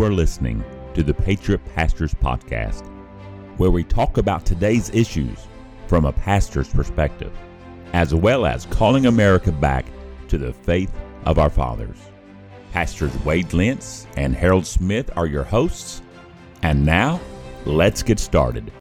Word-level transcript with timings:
Are 0.00 0.10
listening 0.10 0.64
to 0.94 1.02
the 1.02 1.12
Patriot 1.12 1.60
Pastors 1.74 2.14
Podcast, 2.14 2.88
where 3.58 3.70
we 3.70 3.84
talk 3.84 4.16
about 4.16 4.46
today's 4.46 4.88
issues 4.94 5.46
from 5.88 6.06
a 6.06 6.12
pastor's 6.12 6.70
perspective, 6.70 7.30
as 7.92 8.14
well 8.14 8.46
as 8.46 8.64
calling 8.64 9.04
America 9.04 9.52
back 9.52 9.84
to 10.28 10.38
the 10.38 10.54
faith 10.54 10.90
of 11.26 11.38
our 11.38 11.50
fathers. 11.50 11.98
Pastors 12.72 13.14
Wade 13.26 13.52
Lentz 13.52 14.06
and 14.16 14.34
Harold 14.34 14.64
Smith 14.64 15.10
are 15.18 15.26
your 15.26 15.44
hosts, 15.44 16.00
and 16.62 16.82
now 16.82 17.20
let's 17.66 18.02
get 18.02 18.18
started. 18.18 18.72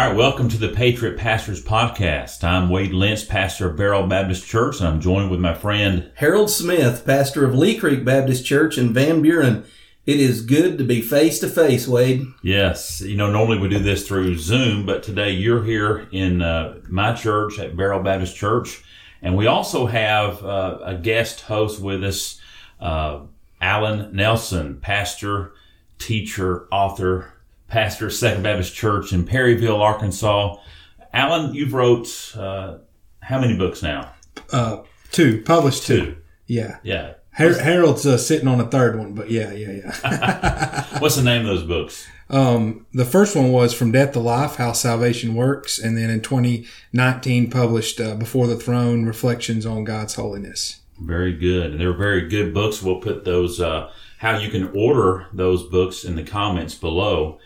All 0.00 0.06
right, 0.06 0.16
welcome 0.16 0.48
to 0.48 0.56
the 0.56 0.70
Patriot 0.70 1.18
Pastors 1.18 1.62
Podcast. 1.62 2.42
I'm 2.42 2.70
Wade 2.70 2.94
Lentz, 2.94 3.22
pastor 3.22 3.68
of 3.68 3.76
Beryl 3.76 4.06
Baptist 4.06 4.46
Church, 4.46 4.78
and 4.78 4.88
I'm 4.88 4.98
joined 4.98 5.30
with 5.30 5.40
my 5.40 5.52
friend 5.52 6.10
Harold 6.14 6.48
Smith, 6.48 7.04
pastor 7.04 7.44
of 7.44 7.54
Lee 7.54 7.76
Creek 7.76 8.02
Baptist 8.02 8.46
Church 8.46 8.78
in 8.78 8.94
Van 8.94 9.20
Buren. 9.20 9.62
It 10.06 10.18
is 10.18 10.40
good 10.40 10.78
to 10.78 10.84
be 10.84 11.02
face 11.02 11.38
to 11.40 11.50
face, 11.50 11.86
Wade. 11.86 12.24
Yes, 12.42 13.02
you 13.02 13.14
know, 13.14 13.30
normally 13.30 13.58
we 13.58 13.68
do 13.68 13.78
this 13.78 14.08
through 14.08 14.38
Zoom, 14.38 14.86
but 14.86 15.02
today 15.02 15.32
you're 15.32 15.64
here 15.64 16.08
in 16.12 16.40
uh, 16.40 16.78
my 16.88 17.12
church 17.12 17.58
at 17.58 17.76
Beryl 17.76 18.02
Baptist 18.02 18.34
Church, 18.34 18.82
and 19.20 19.36
we 19.36 19.46
also 19.46 19.84
have 19.84 20.42
uh, 20.42 20.78
a 20.82 20.94
guest 20.94 21.42
host 21.42 21.78
with 21.78 22.02
us, 22.02 22.40
uh, 22.80 23.20
Allen 23.60 24.16
Nelson, 24.16 24.80
pastor, 24.80 25.52
teacher, 25.98 26.66
author, 26.72 27.34
pastor, 27.70 28.06
of 28.06 28.12
Second 28.12 28.42
Baptist 28.42 28.74
Church 28.74 29.12
in 29.12 29.24
Perryville, 29.24 29.80
Arkansas. 29.80 30.56
Allen, 31.12 31.54
you've 31.54 31.72
wrote 31.72 32.08
uh, 32.36 32.78
how 33.20 33.40
many 33.40 33.56
books 33.56 33.82
now? 33.82 34.12
Uh, 34.52 34.82
two 35.10 35.42
published 35.42 35.84
two. 35.86 36.04
Two. 36.04 36.16
Yeah. 36.46 36.78
Yeah. 36.82 37.14
Har- 37.32 37.54
Harold's 37.60 38.06
uh, 38.06 38.18
sitting 38.18 38.48
on 38.48 38.60
a 38.60 38.66
third 38.66 38.98
one, 38.98 39.14
but 39.14 39.30
yeah, 39.30 39.52
yeah, 39.52 39.70
yeah. 40.02 40.84
What's 40.98 41.16
the 41.16 41.22
name 41.22 41.42
of 41.42 41.46
those 41.46 41.62
books? 41.62 42.06
um, 42.28 42.86
the 42.92 43.04
first 43.04 43.34
one 43.34 43.50
was 43.50 43.72
From 43.72 43.92
Death 43.92 44.12
to 44.12 44.20
Life: 44.20 44.56
How 44.56 44.72
Salvation 44.72 45.34
Works, 45.34 45.78
and 45.78 45.96
then 45.96 46.10
in 46.10 46.20
2019 46.22 47.50
published 47.50 48.00
uh, 48.00 48.14
Before 48.16 48.46
the 48.46 48.56
Throne: 48.56 49.04
Reflections 49.06 49.64
on 49.64 49.84
God's 49.84 50.14
Holiness. 50.14 50.80
Very 51.00 51.32
good. 51.32 51.70
And 51.72 51.80
they're 51.80 51.92
very 51.94 52.28
good 52.28 52.52
books. 52.52 52.82
We'll 52.82 53.00
put 53.00 53.24
those, 53.24 53.58
uh, 53.60 53.90
how 54.18 54.36
you 54.36 54.50
can 54.50 54.68
order 54.76 55.26
those 55.32 55.62
books 55.62 56.04
in 56.04 56.14
the 56.14 56.22
comments 56.22 56.74
below. 56.74 57.38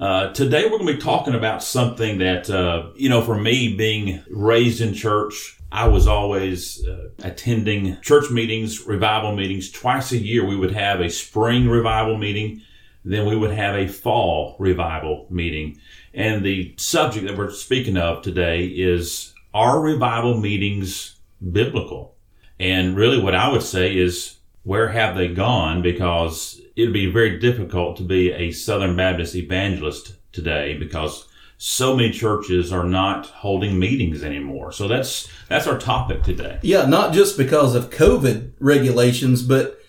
Uh, 0.00 0.32
today 0.32 0.64
we're 0.64 0.78
going 0.78 0.86
to 0.86 0.94
be 0.94 0.98
talking 0.98 1.34
about 1.34 1.62
something 1.62 2.16
that, 2.18 2.48
uh, 2.48 2.88
you 2.94 3.06
know, 3.06 3.20
for 3.20 3.38
me 3.38 3.76
being 3.76 4.24
raised 4.30 4.80
in 4.80 4.94
church, 4.94 5.58
I 5.70 5.88
was 5.88 6.06
always 6.06 6.82
uh, 6.86 7.10
attending 7.22 8.00
church 8.00 8.30
meetings, 8.30 8.86
revival 8.86 9.36
meetings. 9.36 9.70
Twice 9.70 10.12
a 10.12 10.16
year 10.16 10.46
we 10.46 10.56
would 10.56 10.72
have 10.72 11.00
a 11.00 11.10
spring 11.10 11.68
revival 11.68 12.16
meeting. 12.16 12.62
Then 13.04 13.26
we 13.26 13.36
would 13.36 13.50
have 13.50 13.76
a 13.76 13.88
fall 13.88 14.56
revival 14.58 15.26
meeting. 15.28 15.78
And 16.14 16.42
the 16.42 16.74
subject 16.78 17.26
that 17.26 17.36
we're 17.36 17.50
speaking 17.50 17.98
of 17.98 18.22
today 18.22 18.64
is, 18.64 19.34
are 19.52 19.82
revival 19.82 20.40
meetings 20.40 21.16
biblical? 21.52 22.14
And 22.58 22.96
really 22.96 23.20
what 23.20 23.34
I 23.34 23.52
would 23.52 23.62
say 23.62 23.94
is, 23.98 24.36
where 24.70 24.90
have 24.90 25.16
they 25.16 25.26
gone? 25.26 25.82
Because 25.82 26.60
it'd 26.76 26.92
be 26.92 27.10
very 27.10 27.40
difficult 27.40 27.96
to 27.96 28.04
be 28.04 28.30
a 28.30 28.52
Southern 28.52 28.94
Baptist 28.94 29.34
evangelist 29.34 30.14
today 30.30 30.78
because 30.78 31.26
so 31.58 31.96
many 31.96 32.12
churches 32.12 32.72
are 32.72 32.84
not 32.84 33.26
holding 33.26 33.80
meetings 33.80 34.22
anymore. 34.22 34.70
So 34.70 34.86
that's 34.86 35.28
that's 35.48 35.66
our 35.66 35.76
topic 35.76 36.22
today. 36.22 36.60
Yeah, 36.62 36.86
not 36.86 37.12
just 37.12 37.36
because 37.36 37.74
of 37.74 37.90
COVID 37.90 38.52
regulations, 38.60 39.42
but 39.42 39.80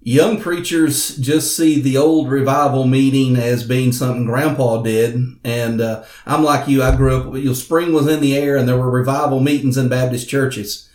young 0.00 0.40
preachers 0.40 1.16
just 1.18 1.56
see 1.56 1.80
the 1.80 1.96
old 1.96 2.28
revival 2.28 2.84
meeting 2.84 3.36
as 3.36 3.62
being 3.62 3.92
something 3.92 4.26
grandpa 4.26 4.82
did. 4.82 5.20
And 5.44 5.80
uh, 5.80 6.02
I'm 6.26 6.42
like 6.42 6.66
you, 6.66 6.82
I 6.82 6.96
grew 6.96 7.16
up, 7.16 7.34
you 7.36 7.44
know, 7.44 7.52
spring 7.52 7.92
was 7.92 8.08
in 8.08 8.20
the 8.20 8.36
air 8.36 8.56
and 8.56 8.68
there 8.68 8.76
were 8.76 8.90
revival 8.90 9.38
meetings 9.38 9.76
in 9.76 9.88
Baptist 9.88 10.28
churches. 10.28 10.85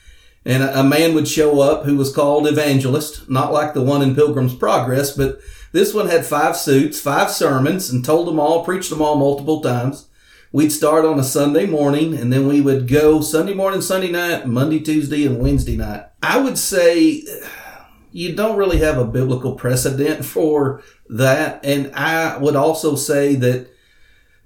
And 0.45 0.63
a, 0.63 0.79
a 0.79 0.83
man 0.83 1.13
would 1.13 1.27
show 1.27 1.61
up 1.61 1.85
who 1.85 1.97
was 1.97 2.13
called 2.13 2.47
evangelist, 2.47 3.29
not 3.29 3.53
like 3.53 3.73
the 3.73 3.83
one 3.83 4.01
in 4.01 4.15
Pilgrim's 4.15 4.55
Progress, 4.55 5.15
but 5.15 5.39
this 5.71 5.93
one 5.93 6.07
had 6.07 6.25
five 6.25 6.57
suits, 6.57 6.99
five 6.99 7.31
sermons, 7.31 7.89
and 7.89 8.03
told 8.03 8.27
them 8.27 8.39
all, 8.39 8.65
preached 8.65 8.89
them 8.89 9.01
all 9.01 9.15
multiple 9.15 9.61
times. 9.61 10.07
We'd 10.51 10.71
start 10.71 11.05
on 11.05 11.17
a 11.17 11.23
Sunday 11.23 11.65
morning 11.65 12.13
and 12.13 12.31
then 12.31 12.45
we 12.45 12.59
would 12.59 12.87
go 12.87 13.21
Sunday 13.21 13.53
morning, 13.53 13.79
Sunday 13.81 14.11
night, 14.11 14.47
Monday, 14.47 14.81
Tuesday, 14.81 15.25
and 15.25 15.39
Wednesday 15.39 15.77
night. 15.77 16.07
I 16.21 16.41
would 16.41 16.57
say 16.57 17.23
you 18.11 18.35
don't 18.35 18.57
really 18.57 18.79
have 18.79 18.97
a 18.97 19.05
biblical 19.05 19.55
precedent 19.55 20.25
for 20.25 20.83
that. 21.09 21.63
And 21.63 21.95
I 21.95 22.37
would 22.37 22.57
also 22.57 22.95
say 22.95 23.35
that 23.35 23.69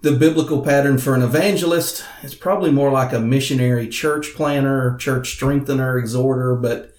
the 0.05 0.11
biblical 0.11 0.61
pattern 0.61 0.99
for 0.99 1.15
an 1.15 1.23
evangelist 1.23 2.05
is 2.21 2.35
probably 2.35 2.71
more 2.71 2.91
like 2.91 3.11
a 3.11 3.19
missionary 3.19 3.87
church 3.87 4.35
planner, 4.35 4.95
church 4.97 5.31
strengthener, 5.31 5.97
exhorter, 5.97 6.55
but 6.55 6.93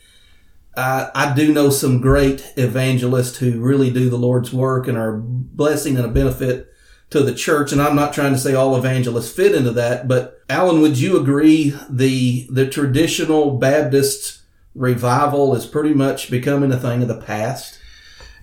I, 0.76 1.08
I 1.14 1.32
do 1.32 1.52
know 1.52 1.70
some 1.70 2.00
great 2.00 2.52
evangelists 2.56 3.38
who 3.38 3.60
really 3.60 3.92
do 3.92 4.10
the 4.10 4.18
Lord's 4.18 4.52
work 4.52 4.88
and 4.88 4.98
are 4.98 5.14
a 5.14 5.20
blessing 5.20 5.96
and 5.96 6.04
a 6.04 6.08
benefit 6.08 6.66
to 7.10 7.22
the 7.22 7.32
church. 7.32 7.70
And 7.70 7.80
I'm 7.80 7.94
not 7.94 8.12
trying 8.12 8.32
to 8.32 8.40
say 8.40 8.54
all 8.54 8.76
evangelists 8.76 9.30
fit 9.30 9.54
into 9.54 9.70
that, 9.70 10.08
but 10.08 10.42
Alan, 10.48 10.80
would 10.80 10.98
you 10.98 11.16
agree 11.16 11.78
the 11.88 12.48
the 12.50 12.68
traditional 12.68 13.56
Baptist 13.56 14.40
revival 14.74 15.54
is 15.54 15.64
pretty 15.64 15.94
much 15.94 16.28
becoming 16.28 16.72
a 16.72 16.76
thing 16.76 17.02
of 17.02 17.08
the 17.08 17.20
past? 17.20 17.78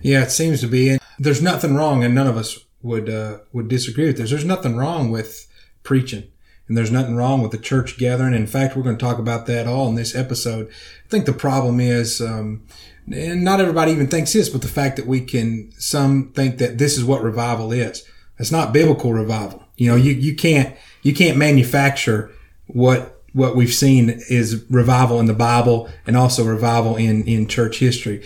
Yeah, 0.00 0.22
it 0.22 0.30
seems 0.30 0.62
to 0.62 0.66
be. 0.66 0.88
And 0.88 1.00
there's 1.18 1.42
nothing 1.42 1.76
wrong, 1.76 2.02
and 2.02 2.14
none 2.14 2.26
of 2.26 2.38
us 2.38 2.64
would 2.84 3.08
uh, 3.08 3.38
would 3.52 3.66
disagree 3.66 4.06
with 4.06 4.18
this. 4.18 4.30
There's 4.30 4.44
nothing 4.44 4.76
wrong 4.76 5.10
with 5.10 5.48
preaching, 5.82 6.24
and 6.68 6.76
there's 6.76 6.92
nothing 6.92 7.16
wrong 7.16 7.42
with 7.42 7.50
the 7.50 7.58
church 7.58 7.98
gathering. 7.98 8.34
In 8.34 8.46
fact, 8.46 8.76
we're 8.76 8.82
going 8.82 8.96
to 8.96 9.04
talk 9.04 9.18
about 9.18 9.46
that 9.46 9.66
all 9.66 9.88
in 9.88 9.96
this 9.96 10.14
episode. 10.14 10.68
I 10.68 11.08
think 11.08 11.24
the 11.24 11.32
problem 11.32 11.80
is, 11.80 12.20
um, 12.20 12.66
and 13.10 13.42
not 13.42 13.60
everybody 13.60 13.90
even 13.90 14.06
thinks 14.06 14.34
this, 14.34 14.50
but 14.50 14.62
the 14.62 14.68
fact 14.68 14.96
that 14.96 15.06
we 15.06 15.22
can 15.22 15.72
some 15.78 16.30
think 16.32 16.58
that 16.58 16.78
this 16.78 16.96
is 16.96 17.04
what 17.04 17.22
revival 17.22 17.72
is. 17.72 18.06
It's 18.38 18.52
not 18.52 18.72
biblical 18.72 19.12
revival. 19.12 19.64
You 19.76 19.90
know, 19.90 19.96
you 19.96 20.12
you 20.12 20.36
can't 20.36 20.76
you 21.02 21.14
can't 21.14 21.38
manufacture 21.38 22.30
what 22.66 23.22
what 23.32 23.56
we've 23.56 23.72
seen 23.72 24.20
is 24.28 24.64
revival 24.70 25.18
in 25.20 25.26
the 25.26 25.34
Bible 25.34 25.88
and 26.06 26.16
also 26.16 26.44
revival 26.44 26.96
in 26.96 27.24
in 27.24 27.48
church 27.48 27.78
history. 27.78 28.22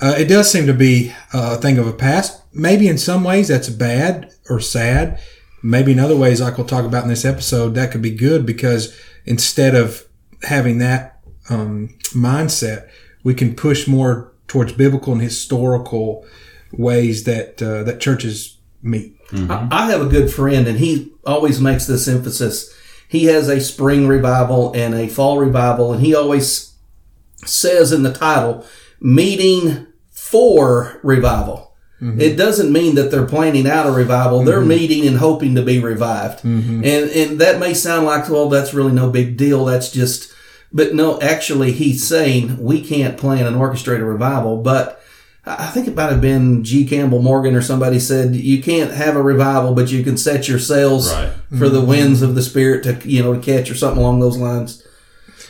Uh, 0.00 0.14
it 0.18 0.26
does 0.26 0.50
seem 0.50 0.66
to 0.66 0.74
be 0.74 1.12
a 1.32 1.56
thing 1.56 1.78
of 1.78 1.86
a 1.86 1.92
past. 1.92 2.42
Maybe 2.52 2.88
in 2.88 2.98
some 2.98 3.24
ways 3.24 3.48
that's 3.48 3.68
bad 3.68 4.32
or 4.50 4.60
sad. 4.60 5.20
Maybe 5.62 5.92
in 5.92 5.98
other 5.98 6.16
ways, 6.16 6.40
like 6.40 6.58
we'll 6.58 6.66
talk 6.66 6.84
about 6.84 7.04
in 7.04 7.08
this 7.08 7.24
episode, 7.24 7.74
that 7.74 7.90
could 7.90 8.02
be 8.02 8.14
good 8.14 8.44
because 8.44 8.98
instead 9.24 9.74
of 9.74 10.06
having 10.42 10.78
that 10.78 11.20
um, 11.48 11.96
mindset, 12.12 12.88
we 13.22 13.34
can 13.34 13.54
push 13.54 13.88
more 13.88 14.32
towards 14.46 14.72
biblical 14.72 15.12
and 15.12 15.22
historical 15.22 16.26
ways 16.72 17.24
that 17.24 17.62
uh, 17.62 17.82
that 17.84 18.00
churches 18.00 18.58
meet. 18.82 19.16
I, 19.32 19.68
I 19.70 19.90
have 19.90 20.02
a 20.02 20.06
good 20.06 20.30
friend, 20.32 20.68
and 20.68 20.78
he 20.78 21.12
always 21.26 21.60
makes 21.60 21.86
this 21.86 22.06
emphasis. 22.06 22.72
He 23.08 23.24
has 23.26 23.48
a 23.48 23.60
spring 23.60 24.06
revival 24.06 24.72
and 24.74 24.94
a 24.94 25.08
fall 25.08 25.38
revival, 25.38 25.92
and 25.92 26.04
he 26.04 26.14
always 26.14 26.74
says 27.44 27.92
in 27.92 28.02
the 28.02 28.12
title, 28.12 28.66
meeting 29.04 29.86
for 30.10 30.98
revival. 31.02 31.74
Mm-hmm. 32.00 32.20
It 32.20 32.36
doesn't 32.36 32.72
mean 32.72 32.96
that 32.96 33.10
they're 33.10 33.26
planning 33.26 33.68
out 33.68 33.86
a 33.86 33.92
revival. 33.92 34.42
They're 34.42 34.58
mm-hmm. 34.58 34.68
meeting 34.68 35.06
and 35.06 35.18
hoping 35.18 35.54
to 35.54 35.62
be 35.62 35.78
revived. 35.78 36.38
Mm-hmm. 36.42 36.82
And 36.84 37.10
and 37.10 37.40
that 37.40 37.60
may 37.60 37.74
sound 37.74 38.06
like, 38.06 38.28
well, 38.28 38.48
that's 38.48 38.74
really 38.74 38.92
no 38.92 39.10
big 39.10 39.36
deal. 39.36 39.66
That's 39.66 39.92
just 39.92 40.32
but 40.72 40.94
no, 40.94 41.20
actually 41.20 41.70
he's 41.72 42.06
saying 42.06 42.58
we 42.58 42.80
can't 42.80 43.16
plan 43.16 43.46
and 43.46 43.56
orchestrate 43.56 44.00
a 44.00 44.04
revival, 44.04 44.62
but 44.62 45.00
I 45.46 45.66
think 45.66 45.86
it 45.86 45.94
might 45.94 46.10
have 46.10 46.22
been 46.22 46.64
G. 46.64 46.86
Campbell 46.86 47.20
Morgan 47.20 47.54
or 47.54 47.62
somebody 47.62 48.00
said 48.00 48.34
you 48.34 48.62
can't 48.62 48.90
have 48.90 49.14
a 49.14 49.22
revival, 49.22 49.74
but 49.74 49.92
you 49.92 50.02
can 50.02 50.16
set 50.16 50.48
your 50.48 50.58
sails 50.58 51.12
Right. 51.12 51.32
for 51.58 51.68
the 51.68 51.84
winds 51.84 52.22
of 52.22 52.34
the 52.34 52.42
spirit 52.42 52.82
to 52.84 53.08
you 53.08 53.22
know 53.22 53.34
to 53.34 53.40
catch 53.40 53.70
or 53.70 53.74
something 53.74 54.00
along 54.00 54.20
those 54.20 54.38
lines. 54.38 54.82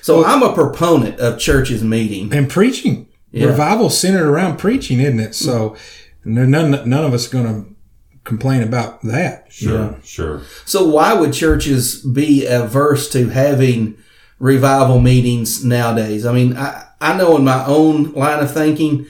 So 0.02 0.24
I'm 0.24 0.42
a 0.42 0.52
proponent 0.52 1.18
of 1.20 1.38
churches 1.38 1.82
meeting. 1.82 2.34
And 2.34 2.50
preaching, 2.50 3.06
Yeah. 3.34 3.48
revival 3.48 3.90
centered 3.90 4.28
around 4.28 4.58
preaching, 4.58 5.00
isn't 5.00 5.18
it? 5.18 5.34
So 5.34 5.76
none 6.24 6.70
none 6.70 7.04
of 7.04 7.12
us 7.12 7.26
are 7.26 7.32
going 7.32 7.46
to 7.46 7.74
complain 8.22 8.62
about 8.62 9.02
that. 9.02 9.52
Sure, 9.52 9.98
sure. 10.04 10.42
So 10.64 10.86
why 10.86 11.14
would 11.14 11.32
churches 11.32 12.00
be 12.00 12.46
averse 12.46 13.10
to 13.10 13.28
having 13.28 13.98
revival 14.38 15.00
meetings 15.00 15.64
nowadays? 15.64 16.24
I 16.24 16.32
mean, 16.32 16.56
I, 16.56 16.86
I 17.00 17.16
know 17.16 17.36
in 17.36 17.44
my 17.44 17.66
own 17.66 18.12
line 18.12 18.42
of 18.42 18.54
thinking, 18.54 19.06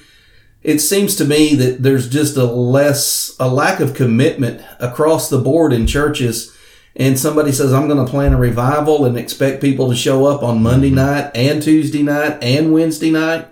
it 0.63 0.79
seems 0.79 1.15
to 1.17 1.27
me 1.27 1.55
that 1.57 1.83
there's 1.83 2.09
just 2.09 2.37
a 2.39 2.45
less, 2.45 3.37
a 3.39 3.47
lack 3.47 3.81
of 3.81 3.95
commitment 3.95 4.63
across 4.81 5.29
the 5.29 5.39
board 5.39 5.73
in 5.73 5.87
churches. 5.87 6.57
and 6.97 7.19
somebody 7.19 7.53
says, 7.53 7.73
I'm 7.73 7.89
going 7.89 8.05
to 8.05 8.11
plan 8.11 8.33
a 8.33 8.39
revival 8.39 9.05
and 9.05 9.19
expect 9.19 9.61
people 9.61 9.91
to 9.91 9.97
show 9.97 10.25
up 10.25 10.43
on 10.43 10.63
Monday 10.63 10.89
mm-hmm. 10.89 10.97
night 10.97 11.31
and 11.35 11.63
Tuesday 11.63 12.03
night 12.03 12.43
and 12.43 12.73
Wednesday 12.73 13.11
night. 13.11 13.49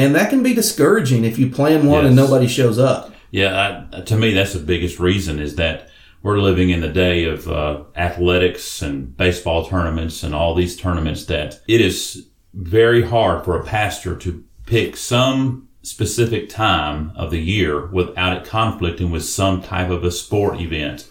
And 0.00 0.14
that 0.14 0.30
can 0.30 0.42
be 0.42 0.54
discouraging 0.54 1.24
if 1.24 1.38
you 1.38 1.50
plan 1.50 1.86
one 1.86 2.06
and 2.06 2.16
nobody 2.16 2.46
shows 2.46 2.78
up. 2.78 3.14
Yeah, 3.30 3.86
I, 3.92 4.00
to 4.00 4.16
me, 4.16 4.32
that's 4.32 4.54
the 4.54 4.60
biggest 4.60 4.98
reason 4.98 5.38
is 5.38 5.56
that 5.56 5.88
we're 6.22 6.40
living 6.40 6.70
in 6.70 6.80
the 6.80 6.88
day 6.88 7.24
of 7.24 7.48
uh, 7.48 7.84
athletics 7.96 8.82
and 8.82 9.16
baseball 9.16 9.66
tournaments 9.66 10.22
and 10.22 10.34
all 10.34 10.54
these 10.54 10.76
tournaments 10.76 11.26
that 11.26 11.60
it 11.66 11.80
is 11.80 12.26
very 12.54 13.02
hard 13.02 13.44
for 13.44 13.58
a 13.58 13.64
pastor 13.64 14.16
to 14.16 14.44
pick 14.66 14.96
some 14.96 15.68
specific 15.82 16.48
time 16.48 17.12
of 17.16 17.30
the 17.30 17.40
year 17.40 17.86
without 17.86 18.36
it 18.36 18.44
conflicting 18.44 19.10
with 19.10 19.24
some 19.24 19.62
type 19.62 19.88
of 19.88 20.04
a 20.04 20.10
sport 20.10 20.60
event 20.60 21.08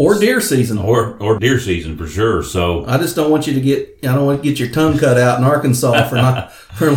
Or 0.00 0.18
deer 0.18 0.40
season. 0.40 0.78
or 0.78 1.18
or 1.18 1.38
deer 1.38 1.60
season 1.60 1.98
for 1.98 2.06
sure. 2.06 2.42
So 2.42 2.86
I 2.86 2.96
just 2.96 3.14
don't 3.14 3.30
want 3.30 3.46
you 3.46 3.52
to 3.52 3.60
get, 3.60 3.98
I 4.02 4.14
don't 4.14 4.24
want 4.24 4.42
to 4.42 4.48
get 4.48 4.58
your 4.58 4.70
tongue 4.70 4.96
cut 4.96 5.18
out 5.18 5.38
in 5.38 5.44
Arkansas 5.44 6.08
for 6.08 6.14
not, 6.14 6.52
for 6.78 6.90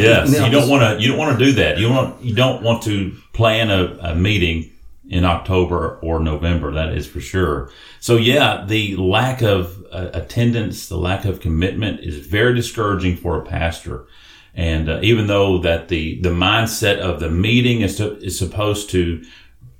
yes, 0.00 0.32
you 0.32 0.50
don't 0.50 0.68
want 0.68 0.82
to 0.82 1.00
you 1.00 1.08
don't 1.08 1.18
want 1.18 1.38
to 1.38 1.44
do 1.44 1.52
that. 1.52 1.78
You 1.78 1.88
want 1.88 2.20
you 2.20 2.34
don't 2.34 2.64
want 2.64 2.82
to 2.82 3.14
plan 3.32 3.70
a, 3.70 3.96
a 4.00 4.14
meeting 4.16 4.72
in 5.08 5.24
October 5.24 6.00
or 6.02 6.18
November. 6.18 6.72
That 6.72 6.92
is 6.94 7.06
for 7.06 7.20
sure. 7.20 7.70
So 8.00 8.16
yeah, 8.16 8.64
the 8.66 8.96
lack 8.96 9.40
of 9.40 9.84
uh, 9.92 10.10
attendance, 10.12 10.88
the 10.88 10.98
lack 10.98 11.24
of 11.24 11.38
commitment 11.38 12.00
is 12.00 12.26
very 12.26 12.56
discouraging 12.56 13.18
for 13.18 13.38
a 13.38 13.44
pastor. 13.44 14.08
And 14.52 14.88
uh, 14.88 14.98
even 15.02 15.28
though 15.28 15.58
that 15.58 15.86
the 15.86 16.20
the 16.22 16.30
mindset 16.30 16.98
of 16.98 17.20
the 17.20 17.30
meeting 17.30 17.82
is 17.82 17.98
to, 17.98 18.18
is 18.18 18.36
supposed 18.36 18.90
to 18.90 19.24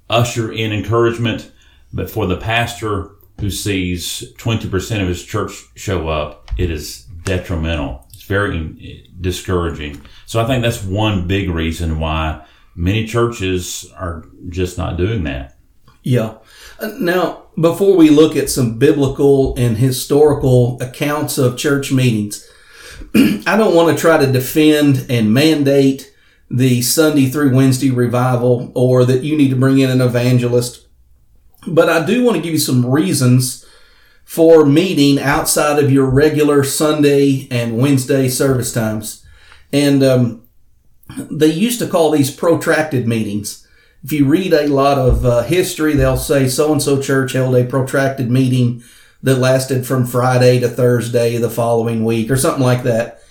usher 0.08 0.52
in 0.52 0.72
encouragement, 0.72 1.50
but 1.92 2.10
for 2.10 2.26
the 2.26 2.36
pastor 2.36 3.10
who 3.40 3.50
sees 3.50 4.32
20% 4.38 5.02
of 5.02 5.08
his 5.08 5.24
church 5.24 5.52
show 5.76 6.08
up, 6.08 6.50
it 6.58 6.70
is 6.70 7.04
detrimental. 7.24 8.06
It's 8.12 8.22
very 8.22 9.08
discouraging. 9.20 10.02
So 10.26 10.40
I 10.40 10.46
think 10.46 10.62
that's 10.62 10.82
one 10.82 11.26
big 11.26 11.50
reason 11.50 12.00
why 12.00 12.44
many 12.74 13.06
churches 13.06 13.90
are 13.96 14.24
just 14.48 14.78
not 14.78 14.96
doing 14.96 15.24
that. 15.24 15.56
Yeah. 16.02 16.34
Uh, 16.80 16.92
Now, 16.98 17.44
before 17.60 17.96
we 17.96 18.08
look 18.08 18.36
at 18.36 18.50
some 18.50 18.78
biblical 18.78 19.54
and 19.56 19.76
historical 19.76 20.80
accounts 20.80 21.38
of 21.38 21.58
church 21.58 21.92
meetings, 21.92 22.48
I 23.14 23.56
don't 23.56 23.74
want 23.74 23.96
to 23.96 24.00
try 24.00 24.16
to 24.18 24.30
defend 24.30 25.06
and 25.08 25.34
mandate 25.34 26.14
the 26.50 26.82
Sunday 26.82 27.26
through 27.26 27.54
Wednesday 27.54 27.90
revival 27.90 28.72
or 28.74 29.04
that 29.04 29.22
you 29.22 29.36
need 29.36 29.50
to 29.50 29.56
bring 29.56 29.78
in 29.78 29.90
an 29.90 30.00
evangelist. 30.00 30.87
But 31.74 31.88
I 31.88 32.04
do 32.04 32.24
want 32.24 32.36
to 32.36 32.42
give 32.42 32.52
you 32.52 32.58
some 32.58 32.86
reasons 32.86 33.64
for 34.24 34.66
meeting 34.66 35.18
outside 35.18 35.82
of 35.82 35.90
your 35.90 36.04
regular 36.04 36.62
Sunday 36.62 37.48
and 37.50 37.78
Wednesday 37.78 38.28
service 38.28 38.72
times. 38.72 39.24
And 39.72 40.02
um, 40.02 40.42
they 41.30 41.46
used 41.46 41.78
to 41.80 41.88
call 41.88 42.10
these 42.10 42.30
protracted 42.30 43.08
meetings. 43.08 43.66
If 44.04 44.12
you 44.12 44.26
read 44.26 44.52
a 44.52 44.66
lot 44.66 44.98
of 44.98 45.24
uh, 45.24 45.42
history, 45.42 45.94
they'll 45.94 46.16
say 46.16 46.48
so 46.48 46.72
and 46.72 46.82
so 46.82 47.00
church 47.00 47.32
held 47.32 47.56
a 47.56 47.64
protracted 47.64 48.30
meeting 48.30 48.82
that 49.22 49.38
lasted 49.38 49.86
from 49.86 50.06
Friday 50.06 50.60
to 50.60 50.68
Thursday 50.68 51.36
the 51.38 51.50
following 51.50 52.04
week 52.04 52.30
or 52.30 52.36
something 52.36 52.62
like 52.62 52.84
that. 52.84 53.22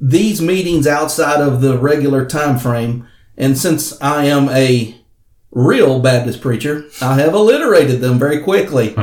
These 0.00 0.40
meetings 0.40 0.86
outside 0.86 1.40
of 1.40 1.60
the 1.60 1.78
regular 1.78 2.24
time 2.24 2.58
frame, 2.58 3.06
and 3.36 3.56
since 3.56 4.00
I 4.00 4.24
am 4.24 4.48
a 4.48 4.97
real 5.50 6.00
Baptist 6.00 6.40
preacher, 6.40 6.84
I 7.00 7.14
have 7.14 7.34
alliterated 7.34 8.00
them 8.00 8.18
very 8.18 8.40
quickly. 8.40 8.94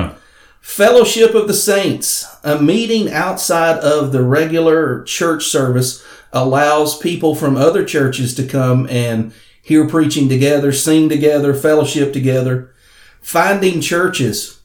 Fellowship 0.61 1.35
of 1.35 1.47
the 1.47 1.53
Saints, 1.53 2.25
a 2.43 2.59
meeting 2.59 3.11
outside 3.11 3.77
of 3.79 4.11
the 4.11 4.23
regular 4.23 5.03
church 5.03 5.45
service, 5.45 6.03
allows 6.33 6.97
people 6.97 7.35
from 7.35 7.55
other 7.55 7.85
churches 7.85 8.33
to 8.35 8.45
come 8.47 8.87
and 8.89 9.31
hear 9.61 9.87
preaching 9.87 10.27
together, 10.27 10.71
sing 10.71 11.07
together, 11.07 11.53
fellowship 11.53 12.13
together. 12.13 12.73
Finding 13.21 13.81
churches. 13.81 14.59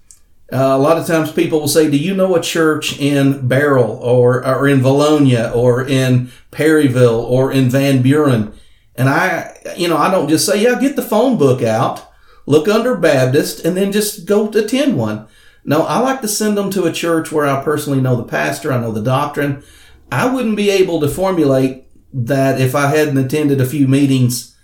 Uh, 0.53 0.57
a 0.57 0.79
lot 0.79 0.99
of 0.99 1.07
times 1.07 1.33
people 1.33 1.61
will 1.61 1.69
say, 1.69 1.91
Do 1.91 1.97
you 1.97 2.15
know 2.15 2.35
a 2.35 2.43
church 2.43 2.99
in 2.99 3.47
Beryl 3.47 4.01
or, 4.03 4.45
or 4.45 4.69
in 4.69 4.81
Vilonia 4.81 5.55
or 5.55 5.87
in 5.87 6.31
Perryville 6.51 7.21
or 7.21 7.53
in 7.53 7.71
Van 7.71 8.03
Buren? 8.03 8.53
And 9.01 9.09
I, 9.09 9.57
you 9.79 9.89
know, 9.89 9.97
I 9.97 10.11
don't 10.11 10.29
just 10.29 10.45
say, 10.45 10.63
Yeah, 10.63 10.79
get 10.79 10.95
the 10.95 11.03
phone 11.03 11.39
book 11.39 11.63
out, 11.63 12.07
look 12.45 12.69
under 12.69 12.95
Baptist, 12.97 13.65
and 13.65 13.75
then 13.75 13.93
just 13.93 14.27
go 14.27 14.49
attend 14.51 14.99
one. 14.99 15.27
No, 15.65 15.83
I 15.83 16.01
like 16.01 16.21
to 16.21 16.29
send 16.29 16.59
them 16.59 16.71
to 16.73 16.85
a 16.85 16.93
church 16.93 17.33
where 17.33 17.47
I 17.47 17.65
personally 17.65 18.01
know 18.03 18.15
the 18.15 18.25
pastor, 18.25 18.71
I 18.73 18.79
know 18.81 18.93
the 18.93 19.03
doctrine. 19.03 19.63
I 20.13 20.27
wouldn't 20.27 20.57
be 20.57 20.69
able 20.69 21.01
to 21.01 21.09
formulate 21.09 21.85
that 22.13 22.61
if 22.61 22.75
I 22.75 22.89
hadn't 22.89 23.17
attended 23.17 23.59
a 23.61 23.67
few 23.67 23.89
meetings 23.89 24.55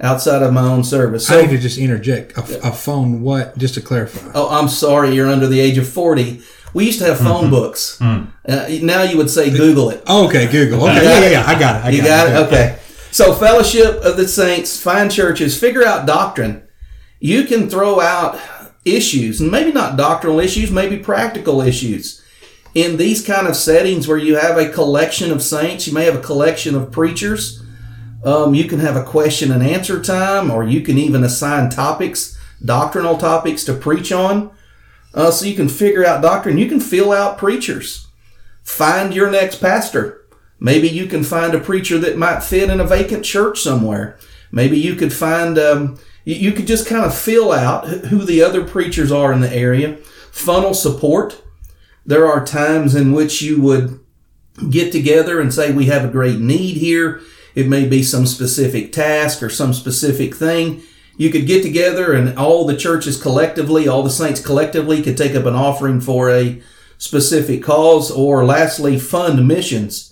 outside 0.00 0.42
of 0.42 0.54
my 0.54 0.62
own 0.62 0.84
service. 0.84 1.30
I 1.30 1.42
need 1.42 1.50
to 1.50 1.58
just 1.58 1.78
interject. 1.78 2.36
A, 2.38 2.68
a 2.68 2.72
phone, 2.72 3.20
what? 3.20 3.58
Just 3.58 3.74
to 3.74 3.82
clarify. 3.82 4.30
oh, 4.34 4.48
I'm 4.48 4.68
sorry, 4.68 5.14
you're 5.14 5.28
under 5.28 5.46
the 5.48 5.60
age 5.60 5.76
of 5.76 5.86
40. 5.86 6.40
We 6.74 6.86
used 6.86 7.00
to 7.00 7.04
have 7.06 7.18
phone 7.18 7.50
books. 7.50 8.00
Uh, 8.00 8.24
now 8.82 9.02
you 9.02 9.18
would 9.18 9.28
say 9.28 9.50
Google 9.50 9.90
it. 9.90 10.02
Oh, 10.06 10.26
okay, 10.28 10.50
Google. 10.50 10.84
Okay, 10.88 11.04
yeah, 11.04 11.20
yeah, 11.20 11.30
yeah. 11.30 11.44
I 11.46 11.58
got 11.58 11.76
it. 11.76 11.84
I 11.84 11.90
You 11.90 12.02
got 12.02 12.28
it? 12.28 12.46
Okay. 12.46 12.78
So, 13.12 13.34
fellowship 13.34 13.96
of 13.96 14.16
the 14.16 14.26
saints, 14.26 14.80
find 14.80 15.12
churches, 15.12 15.60
figure 15.60 15.84
out 15.84 16.06
doctrine. 16.06 16.66
You 17.20 17.44
can 17.44 17.68
throw 17.68 18.00
out 18.00 18.40
issues, 18.86 19.38
and 19.38 19.50
maybe 19.50 19.70
not 19.70 19.98
doctrinal 19.98 20.40
issues, 20.40 20.70
maybe 20.70 20.96
practical 20.96 21.60
issues. 21.60 22.22
In 22.74 22.96
these 22.96 23.22
kind 23.22 23.46
of 23.46 23.54
settings 23.54 24.08
where 24.08 24.16
you 24.16 24.36
have 24.36 24.56
a 24.56 24.70
collection 24.70 25.30
of 25.30 25.42
saints, 25.42 25.86
you 25.86 25.92
may 25.92 26.06
have 26.06 26.14
a 26.14 26.22
collection 26.22 26.74
of 26.74 26.90
preachers. 26.90 27.62
Um, 28.24 28.54
you 28.54 28.64
can 28.64 28.78
have 28.78 28.96
a 28.96 29.04
question 29.04 29.52
and 29.52 29.62
answer 29.62 30.02
time, 30.02 30.50
or 30.50 30.64
you 30.64 30.80
can 30.80 30.96
even 30.96 31.22
assign 31.22 31.68
topics, 31.68 32.38
doctrinal 32.64 33.18
topics 33.18 33.62
to 33.64 33.74
preach 33.74 34.10
on. 34.10 34.52
Uh, 35.12 35.30
so 35.30 35.44
you 35.44 35.54
can 35.54 35.68
figure 35.68 36.06
out 36.06 36.22
doctrine. 36.22 36.56
You 36.56 36.66
can 36.66 36.80
fill 36.80 37.12
out 37.12 37.36
preachers. 37.36 38.06
Find 38.62 39.12
your 39.12 39.30
next 39.30 39.56
pastor. 39.56 40.21
Maybe 40.62 40.88
you 40.88 41.06
can 41.06 41.24
find 41.24 41.54
a 41.54 41.58
preacher 41.58 41.98
that 41.98 42.16
might 42.16 42.44
fit 42.44 42.70
in 42.70 42.78
a 42.78 42.86
vacant 42.86 43.24
church 43.24 43.60
somewhere. 43.60 44.16
Maybe 44.52 44.78
you 44.78 44.94
could 44.94 45.12
find, 45.12 45.58
um, 45.58 45.98
you, 46.24 46.36
you 46.36 46.52
could 46.52 46.68
just 46.68 46.86
kind 46.86 47.04
of 47.04 47.12
fill 47.12 47.50
out 47.50 47.88
who 47.88 48.24
the 48.24 48.42
other 48.42 48.64
preachers 48.64 49.10
are 49.10 49.32
in 49.32 49.40
the 49.40 49.52
area. 49.52 49.96
Funnel 50.30 50.72
support. 50.72 51.42
There 52.06 52.28
are 52.28 52.46
times 52.46 52.94
in 52.94 53.10
which 53.10 53.42
you 53.42 53.60
would 53.60 53.98
get 54.70 54.92
together 54.92 55.40
and 55.40 55.52
say, 55.52 55.72
we 55.72 55.86
have 55.86 56.04
a 56.04 56.12
great 56.12 56.38
need 56.38 56.76
here. 56.76 57.20
It 57.56 57.66
may 57.66 57.88
be 57.88 58.04
some 58.04 58.24
specific 58.24 58.92
task 58.92 59.42
or 59.42 59.50
some 59.50 59.72
specific 59.72 60.32
thing. 60.32 60.82
You 61.16 61.30
could 61.30 61.48
get 61.48 61.64
together 61.64 62.12
and 62.12 62.38
all 62.38 62.66
the 62.66 62.76
churches 62.76 63.20
collectively, 63.20 63.88
all 63.88 64.04
the 64.04 64.10
saints 64.10 64.40
collectively 64.40 65.02
could 65.02 65.16
take 65.16 65.34
up 65.34 65.44
an 65.44 65.56
offering 65.56 66.00
for 66.00 66.30
a 66.30 66.62
specific 66.98 67.64
cause 67.64 68.12
or 68.12 68.44
lastly, 68.44 68.96
fund 68.96 69.48
missions. 69.48 70.11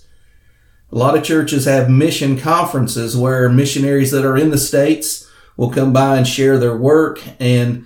A 0.91 0.97
lot 0.97 1.17
of 1.17 1.23
churches 1.23 1.65
have 1.65 1.89
mission 1.89 2.37
conferences 2.37 3.15
where 3.15 3.47
missionaries 3.49 4.11
that 4.11 4.25
are 4.25 4.37
in 4.37 4.49
the 4.49 4.57
States 4.57 5.29
will 5.55 5.69
come 5.69 5.93
by 5.93 6.17
and 6.17 6.27
share 6.27 6.57
their 6.57 6.75
work. 6.75 7.21
And 7.39 7.85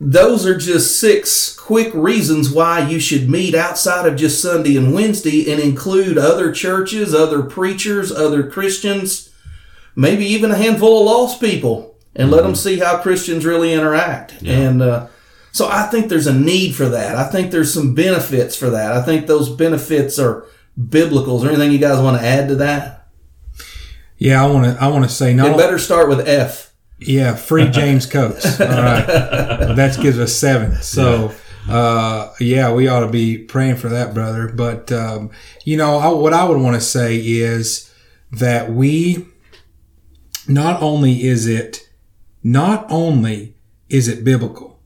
those 0.00 0.46
are 0.46 0.56
just 0.56 0.98
six 0.98 1.54
quick 1.54 1.92
reasons 1.94 2.50
why 2.50 2.88
you 2.88 2.98
should 2.98 3.30
meet 3.30 3.54
outside 3.54 4.06
of 4.06 4.16
just 4.16 4.42
Sunday 4.42 4.76
and 4.76 4.92
Wednesday 4.92 5.52
and 5.52 5.60
include 5.60 6.18
other 6.18 6.50
churches, 6.52 7.14
other 7.14 7.42
preachers, 7.42 8.10
other 8.10 8.42
Christians, 8.48 9.30
maybe 9.94 10.24
even 10.24 10.50
a 10.50 10.56
handful 10.56 11.00
of 11.00 11.06
lost 11.06 11.40
people 11.40 11.96
and 12.16 12.30
let 12.30 12.42
them 12.42 12.56
see 12.56 12.78
how 12.78 13.00
Christians 13.00 13.44
really 13.44 13.72
interact. 13.72 14.42
And, 14.42 14.82
uh, 14.82 15.06
so 15.52 15.68
I 15.68 15.86
think 15.86 16.08
there's 16.08 16.28
a 16.28 16.34
need 16.34 16.74
for 16.74 16.88
that. 16.88 17.16
I 17.16 17.24
think 17.24 17.50
there's 17.50 17.74
some 17.74 17.94
benefits 17.94 18.56
for 18.56 18.70
that. 18.70 18.92
I 18.92 19.02
think 19.02 19.26
those 19.26 19.48
benefits 19.48 20.18
are 20.18 20.46
biblical. 20.88 21.36
Is 21.36 21.42
there 21.42 21.50
anything 21.52 21.72
you 21.72 21.78
guys 21.78 22.00
want 22.02 22.20
to 22.20 22.26
add 22.26 22.48
to 22.48 22.56
that? 22.56 23.06
Yeah, 24.18 24.42
I 24.44 24.46
want 24.50 24.66
to. 24.76 24.82
I 24.82 24.88
want 24.88 25.04
to 25.04 25.10
say 25.10 25.32
It 25.32 25.34
not. 25.36 25.56
better 25.56 25.78
start 25.78 26.08
with 26.08 26.26
F. 26.28 26.72
Yeah, 26.98 27.34
free 27.34 27.68
James 27.70 28.06
Coates. 28.06 28.60
All 28.60 28.66
right, 28.66 29.06
that 29.06 29.98
gives 30.02 30.18
us 30.18 30.34
seven. 30.34 30.76
So, 30.82 31.32
uh, 31.68 32.32
yeah, 32.38 32.72
we 32.74 32.88
ought 32.88 33.00
to 33.00 33.08
be 33.08 33.38
praying 33.38 33.76
for 33.76 33.88
that, 33.88 34.12
brother. 34.12 34.48
But 34.48 34.92
um, 34.92 35.30
you 35.64 35.76
know, 35.78 35.96
I, 35.98 36.08
what 36.08 36.34
I 36.34 36.44
would 36.44 36.58
want 36.60 36.74
to 36.76 36.80
say 36.82 37.16
is 37.16 37.92
that 38.32 38.70
we 38.70 39.26
not 40.46 40.82
only 40.82 41.24
is 41.24 41.46
it 41.46 41.88
not 42.42 42.86
only 42.90 43.54
is 43.88 44.06
it 44.08 44.22
biblical. 44.24 44.78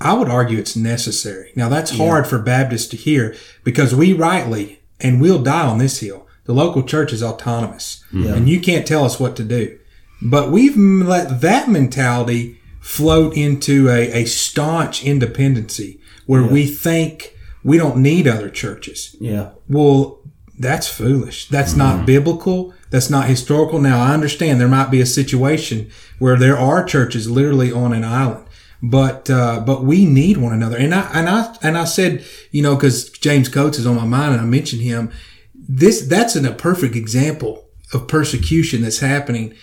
I 0.00 0.12
would 0.12 0.28
argue 0.28 0.58
it's 0.58 0.76
necessary. 0.76 1.50
Now 1.56 1.68
that's 1.68 1.96
hard 1.96 2.28
for 2.28 2.38
Baptists 2.38 2.86
to 2.90 2.96
hear 2.96 3.34
because 3.64 3.92
we 3.96 4.12
rightly, 4.12 4.77
and 5.00 5.20
we'll 5.20 5.42
die 5.42 5.66
on 5.66 5.78
this 5.78 6.00
hill. 6.00 6.26
The 6.44 6.54
local 6.54 6.82
church 6.82 7.12
is 7.12 7.22
autonomous 7.22 8.02
and 8.12 8.48
you 8.48 8.60
can't 8.60 8.86
tell 8.86 9.04
us 9.04 9.20
what 9.20 9.36
to 9.36 9.44
do. 9.44 9.78
But 10.22 10.50
we've 10.50 10.76
let 10.76 11.40
that 11.42 11.68
mentality 11.68 12.58
float 12.80 13.36
into 13.36 13.88
a, 13.88 14.22
a 14.22 14.24
staunch 14.24 15.04
independency 15.04 16.00
where 16.26 16.42
Yeah. 16.42 16.52
we 16.52 16.66
think 16.66 17.34
we 17.62 17.76
don't 17.76 17.98
need 17.98 18.26
other 18.26 18.48
churches. 18.50 19.14
Yeah. 19.20 19.50
Well, 19.68 20.20
that's 20.58 20.88
foolish. 20.88 21.48
That's 21.48 21.76
not 21.76 21.96
mm-hmm. 21.96 22.06
biblical. 22.06 22.74
That's 22.90 23.10
not 23.10 23.28
historical. 23.28 23.78
Now, 23.80 24.00
I 24.00 24.14
understand 24.14 24.58
there 24.60 24.68
might 24.68 24.90
be 24.90 25.00
a 25.00 25.06
situation 25.06 25.90
where 26.18 26.36
there 26.36 26.58
are 26.58 26.82
churches 26.84 27.30
literally 27.30 27.70
on 27.70 27.92
an 27.92 28.04
island, 28.04 28.46
but 28.82 29.28
uh, 29.30 29.60
but 29.66 29.84
we 29.84 30.04
need 30.06 30.36
one 30.36 30.52
another. 30.52 30.76
And 30.76 30.94
I 30.94 31.10
and 31.14 31.28
I 31.28 31.56
and 31.62 31.76
I 31.78 31.84
said, 31.84 32.24
you 32.50 32.62
know, 32.62 32.74
because 32.76 33.08
James 33.10 33.48
Coates 33.48 33.78
is 33.78 33.86
on 33.86 33.96
my 33.96 34.04
mind, 34.04 34.32
and 34.34 34.40
I 34.40 34.44
mentioned 34.46 34.82
him. 34.82 35.10
This 35.54 36.00
that's 36.06 36.36
an, 36.36 36.46
a 36.46 36.52
perfect 36.52 36.94
example 36.96 37.66
of 37.92 38.08
persecution 38.08 38.82
that's 38.82 39.00
happening. 39.00 39.54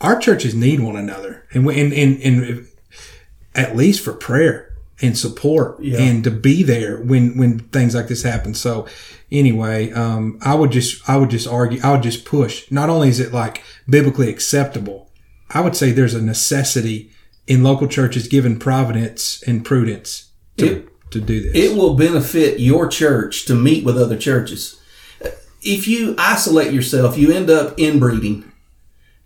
Our 0.00 0.18
churches 0.18 0.54
need 0.54 0.80
one 0.80 0.96
another, 0.96 1.44
and 1.52 1.66
we- 1.66 1.80
and 1.80 1.92
and, 1.92 2.20
and 2.22 2.66
at 3.54 3.74
least 3.76 4.04
for 4.04 4.12
prayer 4.12 4.66
and 5.00 5.16
support 5.16 5.80
Yeah. 5.80 5.98
and 6.00 6.22
to 6.24 6.30
be 6.30 6.62
there 6.62 6.98
when 6.98 7.36
when 7.36 7.58
things 7.60 7.94
like 7.94 8.08
this 8.08 8.22
happen. 8.22 8.54
So 8.54 8.86
anyway, 9.32 9.90
um, 9.92 10.38
I 10.42 10.54
would 10.54 10.70
just 10.70 11.08
I 11.08 11.16
would 11.16 11.30
just 11.30 11.48
argue 11.48 11.80
I 11.82 11.90
would 11.92 12.02
just 12.02 12.24
push. 12.24 12.70
Not 12.70 12.90
only 12.90 13.08
is 13.08 13.18
it 13.20 13.32
like 13.32 13.62
biblically 13.88 14.28
acceptable, 14.28 15.10
I 15.50 15.60
would 15.60 15.74
say 15.74 15.90
there's 15.90 16.14
a 16.14 16.22
necessity 16.22 17.10
in 17.48 17.62
local 17.62 17.88
churches 17.88 18.28
given 18.28 18.58
providence 18.58 19.42
and 19.46 19.64
prudence 19.64 20.26
to 20.58 20.66
It- 20.66 20.88
to 21.10 21.20
do 21.20 21.40
this. 21.40 21.52
It 21.54 21.74
will 21.74 21.94
benefit 21.94 22.60
your 22.60 22.86
church 22.86 23.46
to 23.46 23.54
meet 23.54 23.82
with 23.82 23.96
other 23.96 24.16
churches. 24.16 24.76
If 25.62 25.88
you 25.88 26.14
isolate 26.18 26.72
yourself, 26.72 27.16
you 27.18 27.32
end 27.32 27.48
up 27.50 27.74
inbreeding. 27.78 28.44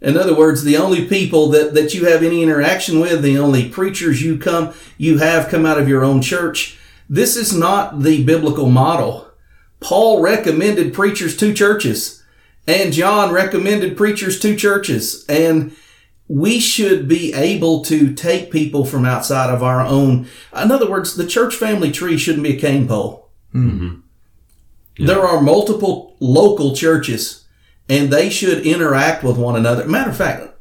In 0.01 0.17
other 0.17 0.35
words, 0.35 0.63
the 0.63 0.77
only 0.77 1.05
people 1.05 1.49
that, 1.51 1.75
that 1.75 1.93
you 1.93 2.07
have 2.07 2.23
any 2.23 2.43
interaction 2.43 3.01
with, 3.01 3.23
the 3.23 3.39
only 3.39 3.69
preachers 3.69 4.23
you 4.23 4.39
come 4.39 4.73
you 4.97 5.19
have 5.19 5.49
come 5.49 5.67
out 5.67 5.79
of 5.79 5.89
your 5.89 6.05
own 6.05 6.23
church. 6.23 6.79
This 7.11 7.37
is 7.37 7.53
not 7.53 8.03
the 8.03 8.23
biblical 8.23 8.71
model. 8.71 9.29
Paul 9.81 10.23
recommended 10.23 10.95
preachers 10.95 11.37
to 11.39 11.53
churches, 11.53 12.23
and 12.67 12.93
John 12.93 13.33
recommended 13.33 13.97
preachers 13.97 14.39
to 14.41 14.55
churches, 14.57 15.25
and 15.29 15.73
we 16.33 16.59
should 16.59 17.07
be 17.07 17.35
able 17.35 17.85
to 17.85 18.15
take 18.15 18.51
people 18.51 18.87
from 18.87 19.05
outside 19.05 19.51
of 19.51 19.63
our 19.63 19.83
own. 19.83 20.27
In 20.57 20.73
other 20.73 20.89
words, 20.89 21.15
the 21.15 21.27
church 21.27 21.55
family 21.55 21.93
tree 21.93 22.17
shouldn't 22.17 22.43
be 22.43 22.57
a 22.57 22.61
cane 22.61 22.89
pole. 22.89 23.29
Mm-hmm. 23.55 24.01
There 25.05 25.21
are 25.21 25.43
multiple 25.43 26.17
local 26.21 26.75
churches 26.75 27.45
and 27.87 28.11
they 28.11 28.31
should 28.31 28.67
interact 28.67 29.23
with 29.23 29.37
one 29.37 29.57
another. 29.57 29.87
Matter 29.87 30.09
of 30.09 30.17
fact, 30.17 30.55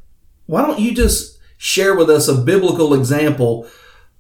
why 0.46 0.62
don't 0.68 0.80
you 0.80 0.94
just 0.94 1.40
share 1.58 1.96
with 1.96 2.10
us 2.10 2.28
a 2.28 2.36
biblical 2.36 2.94
example 2.94 3.66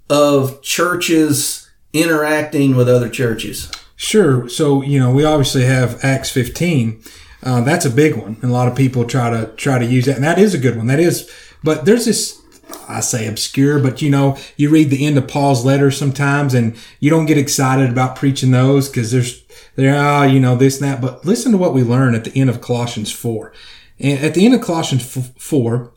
of 0.09 0.61
churches 0.61 1.69
interacting 1.91 2.77
with 2.77 2.87
other 2.87 3.09
churches? 3.09 3.69
Sure. 3.97 4.47
So 4.47 4.83
you 4.83 4.97
know, 4.97 5.11
we 5.11 5.25
obviously 5.25 5.65
have 5.65 6.01
Acts 6.01 6.29
15. 6.31 7.03
Uh, 7.43 7.61
that's 7.61 7.85
a 7.85 7.89
big 7.89 8.15
one, 8.15 8.37
and 8.41 8.51
a 8.51 8.53
lot 8.53 8.67
of 8.67 8.75
people 8.75 9.05
try 9.05 9.29
to 9.29 9.47
try 9.55 9.79
to 9.79 9.85
use 9.85 10.05
that, 10.05 10.15
and 10.15 10.23
that 10.23 10.39
is 10.39 10.53
a 10.53 10.59
good 10.59 10.77
one. 10.77 10.87
That 10.87 10.99
is, 10.99 11.29
but 11.63 11.85
there's 11.85 12.05
this. 12.05 12.39
I 12.87 13.01
say 13.01 13.27
obscure, 13.27 13.79
but 13.79 14.01
you 14.01 14.09
know, 14.09 14.37
you 14.55 14.69
read 14.69 14.89
the 14.89 15.05
end 15.05 15.17
of 15.17 15.27
Paul's 15.27 15.65
letters 15.65 15.97
sometimes, 15.97 16.53
and 16.53 16.75
you 16.99 17.09
don't 17.09 17.25
get 17.25 17.37
excited 17.37 17.89
about 17.89 18.15
preaching 18.15 18.51
those 18.51 18.87
because 18.87 19.11
there's 19.11 19.43
there 19.75 19.95
are 19.95 20.27
you 20.27 20.39
know 20.39 20.55
this 20.55 20.79
and 20.79 20.89
that. 20.89 21.01
But 21.01 21.25
listen 21.25 21.51
to 21.51 21.57
what 21.57 21.73
we 21.73 21.83
learn 21.83 22.15
at 22.15 22.23
the 22.23 22.39
end 22.39 22.49
of 22.49 22.61
Colossians 22.61 23.11
four, 23.11 23.51
and 23.99 24.23
at 24.23 24.35
the 24.35 24.45
end 24.45 24.53
of 24.53 24.61
Colossians 24.61 25.17
f- 25.17 25.33
four, 25.37 25.91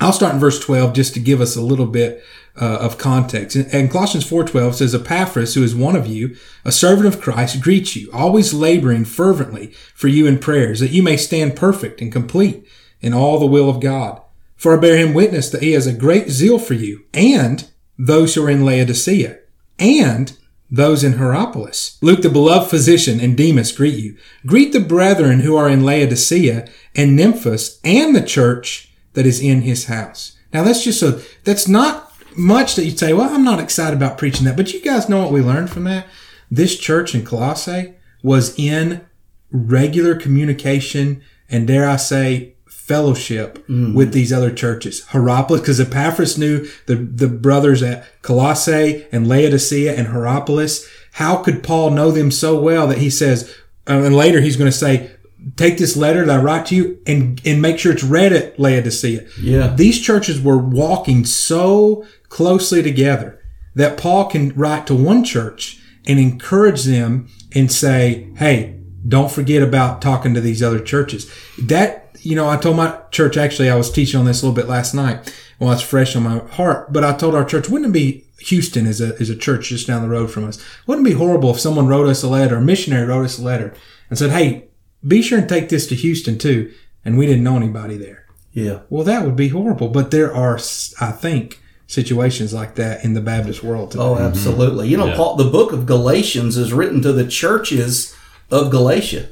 I'll 0.00 0.12
start 0.12 0.34
in 0.34 0.40
verse 0.40 0.58
12 0.58 0.94
just 0.94 1.14
to 1.14 1.20
give 1.20 1.40
us 1.40 1.56
a 1.56 1.60
little 1.60 1.86
bit 1.86 2.22
uh, 2.60 2.76
of 2.76 2.98
context. 2.98 3.56
And, 3.56 3.74
and 3.74 3.90
Colossians 3.90 4.24
4:12 4.24 4.74
says, 4.74 4.94
"Epaphras, 4.94 5.54
who 5.54 5.62
is 5.62 5.74
one 5.74 5.96
of 5.96 6.06
you, 6.06 6.36
a 6.64 6.70
servant 6.70 7.06
of 7.06 7.20
Christ, 7.20 7.60
greets 7.60 7.96
you, 7.96 8.10
always 8.12 8.52
laboring 8.52 9.04
fervently 9.06 9.72
for 9.94 10.08
you 10.08 10.26
in 10.26 10.38
prayers, 10.38 10.80
that 10.80 10.90
you 10.90 11.02
may 11.02 11.16
stand 11.16 11.56
perfect 11.56 12.00
and 12.00 12.12
complete 12.12 12.64
in 13.00 13.14
all 13.14 13.38
the 13.38 13.46
will 13.46 13.68
of 13.70 13.80
God. 13.80 14.20
For 14.56 14.76
I 14.76 14.80
bear 14.80 14.98
him 14.98 15.14
witness 15.14 15.48
that 15.50 15.62
he 15.62 15.72
has 15.72 15.86
a 15.86 15.92
great 15.92 16.28
zeal 16.28 16.58
for 16.58 16.74
you 16.74 17.04
and 17.14 17.66
those 17.98 18.34
who 18.34 18.44
are 18.44 18.50
in 18.50 18.64
Laodicea 18.64 19.38
and 19.78 20.36
those 20.70 21.02
in 21.02 21.14
Hierapolis. 21.14 21.98
Luke, 22.02 22.22
the 22.22 22.28
beloved 22.28 22.70
physician, 22.70 23.20
and 23.20 23.36
Demas 23.36 23.72
greet 23.72 23.94
you. 23.94 24.16
Greet 24.46 24.72
the 24.72 24.80
brethren 24.80 25.40
who 25.40 25.56
are 25.56 25.68
in 25.68 25.82
Laodicea 25.82 26.68
and 26.94 27.18
Nymphas 27.18 27.80
and 27.82 28.14
the 28.14 28.22
church 28.22 28.92
that 29.14 29.26
is 29.26 29.40
in 29.40 29.62
his 29.62 29.86
house. 29.86 30.36
Now 30.52 30.62
that's 30.62 30.84
just 30.84 31.02
a, 31.02 31.22
that's 31.44 31.66
not 31.66 32.09
much 32.40 32.74
that 32.74 32.84
you'd 32.84 32.98
say, 32.98 33.12
well, 33.12 33.34
I'm 33.34 33.44
not 33.44 33.60
excited 33.60 33.96
about 33.96 34.18
preaching 34.18 34.44
that, 34.46 34.56
but 34.56 34.72
you 34.72 34.80
guys 34.80 35.08
know 35.08 35.22
what 35.22 35.32
we 35.32 35.42
learned 35.42 35.70
from 35.70 35.84
that? 35.84 36.06
This 36.50 36.78
church 36.78 37.14
in 37.14 37.24
Colossae 37.24 37.94
was 38.22 38.58
in 38.58 39.06
regular 39.52 40.14
communication 40.14 41.22
and 41.48 41.66
dare 41.66 41.88
I 41.88 41.96
say, 41.96 42.54
fellowship 42.66 43.64
with 43.94 44.12
these 44.12 44.32
other 44.32 44.52
churches. 44.52 45.04
Hierapolis, 45.06 45.60
because 45.60 45.78
Epaphras 45.78 46.36
knew 46.36 46.68
the, 46.86 46.96
the 46.96 47.28
brothers 47.28 47.84
at 47.84 48.04
Colossae 48.22 49.06
and 49.12 49.28
Laodicea 49.28 49.94
and 49.94 50.08
Hierapolis. 50.08 50.88
How 51.12 51.36
could 51.36 51.62
Paul 51.62 51.90
know 51.90 52.10
them 52.10 52.32
so 52.32 52.60
well 52.60 52.88
that 52.88 52.98
he 52.98 53.08
says, 53.08 53.54
uh, 53.88 54.02
and 54.02 54.16
later 54.16 54.40
he's 54.40 54.56
going 54.56 54.70
to 54.70 54.76
say, 54.76 55.12
take 55.56 55.78
this 55.78 55.96
letter 55.96 56.24
that 56.26 56.40
I 56.40 56.42
write 56.42 56.66
to 56.66 56.74
you 56.74 56.98
and, 57.06 57.40
and 57.44 57.62
make 57.62 57.78
sure 57.78 57.92
it's 57.92 58.02
read 58.02 58.32
at 58.32 58.58
Laodicea. 58.58 59.26
Yeah. 59.40 59.74
These 59.74 60.00
churches 60.00 60.40
were 60.40 60.58
walking 60.58 61.24
so 61.24 62.04
closely 62.28 62.82
together 62.82 63.40
that 63.74 63.98
Paul 63.98 64.26
can 64.26 64.50
write 64.50 64.86
to 64.88 64.94
one 64.94 65.24
church 65.24 65.80
and 66.06 66.18
encourage 66.18 66.84
them 66.84 67.28
and 67.54 67.70
say, 67.70 68.30
Hey, 68.36 68.80
don't 69.06 69.30
forget 69.30 69.62
about 69.62 70.02
talking 70.02 70.34
to 70.34 70.40
these 70.40 70.62
other 70.62 70.80
churches. 70.80 71.30
That, 71.58 72.16
you 72.20 72.36
know, 72.36 72.48
I 72.48 72.56
told 72.56 72.76
my 72.76 72.98
church, 73.10 73.36
actually, 73.36 73.70
I 73.70 73.76
was 73.76 73.90
teaching 73.90 74.20
on 74.20 74.26
this 74.26 74.42
a 74.42 74.46
little 74.46 74.56
bit 74.56 74.68
last 74.68 74.94
night. 74.94 75.34
Well, 75.58 75.72
it's 75.72 75.82
fresh 75.82 76.16
on 76.16 76.22
my 76.22 76.38
heart, 76.38 76.92
but 76.92 77.04
I 77.04 77.14
told 77.14 77.34
our 77.34 77.44
church, 77.44 77.68
wouldn't 77.68 77.90
it 77.90 77.98
be 77.98 78.26
Houston 78.40 78.86
is 78.86 79.00
a, 79.00 79.14
is 79.16 79.30
a 79.30 79.36
church 79.36 79.68
just 79.68 79.86
down 79.86 80.02
the 80.02 80.08
road 80.08 80.30
from 80.30 80.44
us. 80.44 80.58
Wouldn't 80.86 81.06
it 81.06 81.10
be 81.10 81.16
horrible 81.16 81.50
if 81.50 81.60
someone 81.60 81.86
wrote 81.86 82.08
us 82.08 82.22
a 82.22 82.28
letter, 82.28 82.56
a 82.56 82.60
missionary 82.60 83.06
wrote 83.06 83.24
us 83.24 83.38
a 83.38 83.42
letter 83.42 83.74
and 84.08 84.18
said, 84.18 84.30
Hey, 84.30 84.69
be 85.06 85.22
sure 85.22 85.38
and 85.38 85.48
take 85.48 85.68
this 85.68 85.86
to 85.88 85.94
Houston 85.94 86.38
too. 86.38 86.72
And 87.04 87.16
we 87.16 87.26
didn't 87.26 87.44
know 87.44 87.56
anybody 87.56 87.96
there. 87.96 88.26
Yeah. 88.52 88.80
Well, 88.90 89.04
that 89.04 89.24
would 89.24 89.36
be 89.36 89.48
horrible. 89.48 89.88
But 89.88 90.10
there 90.10 90.34
are, 90.34 90.56
I 91.00 91.12
think, 91.12 91.60
situations 91.86 92.52
like 92.52 92.74
that 92.76 93.04
in 93.04 93.14
the 93.14 93.20
Baptist 93.20 93.62
world 93.64 93.92
today. 93.92 94.02
Oh, 94.04 94.16
absolutely. 94.18 94.88
You 94.88 94.96
know, 94.96 95.06
Yeah. 95.06 95.16
Paul, 95.16 95.36
the 95.36 95.44
book 95.50 95.72
of 95.72 95.86
Galatians 95.86 96.56
is 96.56 96.72
written 96.72 97.00
to 97.02 97.12
the 97.12 97.26
churches 97.26 98.14
of 98.50 98.70
Galatia. 98.70 99.28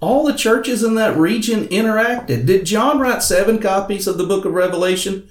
All 0.00 0.24
the 0.24 0.32
churches 0.32 0.82
in 0.82 0.94
that 0.94 1.16
region 1.16 1.66
interacted. 1.68 2.46
Did 2.46 2.64
John 2.64 2.98
write 2.98 3.22
seven 3.22 3.58
copies 3.58 4.06
of 4.06 4.16
the 4.16 4.24
book 4.26 4.44
of 4.46 4.52
Revelation? 4.54 5.28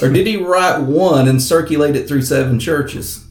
Or 0.00 0.08
did 0.08 0.26
he 0.26 0.36
write 0.36 0.80
one 0.80 1.28
and 1.28 1.40
circulate 1.42 1.94
it 1.96 2.08
through 2.08 2.22
seven 2.22 2.58
churches? 2.58 3.24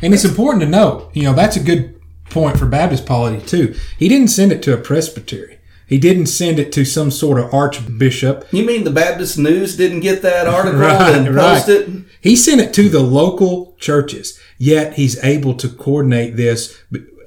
And 0.00 0.14
it's 0.14 0.24
important 0.24 0.62
to 0.62 0.68
note, 0.68 1.10
you 1.14 1.24
know, 1.24 1.34
that's 1.34 1.56
a 1.56 1.60
good 1.62 1.93
point 2.34 2.58
for 2.58 2.66
Baptist 2.66 3.06
polity 3.06 3.40
too. 3.46 3.74
He 3.96 4.08
didn't 4.08 4.28
send 4.28 4.52
it 4.52 4.62
to 4.64 4.74
a 4.74 4.76
presbytery. 4.76 5.58
He 5.86 5.98
didn't 5.98 6.26
send 6.26 6.58
it 6.58 6.72
to 6.72 6.84
some 6.84 7.10
sort 7.10 7.38
of 7.38 7.52
archbishop. 7.54 8.46
You 8.50 8.64
mean 8.64 8.84
the 8.84 8.90
Baptist 8.90 9.38
News 9.38 9.76
didn't 9.76 10.00
get 10.00 10.22
that 10.22 10.48
article 10.48 10.80
Right, 10.80 11.14
and 11.14 11.34
right. 11.34 11.54
post 11.54 11.68
it? 11.68 11.88
He 12.20 12.36
sent 12.36 12.60
it 12.60 12.74
to 12.74 12.88
the 12.88 13.00
local 13.00 13.76
churches. 13.78 14.40
Yet 14.58 14.94
he's 14.94 15.22
able 15.22 15.54
to 15.54 15.68
coordinate 15.68 16.36
this. 16.36 16.78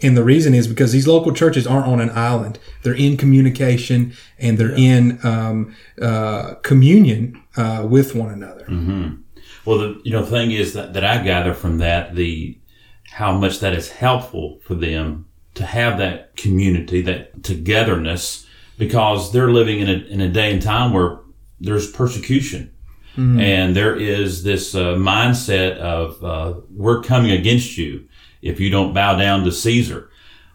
And 0.02 0.18
the 0.18 0.24
reason 0.24 0.54
is 0.54 0.68
because 0.68 0.92
these 0.92 1.08
local 1.08 1.34
churches 1.34 1.66
aren't 1.68 1.88
on 1.88 2.00
an 2.02 2.10
island. 2.12 2.60
They're 2.84 2.94
in 2.94 3.16
communication 3.18 4.14
and 4.40 4.58
they're 4.58 4.76
in 4.76 5.20
um, 5.24 5.76
uh, 6.02 6.56
communion 6.64 7.42
uh, 7.56 7.86
with 7.90 8.16
one 8.16 8.30
another. 8.32 8.66
Well, 9.66 9.78
the 9.80 10.02
you 10.04 10.12
know 10.12 10.24
the 10.24 10.32
thing 10.32 10.52
is 10.52 10.74
that, 10.74 10.94
that 10.94 11.04
I 11.04 11.24
gather 11.24 11.54
from 11.54 11.78
that 11.80 12.16
the 12.16 12.58
how 13.12 13.32
much 13.34 13.60
that 13.60 13.74
is 13.74 13.90
helpful 13.90 14.60
for 14.64 14.76
them 14.76 15.26
to 15.56 15.66
have 15.66 15.98
that 15.98 16.36
community, 16.36 17.02
that 17.02 17.44
togetherness, 17.44 18.46
because 18.78 19.32
they're 19.32 19.52
living 19.52 19.80
in 19.80 19.90
a 19.90 20.06
in 20.06 20.22
a 20.22 20.30
day 20.30 20.52
and 20.54 20.62
time 20.62 20.94
where 20.94 21.20
there's 21.60 21.92
persecution, 21.92 22.72
and 23.40 23.76
there 23.76 23.96
is 23.96 24.44
this 24.44 24.76
uh, 24.76 24.94
mindset 24.96 25.78
of 25.78 26.24
uh, 26.24 26.60
we're 26.70 27.02
coming 27.02 27.32
against 27.32 27.78
you 27.78 28.08
if 28.42 28.60
you 28.60 28.70
don't 28.70 28.94
bow 28.94 29.16
down 29.18 29.44
to 29.44 29.52
Caesar. 29.52 30.10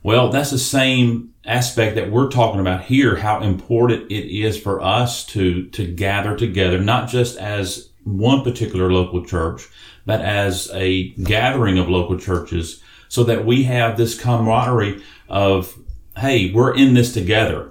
Well, 0.04 0.28
that's 0.30 0.50
the 0.50 0.59
same 0.59 1.32
aspect 1.44 1.97
that 1.97 2.11
we're 2.11 2.28
talking 2.28 2.61
about 2.61 2.85
here, 2.85 3.16
how 3.16 3.40
important 3.40 4.11
it 4.11 4.26
is 4.30 4.61
for 4.61 4.80
us 4.80 5.25
to, 5.26 5.66
to 5.71 5.87
gather 5.87 6.37
together, 6.37 6.78
not 6.78 7.09
just 7.09 7.37
as 7.38 7.90
one 8.04 8.42
particular 8.42 8.92
local 8.92 9.25
church, 9.25 9.68
but 10.04 10.21
as 10.21 10.71
a 10.73 11.11
gathering 11.11 11.78
of 11.78 11.88
local 11.88 12.18
churches 12.18 12.82
so 13.09 13.25
that 13.25 13.44
we 13.44 13.64
have 13.64 13.97
this 13.97 14.18
camaraderie 14.18 15.02
of, 15.28 15.78
hey, 16.16 16.52
we're 16.52 16.75
in 16.75 16.94
this 16.94 17.12
together. 17.12 17.71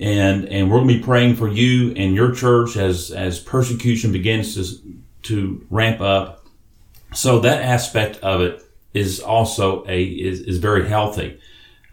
And, 0.00 0.48
and 0.48 0.70
we're 0.70 0.78
going 0.78 0.88
to 0.88 0.94
be 0.94 1.02
praying 1.02 1.36
for 1.36 1.48
you 1.48 1.92
and 1.94 2.14
your 2.14 2.32
church 2.34 2.76
as, 2.76 3.10
as 3.10 3.38
persecution 3.38 4.12
begins 4.12 4.54
to, 4.54 4.98
to 5.24 5.66
ramp 5.68 6.00
up. 6.00 6.46
So 7.12 7.40
that 7.40 7.62
aspect 7.62 8.18
of 8.20 8.40
it 8.40 8.62
is 8.94 9.20
also 9.20 9.84
a 9.86 10.02
is, 10.02 10.40
is 10.40 10.58
very 10.58 10.88
healthy. 10.88 11.38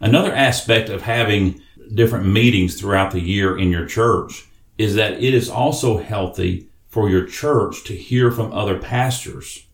Another 0.00 0.32
aspect 0.32 0.88
of 0.88 1.02
having 1.02 1.60
different 1.92 2.26
meetings 2.26 2.80
throughout 2.80 3.12
the 3.12 3.20
year 3.20 3.58
in 3.58 3.70
your 3.70 3.86
church 3.86 4.46
is 4.78 4.94
that 4.94 5.22
it 5.22 5.34
is 5.34 5.50
also 5.50 5.98
healthy 5.98 6.68
for 6.86 7.10
your 7.10 7.26
church 7.26 7.84
to 7.84 7.94
hear 7.94 8.30
from 8.30 8.52
other 8.52 8.78
pastors 8.78 9.66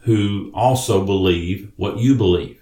who 0.00 0.50
also 0.54 1.04
believe 1.04 1.72
what 1.76 1.98
you 1.98 2.14
believe. 2.14 2.60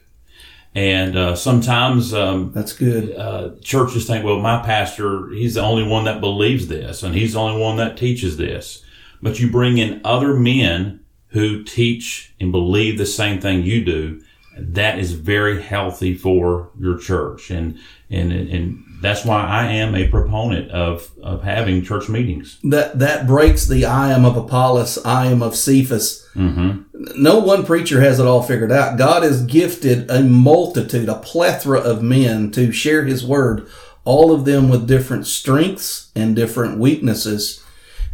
And 0.75 1.17
uh, 1.17 1.35
sometimes 1.35 2.13
um, 2.15 2.53
That's 2.53 2.73
good. 2.73 3.17
uh, 3.17 3.51
churches 3.63 4.07
think, 4.07 4.25
well, 4.25 4.39
my 4.41 4.63
pastor, 4.63 5.29
he's 5.31 5.55
the 5.55 5.63
only 5.63 5.83
one 5.83 6.05
that 6.05 6.21
believes 6.21 6.69
this, 6.69 7.03
and 7.03 7.15
he's 7.15 7.33
the 7.33 7.41
only 7.41 7.61
one 7.61 7.77
that 7.79 7.97
teaches 7.97 8.37
this. 8.37 8.85
But 9.21 9.41
you 9.41 9.51
bring 9.51 9.79
in 9.79 10.01
other 10.05 10.35
men 10.35 11.01
who 11.29 11.65
teach 11.65 12.35
and 12.41 12.53
believe 12.53 12.97
the 12.97 13.07
same 13.07 13.41
thing 13.41 13.63
you 13.63 13.85
do. 13.85 14.23
That 14.57 14.99
is 14.99 15.13
very 15.13 15.63
healthy 15.63 16.15
for 16.15 16.71
your 16.79 16.99
church, 16.99 17.51
and 17.51 17.79
and 18.11 18.33
and 18.33 18.85
that's 19.01 19.25
why 19.25 19.43
I 19.43 19.67
am 19.73 19.95
a 19.95 20.09
proponent 20.09 20.71
of 20.71 21.11
of 21.23 21.43
having 21.43 21.83
church 21.83 22.09
meetings. 22.09 22.59
That 22.65 22.99
that 22.99 23.27
breaks 23.27 23.67
the 23.67 23.85
I 23.85 24.13
am 24.13 24.25
of 24.25 24.37
Apollos, 24.37 24.99
I 25.05 25.27
am 25.27 25.43
of 25.43 25.57
Cephas. 25.57 26.27
Mm-hmm. 26.35 27.23
No 27.23 27.39
one 27.39 27.65
preacher 27.65 28.01
has 28.01 28.19
it 28.19 28.27
all 28.27 28.43
figured 28.43 28.73
out. 28.73 28.99
God 28.99 29.23
has 29.23 29.45
gifted 29.45 30.11
a 30.11 30.23
multitude, 30.23 31.09
a 31.09 31.17
plethora 31.17 31.81
of 31.81 32.03
men 32.03 32.51
to 32.53 32.73
share 32.73 33.05
His 33.05 33.25
word, 33.25 33.69
all 34.05 34.33
of 34.33 34.45
them 34.45 34.69
with 34.69 34.89
different 34.89 35.27
strengths 35.27 36.11
and 36.15 36.35
different 36.35 36.79
weaknesses. 36.79 37.63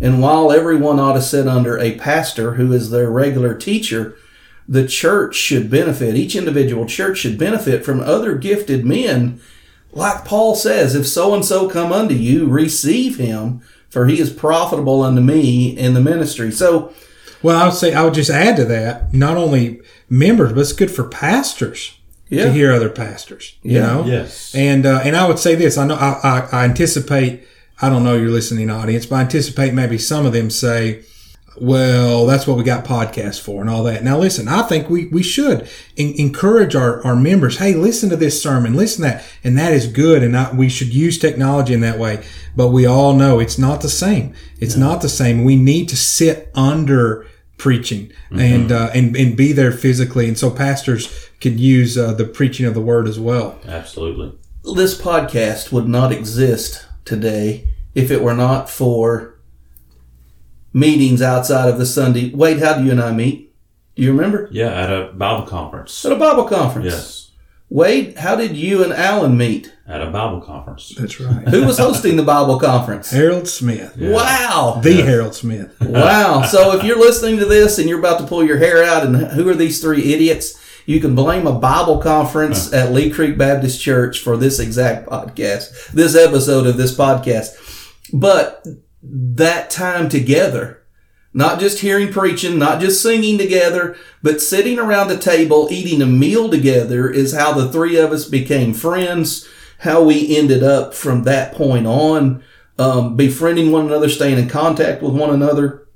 And 0.00 0.20
while 0.20 0.52
everyone 0.52 0.98
ought 0.98 1.14
to 1.14 1.22
sit 1.22 1.46
under 1.46 1.78
a 1.78 1.96
pastor 1.96 2.54
who 2.54 2.72
is 2.72 2.90
their 2.90 3.10
regular 3.10 3.54
teacher, 3.54 4.16
the 4.68 4.86
church 4.86 5.34
should 5.36 5.70
benefit. 5.70 6.14
Each 6.14 6.34
individual 6.34 6.86
church 6.86 7.18
should 7.18 7.38
benefit 7.38 7.84
from 7.84 8.00
other 8.00 8.34
gifted 8.34 8.84
men. 8.84 9.40
Like 9.94 10.24
Paul 10.24 10.54
says, 10.54 10.94
if 10.94 11.06
so 11.06 11.34
and 11.34 11.44
so 11.44 11.68
come 11.68 11.92
unto 11.92 12.14
you, 12.14 12.46
receive 12.48 13.16
him, 13.16 13.62
for 13.88 14.06
he 14.06 14.18
is 14.20 14.30
profitable 14.32 15.02
unto 15.02 15.20
me 15.20 15.76
in 15.76 15.94
the 15.94 16.00
ministry. 16.00 16.50
So, 16.50 16.92
Well, 17.42 17.56
I 17.60 17.66
would 17.66 17.74
say 17.74 17.94
I 17.94 18.02
would 18.04 18.14
just 18.14 18.30
add 18.30 18.56
to 18.56 18.64
that 18.66 19.12
not 19.14 19.36
only 19.36 19.80
members, 20.08 20.52
but 20.52 20.60
it's 20.60 20.72
good 20.72 20.90
for 20.90 21.04
pastors 21.04 21.96
Yeah. 22.28 22.44
to 22.46 22.52
hear 22.52 22.72
other 22.72 22.88
pastors. 22.88 23.54
You 23.62 23.74
Yeah. 23.78 23.86
know, 23.86 24.04
Yes. 24.06 24.52
And 24.54 24.84
uh, 24.86 25.00
and 25.04 25.14
I 25.16 25.28
would 25.28 25.38
say 25.38 25.54
this: 25.54 25.76
I 25.78 25.86
know 25.86 25.94
I, 25.96 26.18
I, 26.22 26.48
I 26.60 26.64
anticipate. 26.64 27.46
I 27.82 27.88
don't 27.90 28.02
know 28.04 28.16
your 28.16 28.30
listening 28.30 28.70
audience, 28.70 29.04
but 29.06 29.16
I 29.16 29.20
anticipate 29.22 29.74
maybe 29.74 29.98
some 29.98 30.24
of 30.26 30.32
them 30.32 30.48
say, 30.48 31.02
"Well, 31.60 32.26
that's 32.26 32.46
what 32.46 32.56
we 32.56 32.64
got 32.64 32.84
podcasts 32.84 33.40
for 33.40 33.60
and 33.60 33.70
all 33.70 33.82
that." 33.84 34.02
Now, 34.04 34.18
listen, 34.18 34.48
I 34.48 34.62
think 34.62 34.88
we 34.88 35.06
we 35.06 35.22
should 35.22 35.68
en- 35.96 36.14
encourage 36.16 36.74
our, 36.74 37.04
our 37.04 37.16
members. 37.16 37.58
Hey, 37.58 37.74
listen 37.74 38.10
to 38.10 38.16
this 38.16 38.42
sermon, 38.42 38.74
listen 38.74 39.04
to 39.04 39.10
that, 39.10 39.24
and 39.42 39.56
that 39.58 39.72
is 39.72 39.86
good, 39.86 40.22
and 40.22 40.36
I, 40.36 40.52
we 40.52 40.68
should 40.68 40.92
use 40.94 41.18
technology 41.18 41.74
in 41.74 41.80
that 41.80 41.98
way. 41.98 42.24
But 42.56 42.68
we 42.68 42.86
all 42.86 43.14
know 43.14 43.40
it's 43.40 43.58
not 43.58 43.80
the 43.80 43.88
same. 43.88 44.34
It's 44.58 44.76
not 44.76 45.02
the 45.02 45.08
same. 45.08 45.44
We 45.44 45.56
need 45.56 45.88
to 45.88 45.96
sit 45.96 46.50
under 46.54 47.26
preaching 47.56 48.12
and 48.30 48.70
uh, 48.72 48.90
and 48.94 49.16
and 49.16 49.36
be 49.36 49.52
there 49.52 49.72
physically, 49.72 50.28
and 50.28 50.38
so 50.38 50.50
pastors 50.50 51.30
could 51.40 51.58
use 51.60 51.96
uh, 51.96 52.12
the 52.12 52.24
preaching 52.24 52.66
of 52.66 52.74
the 52.74 52.80
word 52.80 53.06
as 53.06 53.18
well. 53.18 53.58
Absolutely. 53.66 54.32
this 54.74 55.00
podcast 55.00 55.72
would 55.72 55.88
not 55.88 56.10
exist 56.12 56.86
today 57.04 57.68
if 57.94 58.10
it 58.10 58.22
were 58.22 58.34
not 58.34 58.68
for 58.70 59.33
meetings 60.74 61.22
outside 61.22 61.70
of 61.70 61.78
the 61.78 61.86
Sunday. 61.86 62.30
Wade, 62.34 62.58
how 62.60 62.74
do 62.76 62.84
you 62.84 62.90
and 62.90 63.00
I 63.00 63.12
meet? 63.12 63.54
Do 63.94 64.02
you 64.02 64.12
remember? 64.12 64.48
Yeah, 64.50 64.68
at 64.68 64.92
a 64.92 65.12
Bible 65.14 65.46
conference. 65.46 66.04
At 66.04 66.12
a 66.12 66.16
Bible 66.16 66.44
conference. 66.44 66.86
Yes, 66.86 67.30
Wade, 67.70 68.18
how 68.18 68.36
did 68.36 68.56
you 68.56 68.84
and 68.84 68.92
Allen 68.92 69.38
meet? 69.38 69.70
at 69.86 70.00
a 70.00 70.10
Bible 70.10 70.40
conference. 70.40 70.94
That's 70.96 71.20
right. 71.20 71.46
Who 71.48 71.66
was 71.66 71.76
hosting 71.76 72.16
the 72.16 72.22
Bible 72.22 72.58
conference? 72.58 73.10
Harold 73.10 73.46
Smith. 73.46 73.94
Wow. 73.98 74.80
The 74.82 75.02
Harold 75.02 75.34
Smith. 75.34 75.76
Wow. 75.80 76.42
So 76.44 76.74
if 76.76 76.84
you're 76.84 76.98
listening 76.98 77.38
to 77.38 77.44
this 77.44 77.78
and 77.78 77.86
you're 77.88 77.98
about 77.98 78.18
to 78.20 78.26
pull 78.26 78.42
your 78.42 78.56
hair 78.56 78.82
out 78.82 79.04
and 79.04 79.14
who 79.14 79.46
are 79.48 79.54
these 79.54 79.82
three 79.82 80.14
idiots? 80.14 80.58
You 80.86 81.00
can 81.00 81.14
blame 81.14 81.46
a 81.46 81.52
Bible 81.52 81.98
conference 81.98 82.72
at 82.72 82.92
Lee 82.92 83.10
Creek 83.10 83.36
Baptist 83.38 83.80
Church 83.80 84.20
for 84.20 84.36
this 84.38 84.58
exact 84.58 85.06
podcast, 85.08 85.92
this 85.92 86.16
episode 86.16 86.66
of 86.66 86.76
this 86.78 86.96
podcast. 86.96 87.50
But 88.12 88.66
that 89.06 89.68
time 89.70 90.08
together, 90.08 90.82
not 91.34 91.60
just 91.60 91.80
hearing 91.80 92.12
preaching, 92.12 92.58
not 92.58 92.80
just 92.80 93.02
singing 93.02 93.36
together, 93.36 93.96
but 94.22 94.40
sitting 94.40 94.78
around 94.78 95.10
a 95.10 95.16
table 95.16 95.68
eating 95.70 96.00
a 96.00 96.06
meal 96.06 96.48
together 96.48 97.10
is 97.10 97.34
how 97.34 97.52
the 97.52 97.70
three 97.70 97.98
of 97.98 98.12
us 98.12 98.24
became 98.24 98.72
friends, 98.72 99.46
how 99.80 100.02
we 100.02 100.36
ended 100.36 100.62
up 100.62 100.94
from 100.94 101.24
that 101.24 101.54
point 101.54 101.86
on, 101.86 102.42
um, 102.78 103.16
befriending 103.16 103.70
one 103.70 103.86
another, 103.86 104.08
staying 104.08 104.38
in 104.38 104.48
contact 104.48 105.02
with 105.02 105.14
one 105.14 105.30
another 105.30 105.86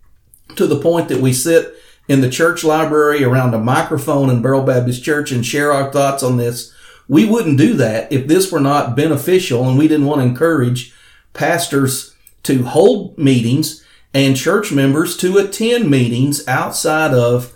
to 0.56 0.66
the 0.66 0.80
point 0.80 1.08
that 1.08 1.20
we 1.20 1.32
sit 1.32 1.74
in 2.08 2.20
the 2.20 2.30
church 2.30 2.64
library 2.64 3.24
around 3.24 3.54
a 3.54 3.58
microphone 3.58 4.30
in 4.30 4.42
Beryl 4.42 4.64
Baptist 4.64 5.02
Church 5.02 5.30
and 5.30 5.44
share 5.44 5.72
our 5.72 5.90
thoughts 5.92 6.22
on 6.22 6.36
this. 6.36 6.74
We 7.06 7.24
wouldn't 7.24 7.58
do 7.58 7.74
that 7.74 8.12
if 8.12 8.26
this 8.26 8.52
were 8.52 8.60
not 8.60 8.96
beneficial 8.96 9.68
and 9.68 9.78
we 9.78 9.88
didn't 9.88 10.06
want 10.06 10.20
to 10.20 10.26
encourage 10.26 10.92
pastors 11.32 12.14
to 12.48 12.64
hold 12.64 13.16
meetings 13.18 13.84
and 14.12 14.36
church 14.36 14.72
members 14.72 15.16
to 15.18 15.38
attend 15.38 15.90
meetings 15.90 16.46
outside 16.48 17.14
of 17.14 17.52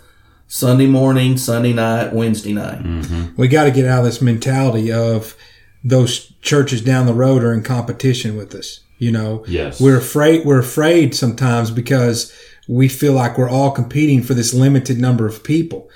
Sunday 0.47 0.85
morning, 0.87 1.37
Sunday 1.37 1.73
night, 1.73 2.13
Wednesday 2.13 2.53
night. 2.53 2.83
Mm-hmm. 2.83 3.35
We 3.35 3.47
got 3.47 3.63
to 3.65 3.71
get 3.71 3.85
out 3.85 3.99
of 3.99 4.05
this 4.05 4.21
mentality 4.21 4.91
of 4.91 5.35
those 5.83 6.31
churches 6.41 6.81
down 6.81 7.05
the 7.07 7.13
road 7.13 7.43
are 7.43 7.53
in 7.53 7.63
competition 7.63 8.37
with 8.37 8.53
us. 8.55 8.81
You 8.99 9.11
know, 9.11 9.43
Yes. 9.47 9.81
we're 9.81 9.97
afraid. 9.97 10.45
We're 10.45 10.59
afraid 10.59 11.13
sometimes 11.15 11.71
because 11.71 12.31
we 12.69 12.87
feel 12.87 13.13
like 13.13 13.37
we're 13.37 13.49
all 13.49 13.71
competing 13.71 14.21
for 14.23 14.33
this 14.33 14.53
limited 14.53 14.97
number 14.99 15.25
of 15.25 15.43
people. 15.43 15.89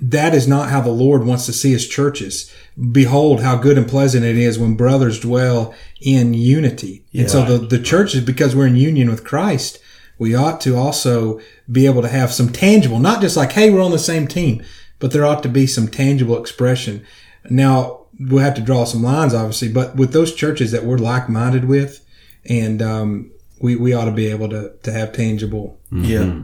That 0.00 0.34
is 0.34 0.48
not 0.48 0.70
how 0.70 0.80
the 0.80 0.90
Lord 0.90 1.24
wants 1.24 1.46
to 1.46 1.52
see 1.52 1.72
his 1.72 1.86
churches. 1.86 2.50
Behold, 2.92 3.42
how 3.42 3.56
good 3.56 3.76
and 3.76 3.86
pleasant 3.88 4.24
it 4.24 4.36
is 4.38 4.58
when 4.58 4.74
brothers 4.74 5.20
dwell 5.20 5.74
in 6.00 6.32
unity. 6.32 7.04
and 7.12 7.30
so 7.30 7.44
the, 7.44 7.58
the 7.66 7.82
churches, 7.82 8.24
because 8.24 8.56
we're 8.56 8.66
in 8.66 8.76
union 8.76 9.10
with 9.10 9.24
Christ, 9.24 9.78
we 10.18 10.34
ought 10.34 10.60
to 10.62 10.76
also 10.76 11.40
be 11.70 11.86
able 11.86 12.02
to 12.02 12.08
have 12.08 12.32
some 12.32 12.50
tangible, 12.50 12.98
not 12.98 13.20
just 13.20 13.36
like, 13.36 13.52
hey, 13.52 13.70
we're 13.70 13.82
on 13.82 13.90
the 13.90 13.98
same 13.98 14.26
team, 14.26 14.62
but 14.98 15.12
there 15.12 15.24
ought 15.24 15.42
to 15.42 15.48
be 15.48 15.66
some 15.66 15.88
tangible 15.88 16.38
expression. 16.38 17.04
Now, 17.48 18.06
we'll 18.18 18.44
have 18.44 18.54
to 18.54 18.60
draw 18.62 18.84
some 18.84 19.02
lines, 19.02 19.34
obviously, 19.34 19.68
but 19.72 19.96
with 19.96 20.12
those 20.12 20.34
churches 20.34 20.72
that 20.72 20.84
we're 20.84 20.98
like 20.98 21.28
minded 21.28 21.66
with, 21.66 22.04
and 22.46 22.80
um, 22.82 23.30
we, 23.60 23.76
we 23.76 23.92
ought 23.92 24.06
to 24.06 24.12
be 24.12 24.28
able 24.28 24.48
to, 24.50 24.72
to 24.82 24.92
have 24.92 25.12
tangible 25.12 25.78
Yeah. 25.92 26.40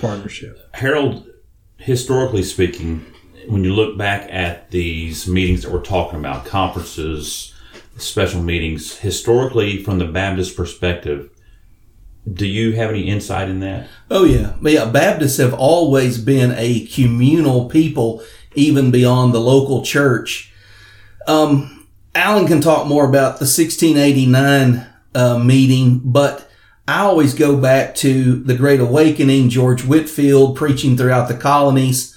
partnership. 0.00 0.58
Harold, 0.74 1.26
historically 1.76 2.42
speaking, 2.42 3.04
when 3.48 3.64
you 3.64 3.72
look 3.72 3.96
back 3.96 4.28
at 4.30 4.70
these 4.70 5.26
meetings 5.26 5.62
that 5.62 5.72
we're 5.72 5.80
talking 5.80 6.18
about, 6.18 6.44
conferences, 6.44 7.54
special 7.96 8.42
meetings, 8.42 8.98
historically, 8.98 9.82
from 9.82 9.98
the 9.98 10.06
Baptist 10.06 10.56
perspective, 10.56 11.30
do 12.30 12.46
you 12.46 12.72
have 12.72 12.90
any 12.90 13.08
insight 13.08 13.48
in 13.48 13.60
that? 13.60 13.88
Oh 14.10 14.24
yeah, 14.24 14.54
yeah. 14.62 14.84
Baptists 14.86 15.36
have 15.36 15.54
always 15.54 16.18
been 16.18 16.52
a 16.56 16.86
communal 16.86 17.68
people, 17.68 18.22
even 18.56 18.90
beyond 18.90 19.32
the 19.32 19.40
local 19.40 19.84
church. 19.84 20.52
Um, 21.28 21.86
Allen 22.16 22.46
can 22.46 22.60
talk 22.60 22.86
more 22.88 23.04
about 23.04 23.38
the 23.38 23.44
1689 23.44 24.86
uh, 25.14 25.38
meeting, 25.38 26.00
but 26.02 26.45
I 26.88 27.00
always 27.00 27.34
go 27.34 27.56
back 27.56 27.94
to 27.96 28.36
the 28.42 28.56
Great 28.56 28.80
Awakening, 28.80 29.48
George 29.48 29.84
Whitefield 29.84 30.56
preaching 30.56 30.96
throughout 30.96 31.28
the 31.28 31.36
colonies. 31.36 32.16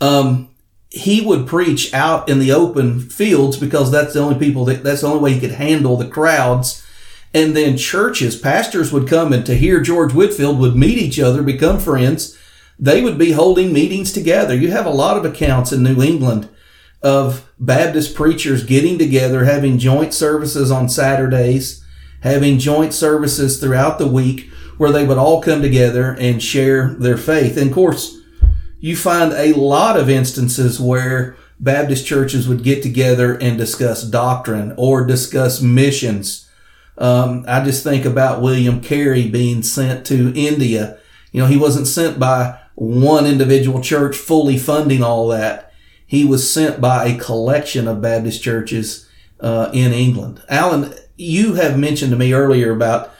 Um, 0.00 0.50
he 0.90 1.20
would 1.20 1.46
preach 1.46 1.92
out 1.92 2.28
in 2.28 2.38
the 2.38 2.52
open 2.52 3.00
fields 3.00 3.56
because 3.56 3.90
that's 3.90 4.14
the 4.14 4.20
only 4.20 4.38
people 4.38 4.64
that 4.66 4.84
that's 4.84 5.00
the 5.00 5.08
only 5.08 5.20
way 5.20 5.32
he 5.34 5.40
could 5.40 5.52
handle 5.52 5.96
the 5.96 6.08
crowds. 6.08 6.86
And 7.34 7.56
then 7.56 7.76
churches, 7.76 8.36
pastors 8.36 8.92
would 8.92 9.08
come 9.08 9.32
and 9.32 9.44
to 9.44 9.56
hear 9.56 9.80
George 9.80 10.14
Whitefield 10.14 10.58
would 10.58 10.76
meet 10.76 10.98
each 10.98 11.18
other, 11.18 11.42
become 11.42 11.78
friends. 11.78 12.38
They 12.78 13.02
would 13.02 13.18
be 13.18 13.32
holding 13.32 13.72
meetings 13.72 14.12
together. 14.12 14.54
You 14.54 14.70
have 14.70 14.86
a 14.86 14.90
lot 14.90 15.16
of 15.16 15.24
accounts 15.24 15.72
in 15.72 15.82
New 15.82 16.00
England 16.02 16.48
of 17.02 17.50
Baptist 17.58 18.14
preachers 18.14 18.64
getting 18.64 18.98
together, 18.98 19.44
having 19.44 19.78
joint 19.78 20.14
services 20.14 20.70
on 20.70 20.88
Saturdays, 20.88 21.84
having 22.20 22.58
joint 22.58 22.92
services 22.92 23.60
throughout 23.60 23.98
the 23.98 24.06
week 24.06 24.50
where 24.78 24.92
they 24.92 25.06
would 25.06 25.18
all 25.18 25.40
come 25.42 25.62
together 25.62 26.16
and 26.18 26.42
share 26.42 26.94
their 26.94 27.16
faith. 27.16 27.56
And 27.56 27.68
of 27.68 27.74
course, 27.74 28.18
you 28.80 28.96
find 28.96 29.32
a 29.32 29.54
lot 29.54 29.98
of 29.98 30.10
instances 30.10 30.78
where 30.78 31.36
Baptist 31.58 32.06
churches 32.06 32.46
would 32.46 32.62
get 32.62 32.82
together 32.82 33.34
and 33.38 33.56
discuss 33.56 34.02
doctrine 34.02 34.74
or 34.76 35.06
discuss 35.06 35.62
missions. 35.62 36.48
Um, 36.98 37.44
I 37.48 37.64
just 37.64 37.82
think 37.82 38.04
about 38.04 38.42
William 38.42 38.80
Carey 38.80 39.28
being 39.28 39.62
sent 39.62 40.06
to 40.06 40.32
India. 40.34 40.98
You 41.32 41.40
know, 41.40 41.46
he 41.46 41.56
wasn't 41.56 41.86
sent 41.86 42.18
by 42.18 42.58
one 42.74 43.26
individual 43.26 43.80
church 43.80 44.16
fully 44.16 44.58
funding 44.58 45.02
all 45.02 45.28
that. 45.28 45.72
he 46.06 46.24
was 46.24 46.48
sent 46.48 46.80
by 46.80 47.06
a 47.06 47.18
collection 47.18 47.88
of 47.88 48.00
Baptist 48.00 48.42
churches 48.42 49.08
uh, 49.40 49.70
in 49.72 49.92
England. 49.92 50.40
Allen, 50.48 50.94
you 51.16 51.54
have 51.54 51.78
mentioned 51.78 52.10
to 52.12 52.16
me 52.16 52.32
earlier 52.32 52.72
about 52.72 53.12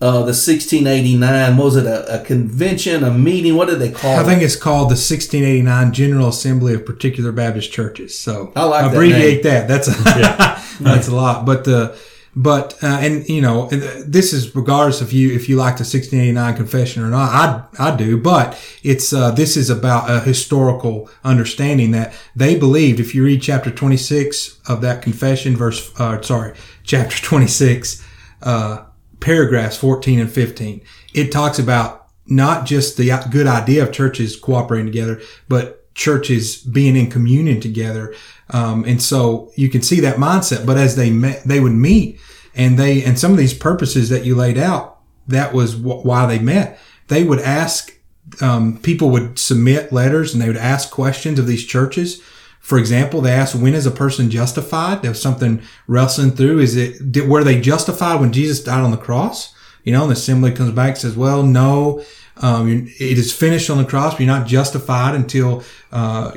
uh, 0.00 0.18
the 0.18 0.34
1689. 0.34 1.56
Was 1.56 1.76
it 1.76 1.86
a, 1.86 2.20
a, 2.20 2.24
convention, 2.24 3.04
a 3.04 3.10
meeting? 3.10 3.56
What 3.56 3.68
did 3.68 3.78
they 3.78 3.90
call 3.90 4.16
I 4.16 4.22
it? 4.22 4.24
think 4.24 4.42
it's 4.42 4.56
called 4.56 4.88
the 4.88 5.00
1689 5.00 5.92
General 5.92 6.28
Assembly 6.28 6.74
of 6.74 6.84
Particular 6.84 7.32
Baptist 7.32 7.72
Churches. 7.72 8.18
So 8.18 8.52
I 8.56 8.64
like 8.64 8.84
that 8.84 8.90
abbreviate 8.92 9.42
that. 9.44 9.68
That's 9.68 9.88
a, 9.88 9.92
that's 10.82 11.08
a 11.08 11.14
lot. 11.14 11.46
But 11.46 11.64
the 11.64 11.98
but 12.36 12.82
uh, 12.82 12.98
and 13.00 13.28
you 13.28 13.40
know 13.40 13.68
this 13.68 14.32
is 14.32 14.54
regardless 14.56 15.00
of 15.00 15.12
you 15.12 15.32
if 15.32 15.48
you 15.48 15.56
like 15.56 15.76
the 15.76 15.84
1689 15.84 16.56
confession 16.56 17.04
or 17.04 17.08
not. 17.08 17.30
I 17.78 17.90
I 17.90 17.96
do, 17.96 18.20
but 18.20 18.60
it's 18.82 19.12
uh, 19.12 19.30
this 19.30 19.56
is 19.56 19.70
about 19.70 20.10
a 20.10 20.20
historical 20.20 21.08
understanding 21.22 21.92
that 21.92 22.12
they 22.34 22.58
believed. 22.58 22.98
If 22.98 23.14
you 23.14 23.24
read 23.24 23.40
chapter 23.40 23.70
26 23.70 24.60
of 24.68 24.80
that 24.80 25.02
confession, 25.02 25.56
verse 25.56 25.92
uh, 26.00 26.20
sorry, 26.22 26.54
chapter 26.84 27.16
26, 27.22 28.06
uh, 28.42 28.84
paragraphs 29.20 29.76
14 29.76 30.20
and 30.20 30.30
15, 30.30 30.80
it 31.14 31.32
talks 31.32 31.58
about 31.58 32.08
not 32.26 32.66
just 32.66 32.96
the 32.96 33.10
good 33.30 33.46
idea 33.46 33.82
of 33.82 33.92
churches 33.92 34.36
cooperating 34.36 34.86
together, 34.86 35.20
but 35.48 35.92
churches 35.94 36.56
being 36.56 36.96
in 36.96 37.10
communion 37.10 37.60
together. 37.60 38.14
Um, 38.50 38.84
and 38.84 39.00
so 39.02 39.52
you 39.56 39.68
can 39.68 39.82
see 39.82 40.00
that 40.00 40.16
mindset. 40.16 40.66
But 40.66 40.76
as 40.76 40.96
they 40.96 41.10
met, 41.10 41.44
they 41.44 41.60
would 41.60 41.72
meet 41.72 42.20
and 42.54 42.78
they, 42.78 43.02
and 43.02 43.18
some 43.18 43.32
of 43.32 43.38
these 43.38 43.54
purposes 43.54 44.08
that 44.10 44.24
you 44.24 44.34
laid 44.34 44.58
out, 44.58 44.98
that 45.26 45.52
was 45.52 45.74
wh- 45.74 46.04
why 46.04 46.26
they 46.26 46.38
met. 46.38 46.78
They 47.08 47.24
would 47.24 47.40
ask, 47.40 47.92
um, 48.40 48.78
people 48.78 49.10
would 49.10 49.38
submit 49.38 49.92
letters 49.92 50.32
and 50.32 50.42
they 50.42 50.48
would 50.48 50.56
ask 50.56 50.90
questions 50.90 51.38
of 51.38 51.46
these 51.46 51.64
churches. 51.64 52.22
For 52.64 52.78
example, 52.78 53.20
they 53.20 53.30
asked, 53.30 53.54
when 53.54 53.74
is 53.74 53.84
a 53.84 53.90
person 53.90 54.30
justified? 54.30 55.02
There 55.02 55.10
was 55.10 55.20
something 55.20 55.60
wrestling 55.86 56.30
through. 56.30 56.60
Is 56.60 56.76
it, 56.76 57.12
did, 57.12 57.28
were 57.28 57.44
they 57.44 57.60
justified 57.60 58.20
when 58.20 58.32
Jesus 58.32 58.64
died 58.64 58.80
on 58.80 58.90
the 58.90 58.96
cross? 58.96 59.54
You 59.82 59.92
know, 59.92 60.04
and 60.04 60.10
the 60.10 60.14
assembly 60.14 60.50
comes 60.50 60.72
back 60.72 60.92
and 60.92 60.98
says, 60.98 61.14
well, 61.14 61.42
no, 61.42 62.02
um, 62.38 62.88
it 62.98 63.18
is 63.18 63.34
finished 63.34 63.68
on 63.68 63.76
the 63.76 63.84
cross. 63.84 64.14
But 64.14 64.20
you're 64.20 64.28
not 64.28 64.46
justified 64.46 65.14
until 65.14 65.62
uh, 65.92 66.32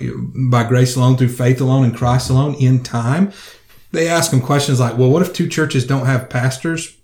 by 0.51 0.65
grace 0.65 0.97
alone, 0.97 1.15
through 1.15 1.29
faith 1.29 1.61
alone, 1.61 1.85
in 1.85 1.93
Christ 1.95 2.29
alone, 2.29 2.55
in 2.55 2.83
time. 2.83 3.31
They 3.93 4.09
ask 4.09 4.29
them 4.29 4.41
questions 4.41 4.81
like, 4.81 4.97
"Well, 4.97 5.09
what 5.09 5.21
if 5.21 5.31
two 5.31 5.47
churches 5.47 5.87
don't 5.87 6.07
have 6.07 6.29
pastors? 6.29 6.97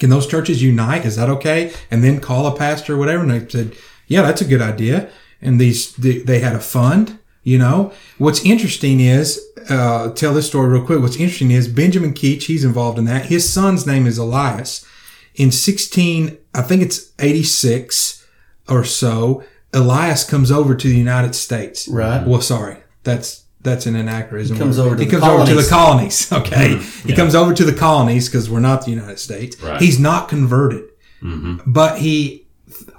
Can 0.00 0.08
those 0.08 0.26
churches 0.26 0.62
unite? 0.62 1.04
Is 1.04 1.16
that 1.16 1.28
okay?" 1.28 1.74
And 1.90 2.02
then 2.02 2.18
call 2.18 2.46
a 2.46 2.56
pastor 2.56 2.94
or 2.94 2.96
whatever. 2.96 3.22
And 3.24 3.30
they 3.30 3.46
said, 3.46 3.76
"Yeah, 4.06 4.22
that's 4.22 4.40
a 4.40 4.46
good 4.46 4.62
idea." 4.62 5.10
And 5.42 5.60
these 5.60 5.92
they 5.96 6.38
had 6.40 6.56
a 6.56 6.60
fund. 6.60 7.17
You 7.48 7.58
know, 7.58 7.92
what's 8.18 8.44
interesting 8.44 9.00
is 9.00 9.26
uh, 9.70 10.10
tell 10.12 10.34
this 10.34 10.46
story 10.46 10.68
real 10.68 10.84
quick. 10.84 11.00
What's 11.00 11.16
interesting 11.16 11.50
is 11.50 11.66
Benjamin 11.68 12.12
Keach. 12.12 12.42
He's 12.44 12.64
involved 12.64 12.98
in 12.98 13.04
that. 13.06 13.26
His 13.26 13.50
son's 13.52 13.86
name 13.86 14.06
is 14.06 14.18
Elias 14.18 14.84
in 15.34 15.52
16, 15.52 16.36
I 16.54 16.62
think 16.62 16.82
it's 16.82 17.12
86 17.20 18.26
or 18.68 18.84
so, 18.84 19.44
Elias 19.72 20.24
comes 20.28 20.50
over 20.50 20.74
to 20.74 20.88
the 20.88 20.96
United 20.96 21.34
States. 21.34 21.86
Right. 21.88 22.26
Well, 22.26 22.40
sorry. 22.40 22.78
That's, 23.04 23.44
that's 23.60 23.86
an 23.86 23.94
anachronism. 23.94 24.56
He 24.56 24.60
comes 24.60 24.78
over 24.80 24.96
to 24.96 25.02
he 25.04 25.08
the 25.08 25.18
comes 25.18 25.22
over 25.24 25.46
to 25.46 25.54
the 25.54 25.68
colonies. 25.68 26.26
colonies. 26.28 26.32
Okay. 26.52 26.76
He 27.04 27.10
Yeah. 27.10 27.16
comes 27.16 27.34
over 27.36 27.54
to 27.54 27.64
the 27.64 27.72
colonies 27.72 28.28
because 28.28 28.50
we're 28.50 28.60
not 28.60 28.84
the 28.84 28.90
United 28.90 29.20
States. 29.20 29.62
Right. 29.62 29.80
He's 29.80 29.98
not 30.00 30.28
converted, 30.28 30.84
but 31.66 31.98
he, 31.98 32.47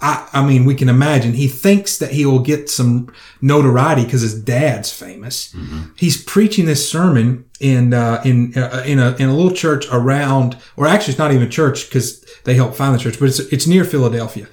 I, 0.01 0.29
I 0.33 0.45
mean, 0.45 0.65
we 0.65 0.75
can 0.75 0.89
imagine 0.89 1.33
he 1.33 1.47
thinks 1.47 1.97
that 1.97 2.11
he 2.11 2.25
will 2.25 2.39
get 2.39 2.69
some 2.69 3.11
notoriety 3.41 4.05
because 4.05 4.21
his 4.21 4.39
dad's 4.41 4.91
famous. 4.91 5.53
He's 5.95 6.21
preaching 6.23 6.65
this 6.65 6.89
sermon 6.89 7.45
in 7.59 7.93
uh, 7.93 8.21
in 8.23 8.57
uh, 8.57 8.83
in 8.85 8.99
a 8.99 9.15
in 9.17 9.29
a 9.29 9.35
little 9.35 9.51
church 9.51 9.85
around, 9.91 10.57
or 10.77 10.87
actually, 10.87 11.11
it's 11.11 11.19
not 11.19 11.31
even 11.31 11.45
a 11.47 11.49
church 11.49 11.87
because 11.89 12.21
they 12.45 12.53
help 12.55 12.75
find 12.75 12.95
the 12.95 12.99
church, 12.99 13.19
but 13.19 13.27
it's 13.29 13.39
it's 13.39 13.67
near 13.67 13.83
Philadelphia. 13.83 14.47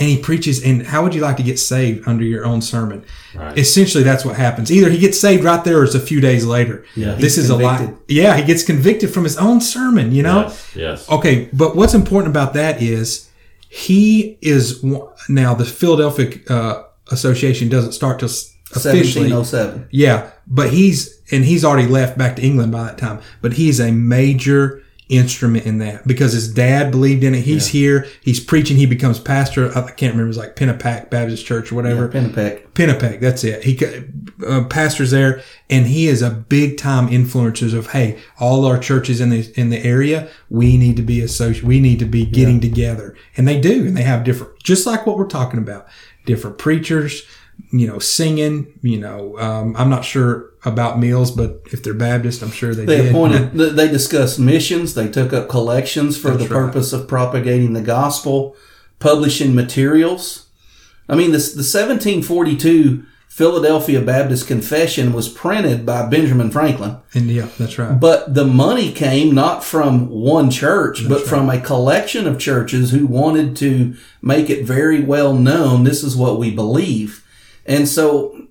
And 0.00 0.08
he 0.08 0.16
preaches, 0.16 0.64
and 0.64 0.86
how 0.86 1.02
would 1.02 1.12
you 1.12 1.20
like 1.20 1.36
to 1.38 1.42
get 1.42 1.58
saved 1.58 2.06
under 2.06 2.22
your 2.22 2.46
own 2.46 2.62
sermon? 2.62 3.04
Right. 3.34 3.58
Essentially, 3.58 4.04
that's 4.04 4.24
what 4.24 4.36
happens. 4.36 4.70
Either 4.70 4.88
he 4.90 4.98
gets 4.98 5.20
saved 5.20 5.42
right 5.42 5.62
there, 5.64 5.78
or 5.78 5.84
it's 5.84 5.96
a 5.96 6.00
few 6.00 6.20
days 6.20 6.44
later. 6.44 6.84
Yeah, 6.94 7.14
this 7.14 7.34
he's 7.34 7.44
is 7.44 7.50
a 7.50 7.56
lot. 7.56 7.82
Yeah, 8.06 8.36
he 8.36 8.44
gets 8.44 8.62
convicted 8.62 9.12
from 9.12 9.24
his 9.24 9.36
own 9.36 9.60
sermon. 9.60 10.12
You 10.12 10.22
know, 10.22 10.42
Yes. 10.42 10.76
Yes. 10.76 11.10
Okay, 11.10 11.48
but 11.52 11.74
what's 11.74 11.94
important 11.94 12.30
about 12.30 12.54
that 12.54 12.80
is 12.80 13.27
he 13.68 14.38
is 14.40 14.82
now 15.28 15.54
the 15.54 15.64
Philadelphia 15.64 16.38
uh, 16.48 16.84
Association 17.10 17.68
doesn't 17.68 17.92
start 17.92 18.18
till 18.18 18.28
officially. 18.28 19.30
1707. 19.32 19.88
Yeah, 19.90 20.30
but 20.46 20.70
he's 20.70 21.22
and 21.30 21.44
he's 21.44 21.64
already 21.64 21.88
left 21.88 22.18
back 22.18 22.36
to 22.36 22.42
England 22.42 22.72
by 22.72 22.84
that 22.84 22.98
time. 22.98 23.20
But 23.40 23.54
he's 23.54 23.80
a 23.80 23.92
major 23.92 24.82
instrument 25.08 25.64
in 25.64 25.78
that 25.78 26.06
because 26.06 26.32
his 26.32 26.52
dad 26.52 26.90
believed 26.90 27.24
in 27.24 27.34
it. 27.34 27.40
He's 27.40 27.68
here. 27.68 28.06
He's 28.20 28.40
preaching. 28.40 28.76
He 28.76 28.86
becomes 28.86 29.18
pastor. 29.18 29.70
I 29.70 29.90
can't 29.90 30.12
remember. 30.12 30.24
It 30.24 30.28
was 30.28 30.36
like 30.36 30.56
Pennapack 30.56 31.10
Baptist 31.10 31.46
Church 31.46 31.72
or 31.72 31.76
whatever. 31.76 32.08
Pennapack. 32.08 32.68
Pennapack, 32.74 33.20
that's 33.20 33.42
it. 33.42 33.64
He 33.64 33.78
uh, 34.46 34.64
pastors 34.64 35.10
there, 35.10 35.42
and 35.68 35.86
he 35.86 36.06
is 36.06 36.22
a 36.22 36.30
big 36.30 36.76
time 36.76 37.08
influencer 37.08 37.76
of 37.76 37.88
hey, 37.88 38.18
all 38.38 38.64
our 38.64 38.78
churches 38.78 39.20
in 39.20 39.30
the 39.30 39.52
in 39.56 39.70
the 39.70 39.84
area, 39.84 40.28
we 40.48 40.76
need 40.76 40.96
to 40.96 41.02
be 41.02 41.20
associated. 41.20 41.66
We 41.66 41.80
need 41.80 41.98
to 41.98 42.04
be 42.04 42.24
getting 42.24 42.60
together, 42.60 43.16
and 43.36 43.48
they 43.48 43.60
do, 43.60 43.86
and 43.86 43.96
they 43.96 44.02
have 44.02 44.24
different, 44.24 44.62
just 44.62 44.86
like 44.86 45.06
what 45.06 45.18
we're 45.18 45.26
talking 45.26 45.58
about, 45.58 45.88
different 46.24 46.58
preachers, 46.58 47.26
you 47.72 47.86
know, 47.86 47.98
singing. 47.98 48.66
You 48.82 48.98
know, 49.00 49.38
um, 49.38 49.74
I'm 49.76 49.90
not 49.90 50.04
sure 50.04 50.50
about 50.64 50.98
meals, 50.98 51.30
but 51.30 51.60
if 51.72 51.82
they're 51.82 51.94
Baptist, 51.94 52.42
I'm 52.42 52.50
sure 52.50 52.74
they, 52.74 52.84
They 52.84 52.96
did. 53.02 53.10
appointed. 53.10 53.52
They 53.76 53.88
discussed 53.88 54.38
missions. 54.38 54.94
They 54.94 55.08
took 55.08 55.32
up 55.32 55.48
collections 55.48 56.16
for 56.18 56.30
That's 56.32 56.44
the 56.48 56.54
right. 56.54 56.66
purpose 56.66 56.92
of 56.92 57.06
propagating 57.08 57.72
the 57.74 57.80
gospel, 57.82 58.56
publishing 58.98 59.54
materials. 59.54 60.46
I 61.08 61.14
mean, 61.14 61.32
this 61.32 61.52
the 61.52 61.58
1742 61.62 63.04
Philadelphia 63.28 64.00
Baptist 64.00 64.48
Confession 64.48 65.12
was 65.12 65.28
printed 65.28 65.86
by 65.86 66.06
Benjamin 66.08 66.50
Franklin, 66.50 66.96
and 67.14 67.26
yeah, 67.30 67.46
that's 67.58 67.78
right. 67.78 67.98
but 68.00 68.34
the 68.34 68.44
money 68.44 68.90
came 68.92 69.32
not 69.34 69.62
from 69.62 70.08
one 70.08 70.50
church, 70.50 71.08
but 71.08 71.24
from 71.26 71.48
a 71.48 71.60
collection 71.60 72.26
of 72.26 72.38
churches 72.38 72.90
who 72.90 73.06
wanted 73.06 73.54
to 73.56 73.94
make 74.22 74.50
it 74.50 74.64
very 74.64 75.00
well 75.00 75.34
known. 75.34 75.84
This 75.84 76.02
is 76.02 76.16
what 76.16 76.38
we 76.40 76.50
believe, 76.50 77.24
and 77.68 77.86
so 77.86 78.48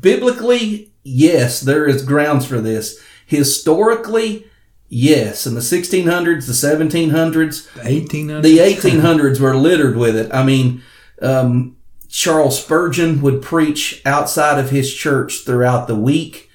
biblically, 0.00 0.92
yes, 1.02 1.60
there 1.60 1.86
is 1.86 2.02
grounds 2.04 2.46
for 2.46 2.60
this. 2.60 3.00
Historically, 3.26 4.46
yes. 4.88 5.46
In 5.46 5.54
the 5.54 5.60
1600s, 5.60 6.46
the 6.46 6.52
1700s, 6.52 7.72
The 7.74 7.80
1800s. 7.80 8.42
the 8.42 8.58
1800s 8.58 9.40
were 9.40 9.56
littered 9.56 9.96
with 9.96 10.16
it. 10.16 10.32
I 10.32 10.44
mean, 10.44 10.82
um, 11.22 11.76
Charles 12.08 12.60
Spurgeon 12.62 13.20
would 13.22 13.40
preach 13.42 14.02
outside 14.04 14.58
of 14.58 14.70
his 14.70 14.92
church 14.92 15.44
throughout 15.44 15.86
the 15.86 15.94
week. 15.94 16.50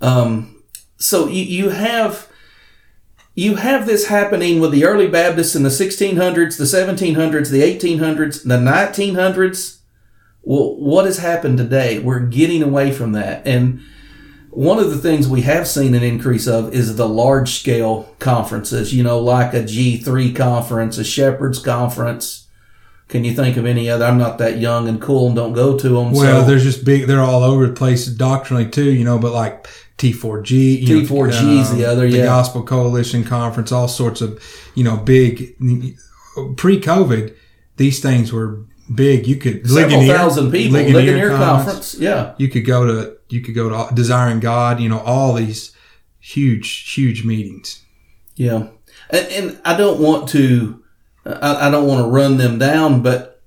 Um, 0.00 0.62
so 0.98 1.26
you, 1.26 1.42
you 1.42 1.68
have 1.70 2.28
you 3.34 3.56
have 3.56 3.86
this 3.86 4.06
happening 4.08 4.60
with 4.60 4.70
the 4.70 4.84
early 4.84 5.06
Baptists 5.08 5.54
in 5.56 5.62
the 5.62 5.68
1600s, 5.68 6.58
the 6.58 6.64
1700s, 6.64 7.50
the 7.50 7.62
1800s, 7.62 8.42
the 8.44 8.56
1900s. 8.58 9.78
Well, 10.42 10.76
what 10.76 11.04
has 11.04 11.18
happened 11.18 11.58
today? 11.58 11.98
We're 11.98 12.20
getting 12.20 12.62
away 12.62 12.92
from 12.92 13.12
that. 13.12 13.46
And 13.46 13.80
one 14.50 14.78
of 14.78 14.90
the 14.90 14.98
things 14.98 15.28
we 15.28 15.42
have 15.42 15.68
seen 15.68 15.94
an 15.94 16.02
increase 16.02 16.46
of 16.48 16.74
is 16.74 16.96
the 16.96 17.08
large 17.08 17.60
scale 17.60 18.14
conferences, 18.18 18.92
you 18.94 19.02
know, 19.02 19.18
like 19.18 19.54
a 19.54 19.62
G3 19.62 20.34
conference, 20.34 20.98
a 20.98 21.04
Shepherd's 21.04 21.60
conference. 21.60 22.48
Can 23.08 23.24
you 23.24 23.34
think 23.34 23.56
of 23.56 23.66
any 23.66 23.90
other? 23.90 24.04
I'm 24.04 24.18
not 24.18 24.38
that 24.38 24.58
young 24.58 24.88
and 24.88 25.00
cool 25.00 25.26
and 25.26 25.36
don't 25.36 25.52
go 25.52 25.76
to 25.76 25.88
them. 25.88 26.12
Well, 26.12 26.42
so 26.42 26.46
there's 26.46 26.62
just 26.62 26.84
big. 26.84 27.06
They're 27.06 27.20
all 27.20 27.42
over 27.42 27.66
the 27.66 27.72
place 27.72 28.06
doctrinally 28.06 28.70
too, 28.70 28.92
you 28.92 29.04
know. 29.04 29.18
But 29.18 29.32
like 29.32 29.66
T4G, 29.98 30.82
you 30.82 31.02
know, 31.02 31.08
T4G 31.08 31.60
is 31.60 31.74
the 31.74 31.84
um, 31.86 31.90
other, 31.90 32.08
the 32.08 32.18
yeah. 32.18 32.24
Gospel 32.26 32.62
Coalition 32.62 33.24
Conference, 33.24 33.72
all 33.72 33.88
sorts 33.88 34.20
of, 34.20 34.42
you 34.74 34.84
know, 34.84 34.96
big. 34.96 35.56
Pre-COVID, 36.56 37.34
these 37.76 38.00
things 38.00 38.32
were 38.32 38.64
big. 38.92 39.26
You 39.26 39.36
could 39.36 39.68
several 39.68 40.00
Ligonier- 40.00 40.16
thousand 40.16 40.50
people, 40.50 40.80
Ligonier 40.80 41.30
conference. 41.30 41.94
Yeah. 41.94 42.34
You 42.38 42.48
could 42.48 42.64
go 42.64 42.84
to 42.86 43.16
you 43.28 43.40
could 43.40 43.54
go 43.54 43.68
to 43.68 43.94
Desiring 43.94 44.40
God. 44.40 44.80
You 44.80 44.88
know, 44.88 45.00
all 45.00 45.34
these 45.34 45.72
huge, 46.18 46.92
huge 46.92 47.24
meetings. 47.24 47.82
Yeah, 48.36 48.68
and, 49.10 49.26
and 49.28 49.60
I 49.64 49.76
don't 49.76 50.00
want 50.00 50.28
to, 50.30 50.82
I, 51.26 51.68
I 51.68 51.70
don't 51.70 51.86
want 51.86 52.04
to 52.04 52.10
run 52.10 52.38
them 52.38 52.58
down, 52.58 53.02
but 53.02 53.42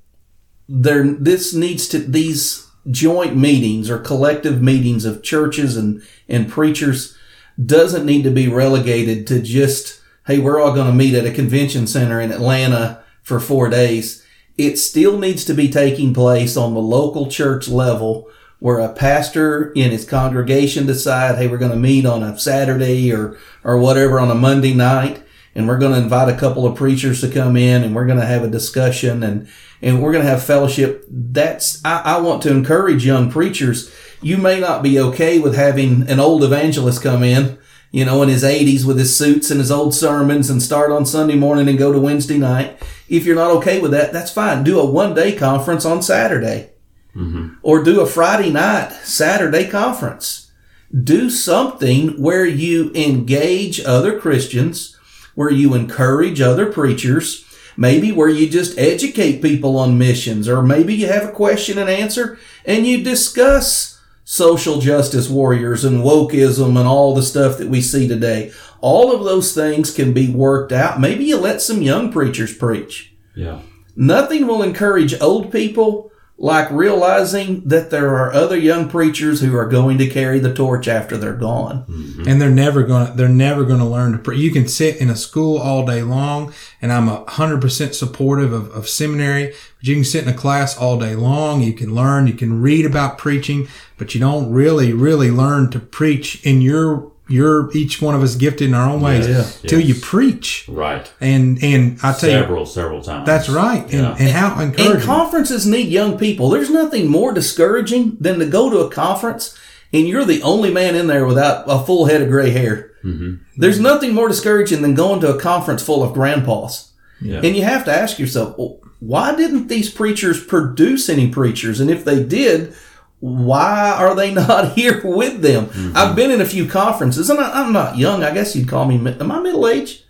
there, 0.70 1.04
this 1.04 1.54
needs 1.54 1.88
to 1.90 2.00
these 2.00 2.68
joint 2.92 3.36
meetings 3.36 3.90
or 3.90 3.98
collective 3.98 4.62
meetings 4.62 5.06
of 5.06 5.24
churches 5.24 5.78
and 5.78 6.02
and 6.28 6.50
preachers 6.50 7.18
doesn't 7.64 8.06
need 8.06 8.24
to 8.24 8.32
be 8.32 8.48
relegated 8.48 9.26
to 9.26 9.42
just 9.42 10.02
hey 10.28 10.38
we're 10.38 10.60
all 10.60 10.74
going 10.74 10.88
to 10.88 10.94
meet 10.94 11.14
at 11.14 11.26
a 11.26 11.32
convention 11.32 11.88
center 11.88 12.20
in 12.20 12.32
Atlanta 12.32 13.02
for 13.22 13.40
four 13.40 13.70
days. 13.70 14.23
It 14.58 14.78
still 14.78 15.18
needs 15.18 15.46
to 15.46 15.54
be 15.54 15.70
taking 15.70 16.14
place 16.14 16.56
on 16.56 16.74
the 16.74 16.80
local 16.80 17.28
church 17.28 17.68
level 17.68 18.30
where 18.60 18.80
a 18.80 18.94
pastor 18.94 19.74
in 19.74 19.92
his 19.92 20.06
congregation 20.06 20.86
decide, 20.86 21.36
hey, 21.36 21.48
we're 21.48 21.58
going 21.58 21.72
to 21.72 21.78
meet 21.78 22.06
on 22.06 22.24
a 22.24 22.40
Saturday 22.40 23.12
or, 23.12 23.38
or 23.64 23.78
whatever 23.78 24.20
on 24.20 24.32
a 24.32 24.36
Monday 24.36 24.74
night. 24.74 25.22
And 25.54 25.68
we're 25.68 25.78
going 25.78 25.92
to 25.92 26.02
invite 26.02 26.34
a 26.34 26.40
couple 26.40 26.66
of 26.66 26.78
preachers 26.78 27.22
to 27.22 27.30
come 27.30 27.58
in 27.58 27.84
and 27.84 27.94
we're 27.94 28.06
going 28.06 28.20
to 28.20 28.26
have 28.26 28.44
a 28.44 28.50
discussion 28.50 29.22
and, 29.22 29.50
and 29.82 30.02
we're 30.02 30.14
going 30.14 30.24
to 30.24 30.30
have 30.30 30.44
fellowship. 30.44 31.06
That's, 31.10 31.84
I, 31.84 32.02
I 32.06 32.22
want 32.22 32.42
to 32.44 32.52
encourage 32.52 33.06
young 33.06 33.30
preachers. 33.30 33.94
You 34.22 34.38
may 34.38 34.60
not 34.60 34.82
be 34.82 34.98
okay 34.98 35.40
with 35.40 35.56
having 35.56 36.10
an 36.10 36.22
old 36.22 36.44
evangelist 36.44 37.04
come 37.04 37.22
in, 37.22 37.58
you 37.94 38.04
know, 38.04 38.24
in 38.24 38.28
his 38.28 38.44
80s 38.44 38.84
with 38.84 38.98
his 38.98 39.16
suits 39.16 39.52
and 39.52 39.60
his 39.60 39.72
old 39.72 39.94
sermons 39.94 40.50
and 40.50 40.62
start 40.62 40.92
on 40.92 41.06
Sunday 41.06 41.36
morning 41.36 41.70
and 41.70 41.78
go 41.78 41.94
to 41.94 42.00
Wednesday 42.00 42.40
night. 42.40 42.82
If 43.08 43.24
you're 43.24 43.36
not 43.36 43.52
okay 43.58 43.80
with 43.80 43.92
that, 43.92 44.12
that's 44.12 44.32
fine. 44.32 44.64
Do 44.64 44.80
a 44.80 44.86
one 44.86 45.14
day 45.14 45.32
conference 45.32 45.86
on 45.86 46.02
Saturday 46.02 46.72
mm-hmm. 47.16 47.54
or 47.62 47.84
do 47.84 48.02
a 48.02 48.08
Friday 48.08 48.50
night, 48.50 48.92
Saturday 49.04 49.70
conference. 49.70 50.52
Do 50.92 51.30
something 51.30 52.20
where 52.20 52.48
you 52.48 52.92
engage 52.96 53.80
other 53.86 54.20
Christians, 54.20 54.98
where 55.36 55.52
you 55.52 55.76
encourage 55.76 56.42
other 56.42 56.72
preachers, 56.72 57.46
maybe 57.78 58.12
where 58.12 58.30
you 58.30 58.50
just 58.50 58.78
educate 58.80 59.44
people 59.44 59.78
on 59.78 60.00
missions, 60.00 60.50
or 60.50 60.64
maybe 60.64 60.96
you 60.96 61.08
have 61.08 61.30
a 61.30 61.32
question 61.32 61.78
and 61.78 61.92
answer 61.92 62.40
and 62.66 62.88
you 62.88 63.04
discuss 63.04 63.93
social 64.34 64.80
justice 64.80 65.30
warriors 65.30 65.86
and 65.86 66.04
wokeism 66.04 66.70
and 66.70 66.88
all 66.88 67.14
the 67.14 67.22
stuff 67.22 67.60
that 67.60 67.70
we 67.70 67.80
see 67.80 68.08
today. 68.08 68.52
All 68.82 69.14
of 69.14 69.24
those 69.24 69.54
things 69.54 69.94
can 69.94 70.12
be 70.12 70.34
worked 70.34 70.72
out. 70.72 71.00
Maybe 71.00 71.26
you 71.26 71.38
let 71.38 71.62
some 71.62 71.84
young 71.84 72.12
preachers 72.12 72.52
preach. 72.58 73.14
Yeah. 73.36 73.60
Nothing 73.96 74.48
will 74.48 74.64
encourage 74.64 75.22
old 75.22 75.52
people 75.52 76.12
like 76.40 76.72
realizing 76.72 77.62
that 77.68 77.92
there 77.92 78.10
are 78.16 78.34
other 78.34 78.58
young 78.58 78.90
preachers 78.90 79.40
who 79.40 79.56
are 79.56 79.68
going 79.68 80.00
to 80.00 80.10
carry 80.10 80.40
the 80.40 80.54
torch 80.54 80.88
after 80.88 81.16
they're 81.16 81.36
gone. 81.36 81.86
Mm-hmm. 81.86 82.28
and 82.28 82.42
they're 82.42 82.50
never 82.50 82.82
gonna 82.82 83.14
they're 83.16 83.30
never 83.30 83.64
gonna 83.64 83.88
learn 83.88 84.14
to 84.14 84.18
pray. 84.18 84.38
You 84.38 84.52
can 84.52 84.68
sit 84.68 84.98
in 84.98 85.12
a 85.12 85.16
school 85.16 85.60
all 85.60 85.86
day 85.86 86.02
long, 86.02 86.52
and 86.82 86.92
I'm 86.92 87.08
a 87.08 87.24
hundred 87.30 87.62
percent 87.62 87.94
supportive 87.94 88.52
of, 88.52 88.72
of 88.72 88.90
seminary. 88.90 89.54
But 89.84 89.90
you 89.90 89.96
can 89.96 90.06
sit 90.06 90.24
in 90.24 90.30
a 90.30 90.34
class 90.34 90.78
all 90.78 90.98
day 90.98 91.14
long. 91.14 91.62
You 91.62 91.74
can 91.74 91.94
learn. 91.94 92.26
You 92.28 92.34
can 92.34 92.62
read 92.62 92.86
about 92.86 93.18
preaching, 93.18 93.68
but 93.98 94.16
you 94.16 94.22
don't 94.22 94.50
really 94.50 94.94
really 94.94 95.30
learn 95.30 95.72
to 95.72 95.80
preach 95.80 96.42
in 96.46 96.62
your 96.62 97.12
your 97.28 97.70
each 97.76 98.02
one 98.02 98.16
of 98.16 98.24
us 98.24 98.36
gifted 98.36 98.70
in 98.70 98.74
our 98.74 98.90
own 98.90 99.02
ways 99.02 99.28
Yes, 99.28 99.60
till 99.62 99.80
yes. 99.82 99.90
you 99.90 99.96
preach. 99.96 100.66
Right. 100.70 101.12
And 101.20 101.62
and 101.62 101.98
I 102.02 102.14
tell 102.14 102.30
you, 102.30 102.38
Several, 102.40 102.66
several 102.66 103.02
times. 103.02 103.26
that's 103.26 103.50
right. 103.50 103.84
And, 103.84 103.92
Yeah. 103.92 104.16
and 104.20 104.30
how 104.30 104.56
And 104.62 104.74
encouraging. 104.74 105.06
conferences 105.06 105.66
need 105.68 105.88
young 105.90 106.18
people. 106.18 106.50
There's 106.50 106.70
nothing 106.70 107.08
more 107.10 107.34
discouraging 107.34 108.16
than 108.22 108.40
to 108.40 108.46
go 108.46 108.70
to 108.70 108.80
a 108.80 108.90
conference 108.90 109.54
and 109.92 110.08
you're 110.08 110.26
the 110.26 110.42
only 110.44 110.72
man 110.72 110.96
in 110.96 111.08
there 111.08 111.26
without 111.26 111.66
a 111.68 111.80
full 111.86 112.06
head 112.06 112.22
of 112.22 112.30
gray 112.30 112.52
hair. 112.52 112.92
Mm-hmm. 113.04 113.34
There's 113.58 113.80
nothing 113.82 114.14
more 114.14 114.30
discouraging 114.30 114.82
than 114.82 114.94
going 114.96 115.20
to 115.22 115.36
a 115.36 115.40
conference 115.40 115.84
full 115.84 116.04
of 116.04 116.14
grandpas. 116.14 116.92
Yeah. 117.22 117.42
And 117.44 117.56
you 117.56 117.64
have 117.64 117.84
to 117.86 117.94
ask 117.94 118.18
yourself, 118.20 118.58
well, 118.58 118.80
why 119.08 119.36
didn't 119.36 119.68
these 119.68 119.90
preachers 119.90 120.44
produce 120.44 121.10
any 121.10 121.30
preachers? 121.30 121.80
And 121.80 121.90
if 121.90 122.06
they 122.06 122.24
did, 122.24 122.74
why 123.20 123.92
are 123.98 124.16
they 124.16 124.34
not 124.44 124.74
here 124.74 125.02
with 125.04 125.42
them? 125.42 125.68
Mm-hmm. 125.68 125.98
I've 125.98 126.16
been 126.16 126.32
in 126.32 126.42
a 126.42 126.46
few 126.46 126.68
conferences, 126.68 127.30
and 127.30 127.40
I, 127.40 127.62
I'm 127.64 127.74
not 127.74 127.98
young. 127.98 128.24
I 128.24 128.34
guess 128.34 128.56
you'd 128.56 128.68
call 128.68 128.86
me. 128.86 128.96
Am 128.96 129.32
I 129.32 129.40
middle 129.40 129.68
aged? 129.68 130.04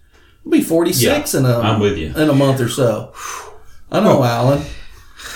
I'll 0.46 0.52
be 0.52 0.62
46 0.62 1.34
Yeah, 1.34 1.40
in 1.40 1.46
a 1.46 1.60
I'm 1.60 1.80
with 1.80 1.98
you. 1.98 2.14
in 2.16 2.30
a 2.30 2.34
month 2.34 2.60
or 2.60 2.68
so. 2.70 3.14
I 3.92 4.00
know, 4.02 4.24
Allen. 4.24 4.64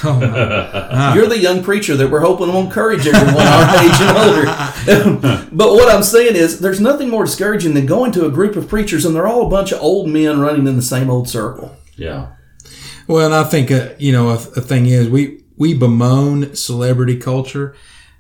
Oh. 0.03 0.19
You're 1.15 1.27
the 1.27 1.39
young 1.39 1.63
preacher 1.63 1.95
that 1.95 2.11
we're 2.11 2.19
hoping 2.19 2.47
will 2.49 2.59
encourage 2.59 3.07
everyone 3.07 3.47
our 3.47 3.83
age 3.83 4.01
and 4.01 4.17
older. 4.17 5.47
but 5.51 5.71
what 5.73 5.93
I'm 5.93 6.03
saying 6.03 6.35
is, 6.35 6.59
there's 6.59 6.81
nothing 6.81 7.09
more 7.09 7.23
discouraging 7.25 7.73
than 7.73 7.85
going 7.85 8.11
to 8.13 8.25
a 8.25 8.29
group 8.31 8.55
of 8.55 8.67
preachers 8.67 9.05
and 9.05 9.15
they're 9.15 9.27
all 9.27 9.47
a 9.47 9.49
bunch 9.49 9.71
of 9.71 9.81
old 9.81 10.07
men 10.09 10.39
running 10.39 10.67
in 10.67 10.75
the 10.75 10.81
same 10.81 11.09
old 11.09 11.29
circle. 11.29 11.75
Yeah. 11.95 12.27
Well, 13.07 13.25
and 13.25 13.33
I 13.35 13.43
think 13.43 13.71
uh, 13.71 13.89
you 13.97 14.11
know 14.11 14.29
a, 14.29 14.33
a 14.33 14.61
thing 14.61 14.85
is 14.87 15.09
we 15.09 15.43
we 15.55 15.73
bemoan 15.73 16.55
celebrity 16.55 17.17
culture, 17.17 17.75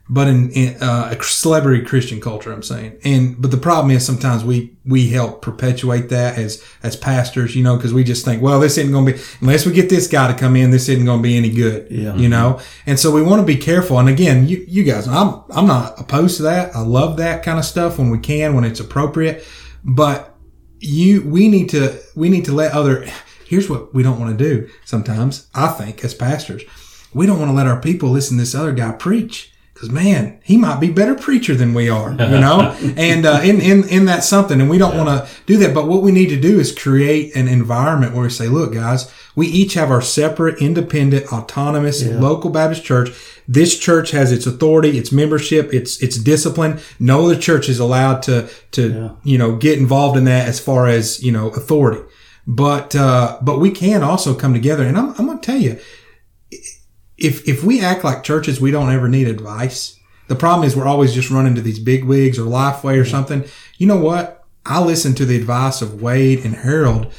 but 0.09 0.27
in, 0.27 0.49
in 0.51 0.81
uh, 0.81 1.13
a 1.17 1.23
celebrity 1.23 1.83
Christian 1.85 2.19
culture, 2.21 2.51
I'm 2.53 2.63
saying, 2.63 2.97
and 3.03 3.39
but 3.41 3.51
the 3.51 3.57
problem 3.57 3.91
is 3.91 4.05
sometimes 4.05 4.43
we 4.45 4.75
we 4.85 5.09
help 5.09 5.41
perpetuate 5.41 6.07
that 6.09 6.37
as 6.37 6.63
as 6.83 6.95
pastors, 6.95 7.55
you 7.55 7.63
know, 7.63 7.75
because 7.75 7.93
we 7.93 8.03
just 8.05 8.23
think, 8.23 8.41
well, 8.41 8.59
this 8.61 8.77
isn't 8.77 8.91
going 8.93 9.05
to 9.05 9.13
be 9.13 9.19
unless 9.41 9.65
we 9.65 9.73
get 9.73 9.89
this 9.89 10.07
guy 10.07 10.31
to 10.31 10.37
come 10.39 10.55
in, 10.55 10.71
this 10.71 10.87
isn't 10.87 11.05
going 11.05 11.19
to 11.19 11.23
be 11.23 11.35
any 11.37 11.49
good, 11.49 11.91
Yeah. 11.91 12.15
you 12.15 12.29
know, 12.29 12.59
and 12.85 12.97
so 12.97 13.11
we 13.11 13.21
want 13.21 13.41
to 13.41 13.45
be 13.45 13.57
careful. 13.57 13.99
And 13.99 14.07
again, 14.07 14.47
you 14.47 14.63
you 14.67 14.83
guys, 14.85 15.07
I'm 15.07 15.43
I'm 15.49 15.67
not 15.67 15.99
opposed 15.99 16.37
to 16.37 16.43
that. 16.43 16.73
I 16.75 16.79
love 16.81 17.17
that 17.17 17.43
kind 17.43 17.59
of 17.59 17.65
stuff 17.65 17.97
when 17.99 18.09
we 18.09 18.19
can, 18.19 18.55
when 18.55 18.63
it's 18.63 18.79
appropriate, 18.79 19.45
but 19.83 20.33
you 20.79 21.23
we 21.27 21.49
need 21.49 21.69
to 21.71 21.99
we 22.15 22.29
need 22.29 22.45
to 22.45 22.53
let 22.53 22.71
other 22.71 23.05
here's 23.47 23.69
what 23.69 23.93
we 23.93 24.03
don't 24.03 24.19
want 24.19 24.37
to 24.37 24.43
do 24.43 24.69
sometimes 24.85 25.47
i 25.55 25.67
think 25.67 26.03
as 26.03 26.13
pastors. 26.13 26.63
We 27.13 27.25
don't 27.25 27.39
want 27.39 27.49
to 27.49 27.55
let 27.55 27.67
our 27.67 27.79
people 27.81 28.09
listen 28.09 28.37
to 28.37 28.41
this 28.43 28.53
other 28.53 28.73
guy 28.73 28.91
preach 28.91 29.51
because 29.73 29.89
man 29.89 30.39
he 30.43 30.57
might 30.57 30.79
be 30.79 30.91
better 30.91 31.15
preacher 31.15 31.55
than 31.55 31.73
we 31.73 31.89
are 31.89 32.11
you 32.11 32.17
know? 32.17 32.75
And 32.97 33.25
uh, 33.25 33.39
in, 33.43 33.61
in 33.61 33.87
in 33.87 34.05
that's 34.05 34.27
something 34.27 34.59
and 34.59 34.69
we 34.69 34.77
don't 34.77 34.97
want 34.97 35.09
to 35.09 35.33
do 35.45 35.57
that. 35.57 35.73
But 35.73 35.87
what 35.87 36.01
we 36.01 36.11
need 36.11 36.29
to 36.29 36.39
do 36.39 36.59
is 36.59 36.77
create 36.77 37.35
an 37.35 37.47
environment 37.47 38.13
where 38.13 38.23
we 38.23 38.29
say 38.29 38.47
look 38.47 38.73
guys 38.73 39.11
we 39.35 39.47
each 39.47 39.75
have 39.75 39.91
our 39.91 40.01
separate 40.01 40.59
independent 40.59 41.31
autonomous 41.31 42.03
local 42.03 42.49
baptist 42.49 42.83
church. 42.83 43.11
This 43.47 43.77
church 43.77 44.09
has 44.11 44.31
its 44.31 44.47
authority, 44.47 44.97
its 44.97 45.11
membership, 45.11 45.71
its 45.73 46.01
its 46.01 46.17
discipline. 46.17 46.79
No 46.99 47.25
other 47.25 47.39
church 47.39 47.69
is 47.69 47.79
allowed 47.79 48.23
to 48.23 48.49
to 48.71 49.15
you 49.23 49.37
know 49.37 49.55
get 49.55 49.77
involved 49.77 50.17
in 50.17 50.25
that 50.25 50.47
as 50.47 50.59
far 50.59 50.87
as 50.87 51.23
you 51.23 51.31
know 51.31 51.49
authority. 51.49 52.01
But 52.47 52.95
uh, 52.95 53.39
but 53.41 53.59
we 53.59 53.71
can 53.71 54.03
also 54.03 54.33
come 54.33 54.53
together, 54.53 54.83
and 54.83 54.97
I'm, 54.97 55.13
I'm 55.17 55.25
going 55.25 55.39
to 55.39 55.45
tell 55.45 55.59
you, 55.59 55.77
if 57.17 57.45
if 57.45 57.61
we 57.61 57.81
act 57.81 58.05
like 58.05 58.23
churches, 58.23 58.61
we 58.61 58.71
don't 58.71 58.89
ever 58.89 59.09
need 59.09 59.27
advice. 59.27 59.99
The 60.27 60.35
problem 60.35 60.65
is 60.65 60.75
we're 60.75 60.87
always 60.87 61.13
just 61.13 61.29
running 61.29 61.55
to 61.55 61.61
these 61.61 61.79
big 61.79 62.05
wigs 62.05 62.39
or 62.39 62.43
Lifeway 62.43 62.99
or 62.99 63.05
something. 63.05 63.43
You 63.77 63.87
know 63.87 63.99
what? 63.99 64.45
I 64.65 64.81
listen 64.81 65.13
to 65.15 65.25
the 65.25 65.35
advice 65.35 65.81
of 65.81 66.01
Wade 66.01 66.43
and 66.45 66.55
Harold. 66.55 67.13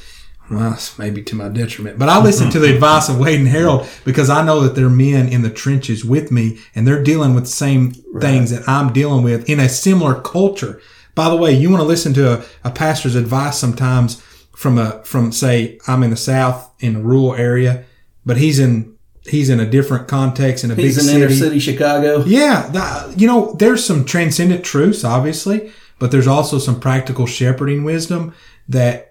Well, 0.50 0.78
maybe 0.96 1.22
to 1.24 1.34
my 1.34 1.48
detriment, 1.48 1.98
but 1.98 2.08
I 2.08 2.22
listen 2.22 2.48
to 2.50 2.58
the 2.58 2.74
advice 2.74 3.10
of 3.10 3.18
Wade 3.18 3.40
and 3.40 3.48
Harold 3.48 3.86
because 4.06 4.30
I 4.30 4.42
know 4.42 4.60
that 4.60 4.74
they're 4.74 4.88
men 4.88 5.28
in 5.28 5.42
the 5.42 5.50
trenches 5.50 6.06
with 6.06 6.32
me 6.32 6.58
and 6.74 6.86
they're 6.86 7.02
dealing 7.02 7.34
with 7.34 7.44
the 7.44 7.50
same 7.50 7.92
things 8.18 8.50
that 8.50 8.66
I'm 8.66 8.94
dealing 8.94 9.22
with 9.22 9.48
in 9.48 9.60
a 9.60 9.68
similar 9.68 10.18
culture. 10.18 10.80
By 11.14 11.28
the 11.28 11.36
way, 11.36 11.52
you 11.52 11.68
want 11.68 11.82
to 11.82 11.86
listen 11.86 12.14
to 12.14 12.38
a, 12.38 12.44
a 12.64 12.70
pastor's 12.70 13.14
advice 13.14 13.58
sometimes 13.58 14.22
from 14.59 14.77
a, 14.77 15.01
from 15.05 15.31
say, 15.31 15.79
I'm 15.87 16.03
in 16.03 16.11
the 16.11 16.16
South 16.16 16.68
in 16.81 16.97
a 16.97 17.01
rural 17.01 17.37
area, 17.37 17.85
but 18.27 18.37
he's 18.38 18.59
in, 18.59 18.97
he's 19.25 19.51
in 19.51 19.61
a 19.61 19.71
different 19.71 20.09
context 20.09 20.64
in 20.64 20.73
a 20.73 20.75
He's 20.75 20.97
big 20.97 21.05
in 21.05 21.09
city. 21.09 21.23
inner 21.23 21.33
city 21.33 21.59
Chicago. 21.61 22.25
Yeah, 22.27 23.12
you 23.16 23.29
know, 23.29 23.55
there's 23.61 23.87
some 23.87 24.05
transcendent 24.05 24.64
truths, 24.64 25.05
obviously, 25.05 25.71
but 26.01 26.11
there's 26.11 26.27
also 26.27 26.59
some 26.59 26.81
practical 26.81 27.25
shepherding 27.25 27.85
wisdom 27.85 28.35
that 28.68 29.05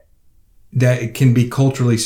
that 0.74 1.14
can 1.14 1.34
be 1.34 1.50
culturally 1.50 1.98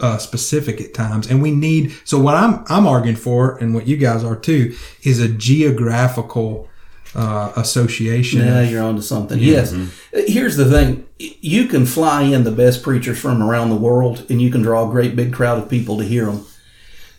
uh, 0.00 0.18
specific 0.18 0.78
at 0.82 0.92
times, 0.92 1.26
and 1.26 1.40
we 1.40 1.52
need. 1.52 1.94
So 2.04 2.18
what 2.20 2.34
I'm 2.34 2.64
I'm 2.68 2.86
arguing 2.86 3.16
for, 3.16 3.56
and 3.56 3.74
what 3.74 3.86
you 3.86 3.96
guys 3.96 4.22
are 4.24 4.36
too, 4.36 4.76
is 5.04 5.20
a 5.20 5.28
geographical 5.28 6.68
uh, 7.14 7.52
association. 7.56 8.40
Yeah, 8.40 8.62
you're 8.62 8.82
onto 8.82 9.02
something. 9.02 9.38
Yes. 9.38 9.74
Here's 10.12 10.56
the 10.56 10.64
thing. 10.64 11.06
You 11.18 11.66
can 11.66 11.86
fly 11.86 12.22
in 12.22 12.44
the 12.44 12.50
best 12.50 12.82
preachers 12.82 13.18
from 13.18 13.42
around 13.42 13.70
the 13.70 13.76
world 13.76 14.26
and 14.30 14.40
you 14.40 14.50
can 14.50 14.62
draw 14.62 14.88
a 14.88 14.90
great 14.90 15.16
big 15.16 15.32
crowd 15.32 15.62
of 15.62 15.68
people 15.68 15.98
to 15.98 16.04
hear 16.04 16.26
them. 16.26 16.46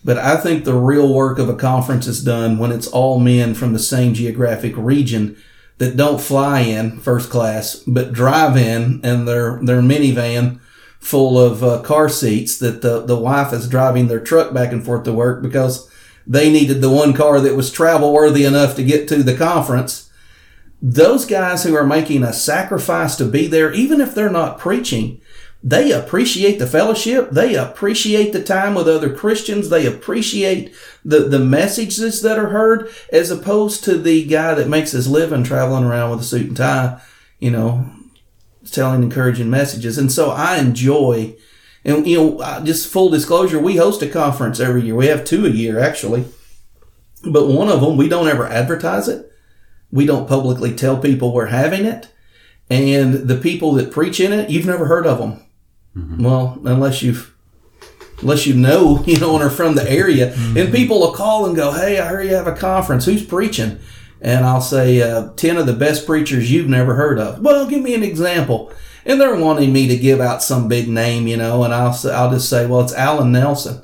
But 0.04 0.18
I 0.18 0.38
think 0.38 0.64
the 0.64 0.74
real 0.74 1.14
work 1.14 1.38
of 1.38 1.50
a 1.50 1.56
conference 1.56 2.08
is 2.08 2.24
done 2.24 2.58
when 2.58 2.72
it's 2.72 2.88
all 2.88 3.20
men 3.20 3.54
from 3.54 3.74
the 3.74 3.80
same 3.80 4.14
geographic 4.14 4.76
region 4.76 5.38
that 5.78 5.98
don't 5.98 6.22
fly 6.22 6.62
in 6.62 7.00
first 7.00 7.30
class, 7.30 7.76
but 7.76 8.14
drive 8.14 8.58
in 8.58 9.02
and 9.04 9.28
their, 9.28 9.60
their 9.62 9.82
minivan 9.82 10.60
full 11.00 11.40
of 11.40 11.64
uh, 11.64 11.82
car 11.82 12.08
seats 12.08 12.60
that 12.60 12.82
the, 12.82 13.02
the 13.02 13.18
wife 13.18 13.52
is 13.54 13.68
driving 13.68 14.08
their 14.08 14.20
truck 14.20 14.54
back 14.54 14.72
and 14.72 14.86
forth 14.86 15.04
to 15.04 15.14
work 15.14 15.42
because 15.42 15.90
they 16.32 16.52
needed 16.52 16.82
the 16.82 16.90
one 16.90 17.14
car 17.14 17.40
that 17.42 17.56
was 17.56 17.72
travel 17.72 18.14
worthy 18.14 18.46
enough 18.46 18.76
to 18.76 18.84
get 18.84 19.08
to 19.08 19.24
the 19.24 19.36
conference 19.36 20.10
those 20.82 21.26
guys 21.26 21.64
who 21.64 21.76
are 21.76 21.86
making 21.86 22.24
a 22.24 22.34
sacrifice 22.34 23.16
to 23.18 23.26
be 23.26 23.46
there, 23.46 23.72
even 23.72 24.02
if 24.02 24.16
they're 24.16 24.32
not 24.32 24.58
preaching, 24.58 25.22
they 25.64 25.92
appreciate 25.92 26.58
the 26.58 26.66
fellowship. 26.66 27.30
They 27.30 27.54
appreciate 27.54 28.34
the 28.34 28.44
time 28.44 28.74
with 28.74 28.88
other 28.88 29.14
Christians. 29.14 29.70
They 29.70 29.86
appreciate 29.86 30.74
the, 31.06 31.20
the 31.20 31.38
messages 31.38 32.24
that 32.24 32.40
are 32.40 32.50
heard 32.50 32.90
as 33.12 33.30
opposed 33.30 33.84
to 33.84 33.98
the 33.98 34.26
guy 34.26 34.56
that 34.56 34.68
makes 34.68 34.92
his 34.92 35.08
living 35.08 35.44
traveling 35.44 35.84
around 35.84 36.10
with 36.10 36.22
a 36.22 36.24
suit 36.24 36.48
and 36.48 36.58
tie, 36.58 37.00
you 37.38 37.52
know, 37.52 37.88
telling 38.72 39.04
encouraging 39.04 39.52
messages. 39.52 40.00
And 40.00 40.12
so 40.12 40.32
I 40.32 40.58
enjoy, 40.58 41.36
and 41.84 42.06
you 42.08 42.18
know, 42.18 42.64
just 42.64 42.88
full 42.88 43.10
disclosure, 43.10 43.60
we 43.60 43.78
host 43.78 44.02
a 44.02 44.08
conference 44.08 44.60
every 44.60 44.84
year. 44.84 44.96
We 44.96 45.08
have 45.08 45.26
two 45.26 45.46
a 45.46 45.50
year 45.50 45.80
actually. 45.80 46.26
But 47.24 47.48
one 47.48 47.70
of 47.70 47.82
them, 47.82 47.98
we 47.98 48.10
don't 48.10 48.28
ever 48.28 48.48
advertise 48.48 49.08
it. 49.08 49.32
We 49.92 50.06
don't 50.06 50.28
publicly 50.28 50.74
tell 50.76 50.98
people 50.98 51.34
we're 51.34 51.48
having 51.48 51.86
it. 51.86 52.12
And 52.70 53.28
the 53.28 53.36
people 53.36 53.74
that 53.74 53.92
preach 53.92 54.20
in 54.20 54.32
it, 54.32 54.50
you've 54.50 54.66
never 54.66 54.86
heard 54.86 55.06
of 55.06 55.20
them. 55.20 55.46
Well, 56.24 56.60
unless 56.64 57.04
you've, 57.04 57.36
unless 58.22 58.48
you 58.48 58.54
know, 58.54 59.04
you 59.06 59.20
know, 59.20 59.36
and 59.36 59.44
are 59.44 59.50
from 59.50 59.76
the 59.76 59.90
area. 59.90 60.34
And 60.34 60.74
people 60.74 61.00
will 61.02 61.12
call 61.12 61.46
and 61.46 61.56
go, 61.56 61.72
Hey, 61.74 62.00
I 62.00 62.08
heard 62.08 62.26
you 62.26 62.34
have 62.36 62.48
a 62.48 62.56
conference. 62.56 63.06
Who's 63.06 63.26
preaching? 63.26 63.80
And 64.22 64.46
I'll 64.46 64.62
say, 64.62 65.02
uh, 65.02 65.32
10 65.34 65.58
of 65.58 65.66
the 65.66 65.74
best 65.74 66.06
preachers 66.06 66.52
you've 66.52 66.70
never 66.70 66.94
heard 66.94 67.18
of. 67.18 67.40
Well, 67.42 67.68
give 67.68 67.82
me 67.82 67.96
an 67.96 68.04
example. 68.04 68.72
And 69.06 69.20
they're 69.20 69.36
wanting 69.36 69.74
me 69.74 69.88
to 69.88 69.98
give 69.98 70.22
out 70.22 70.44
some 70.44 70.68
big 70.68 70.88
name, 70.88 71.28
you 71.28 71.38
know, 71.38 71.64
and 71.64 71.74
I'll 71.74 71.98
I'll 72.12 72.30
just 72.32 72.50
say, 72.50 72.66
well, 72.68 72.82
it's 72.82 72.94
Allen 72.94 73.32
Nelson. 73.32 73.82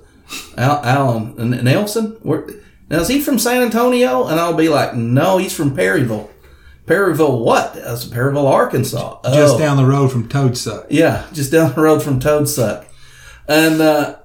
Al- 0.57 0.83
Allen 0.83 1.63
Nelson? 1.63 2.17
Where, 2.21 2.47
now, 2.89 2.99
is 2.99 3.07
he 3.07 3.19
from 3.21 3.39
San 3.39 3.61
Antonio? 3.63 4.27
And 4.27 4.39
I'll 4.39 4.53
be 4.53 4.69
like, 4.69 4.93
no, 4.95 5.37
he's 5.37 5.53
from 5.55 5.75
Perryville. 5.75 6.29
Perryville 6.85 7.39
what? 7.43 7.73
That's 7.73 8.05
Perryville, 8.05 8.47
Arkansas. 8.47 9.19
Just 9.33 9.55
Oh. 9.55 9.59
down 9.59 9.75
the 9.77 9.85
road 9.85 10.09
from 10.11 10.29
Toadsuck. 10.29 10.85
Yeah, 10.89 11.25
just 11.33 11.51
down 11.51 11.73
the 11.75 11.81
road 11.81 12.01
from 12.01 12.19
Toadsuck. 12.21 12.85
And 13.47 13.81
uh, 13.81 14.15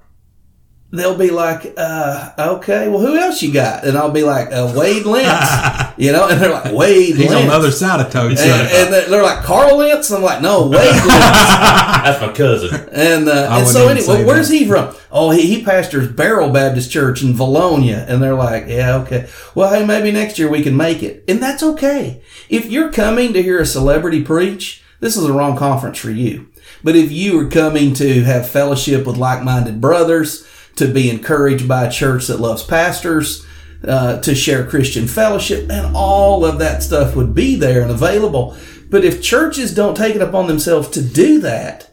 they'll 0.92 1.16
be 1.16 1.30
like, 1.30 1.72
uh, 1.76 2.30
okay, 2.38 2.88
well, 2.88 3.00
who 3.00 3.16
else 3.16 3.42
you 3.42 3.52
got? 3.52 3.84
And 3.84 3.96
I'll 3.96 4.10
be 4.10 4.22
like, 4.22 4.52
uh, 4.52 4.72
Wade 4.76 5.06
Lentz. 5.06 5.92
you 5.96 6.12
know, 6.12 6.28
and 6.28 6.40
they're 6.40 6.52
like, 6.52 6.72
Wade 6.72 7.16
He's 7.16 7.30
Lentz. 7.30 7.34
on 7.34 7.46
the 7.48 7.52
other 7.52 7.70
side 7.70 8.00
of 8.00 8.12
Toadsuck. 8.12 8.44
and, 8.44 8.68
and 8.68 8.92
they're 8.92 9.08
they're 9.08 9.22
like, 9.22 9.42
Carl 9.42 9.78
Lentz? 9.78 10.10
I'm 10.10 10.22
like, 10.22 10.42
no, 10.42 10.68
Wade 10.68 10.72
Lentz. 10.76 11.06
That's 11.06 12.20
my 12.20 12.32
cousin. 12.32 12.88
And, 12.92 13.28
uh, 13.28 13.48
and 13.52 13.66
so 13.66 13.88
anyway, 13.88 14.04
say 14.06 14.24
where's 14.24 14.50
he 14.50 14.66
from? 14.66 14.94
Oh, 15.10 15.30
he, 15.30 15.42
he 15.46 15.64
pastors 15.64 16.12
Beryl 16.12 16.50
Baptist 16.50 16.90
Church 16.90 17.22
in 17.22 17.32
Vilonia. 17.32 18.04
And 18.06 18.22
they're 18.22 18.34
like, 18.34 18.66
yeah, 18.68 18.96
okay. 18.98 19.28
Well, 19.54 19.72
hey, 19.72 19.84
maybe 19.84 20.12
next 20.12 20.38
year 20.38 20.50
we 20.50 20.62
can 20.62 20.76
make 20.76 21.02
it. 21.02 21.24
And 21.26 21.42
that's 21.42 21.62
okay. 21.62 22.22
If 22.48 22.70
you're 22.70 22.92
coming 22.92 23.32
to 23.32 23.42
hear 23.42 23.58
a 23.60 23.66
celebrity 23.66 24.22
preach, 24.22 24.82
this 25.00 25.16
is 25.16 25.26
the 25.26 25.32
wrong 25.32 25.56
conference 25.56 25.98
for 25.98 26.10
you. 26.10 26.48
But 26.84 26.96
if 26.96 27.10
you 27.10 27.40
are 27.40 27.50
coming 27.50 27.94
to 27.94 28.24
have 28.24 28.48
fellowship 28.48 29.06
with 29.06 29.16
like-minded 29.16 29.80
brothers, 29.80 30.46
to 30.76 30.86
be 30.86 31.10
encouraged 31.10 31.68
by 31.68 31.86
a 31.86 31.90
church 31.90 32.26
that 32.26 32.40
loves 32.40 32.62
pastors, 32.62 33.44
uh, 33.86 34.20
to 34.20 34.34
share 34.34 34.66
Christian 34.66 35.06
fellowship, 35.06 35.70
and 35.70 35.96
all 35.96 36.44
of 36.44 36.58
that 36.58 36.82
stuff 36.82 37.16
would 37.16 37.34
be 37.34 37.56
there 37.56 37.82
and 37.82 37.90
available. 37.90 38.56
But 38.88 39.04
if 39.04 39.22
churches 39.22 39.74
don't 39.74 39.96
take 39.96 40.14
it 40.14 40.22
upon 40.22 40.46
themselves 40.46 40.88
to 40.90 41.02
do 41.02 41.40
that, 41.40 41.90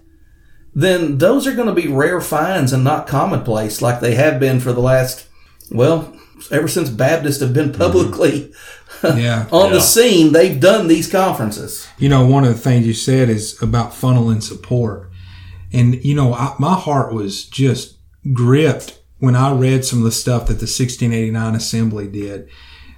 then 0.75 1.17
those 1.17 1.47
are 1.47 1.55
going 1.55 1.67
to 1.67 1.81
be 1.81 1.87
rare 1.87 2.21
finds 2.21 2.73
and 2.73 2.83
not 2.83 3.07
commonplace 3.07 3.81
like 3.81 3.99
they 3.99 4.15
have 4.15 4.39
been 4.39 4.59
for 4.59 4.71
the 4.71 4.81
last, 4.81 5.27
well, 5.71 6.15
ever 6.51 6.67
since 6.67 6.89
Baptists 6.89 7.41
have 7.41 7.53
been 7.53 7.71
publicly 7.71 8.53
yeah. 9.03 9.47
on 9.51 9.71
the 9.71 9.81
scene, 9.81 10.31
they've 10.31 10.59
done 10.59 10.87
these 10.87 11.11
conferences. 11.11 11.87
You 11.97 12.09
know, 12.09 12.25
one 12.25 12.43
of 12.43 12.53
the 12.53 12.59
things 12.59 12.85
you 12.85 12.93
said 12.93 13.29
is 13.29 13.61
about 13.61 13.91
funneling 13.91 14.43
support. 14.43 15.09
And, 15.71 16.03
you 16.03 16.15
know, 16.15 16.33
I, 16.33 16.55
my 16.59 16.75
heart 16.75 17.13
was 17.13 17.45
just 17.45 17.95
gripped 18.33 18.99
when 19.19 19.35
I 19.35 19.51
read 19.53 19.85
some 19.85 19.99
of 19.99 20.05
the 20.05 20.11
stuff 20.11 20.47
that 20.47 20.55
the 20.55 20.65
1689 20.65 21.55
Assembly 21.55 22.07
did. 22.07 22.49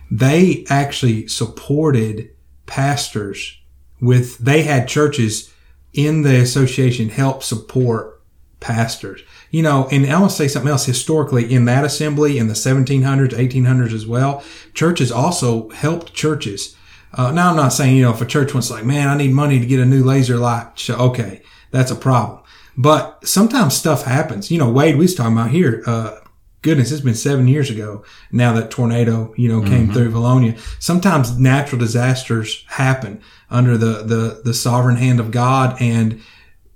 They 0.10 0.66
actually 0.70 1.28
supported 1.28 2.32
pastors 2.66 3.58
with, 4.00 4.38
they 4.38 4.64
had 4.64 4.88
churches 4.88 5.54
in 5.94 6.22
the 6.22 6.38
association 6.38 7.10
help 7.10 7.44
support 7.44 8.22
pastors. 8.60 9.22
You 9.50 9.64
know, 9.64 9.88
and 9.92 10.06
I 10.06 10.20
want 10.20 10.32
to 10.32 10.38
say 10.38 10.48
something 10.48 10.72
else 10.72 10.86
historically 10.86 11.54
in 11.54 11.66
that 11.66 11.84
assembly 11.84 12.38
in 12.38 12.48
the 12.48 12.54
1700s, 12.54 13.32
1800s 13.32 13.94
as 13.94 14.08
well, 14.08 14.44
churches 14.74 15.12
also 15.12 15.70
helped 15.70 16.14
churches. 16.14 16.76
Uh, 17.14 17.32
now 17.32 17.50
I'm 17.50 17.58
not 17.58 17.74
saying, 17.74 17.98
you 17.98 18.04
know, 18.04 18.12
if 18.12 18.22
a 18.22 18.26
church 18.26 18.54
wants 18.54 18.70
like, 18.70 18.86
man, 18.86 19.10
I 19.10 19.18
need 19.18 19.34
money 19.34 19.60
to 19.60 19.66
get 19.66 19.82
a 19.82 19.86
new 19.86 20.04
laser 20.04 20.38
light 20.38 20.80
show. 20.80 20.96
Okay. 20.96 21.42
That's 21.72 21.92
a 21.92 21.96
problem. 21.96 22.41
But 22.78 23.28
sometimes 23.28 23.76
stuff 23.76 24.04
happens. 24.04 24.50
You 24.52 24.58
know, 24.60 24.72
Wade, 24.72 24.96
we 24.96 25.04
was 25.06 25.16
talking 25.16 25.34
about 25.38 25.52
here, 25.52 25.84
uh, 25.86 26.18
goodness, 26.62 26.92
it's 26.92 27.02
been 27.02 27.16
seven 27.16 27.48
years 27.48 27.70
ago 27.70 28.04
now 28.32 28.54
that 28.54 28.72
tornado, 28.72 29.34
you 29.38 29.50
know, 29.50 29.62
came 29.62 29.92
through 29.92 30.12
Vilonia. 30.12 30.58
Sometimes 30.82 31.38
natural 31.38 31.80
disasters 31.80 32.64
happen 32.68 33.22
under 33.50 33.78
the, 33.78 34.04
the, 34.04 34.42
the 34.44 34.54
sovereign 34.54 34.96
hand 34.98 35.20
of 35.20 35.32
God 35.32 35.76
and 35.82 36.22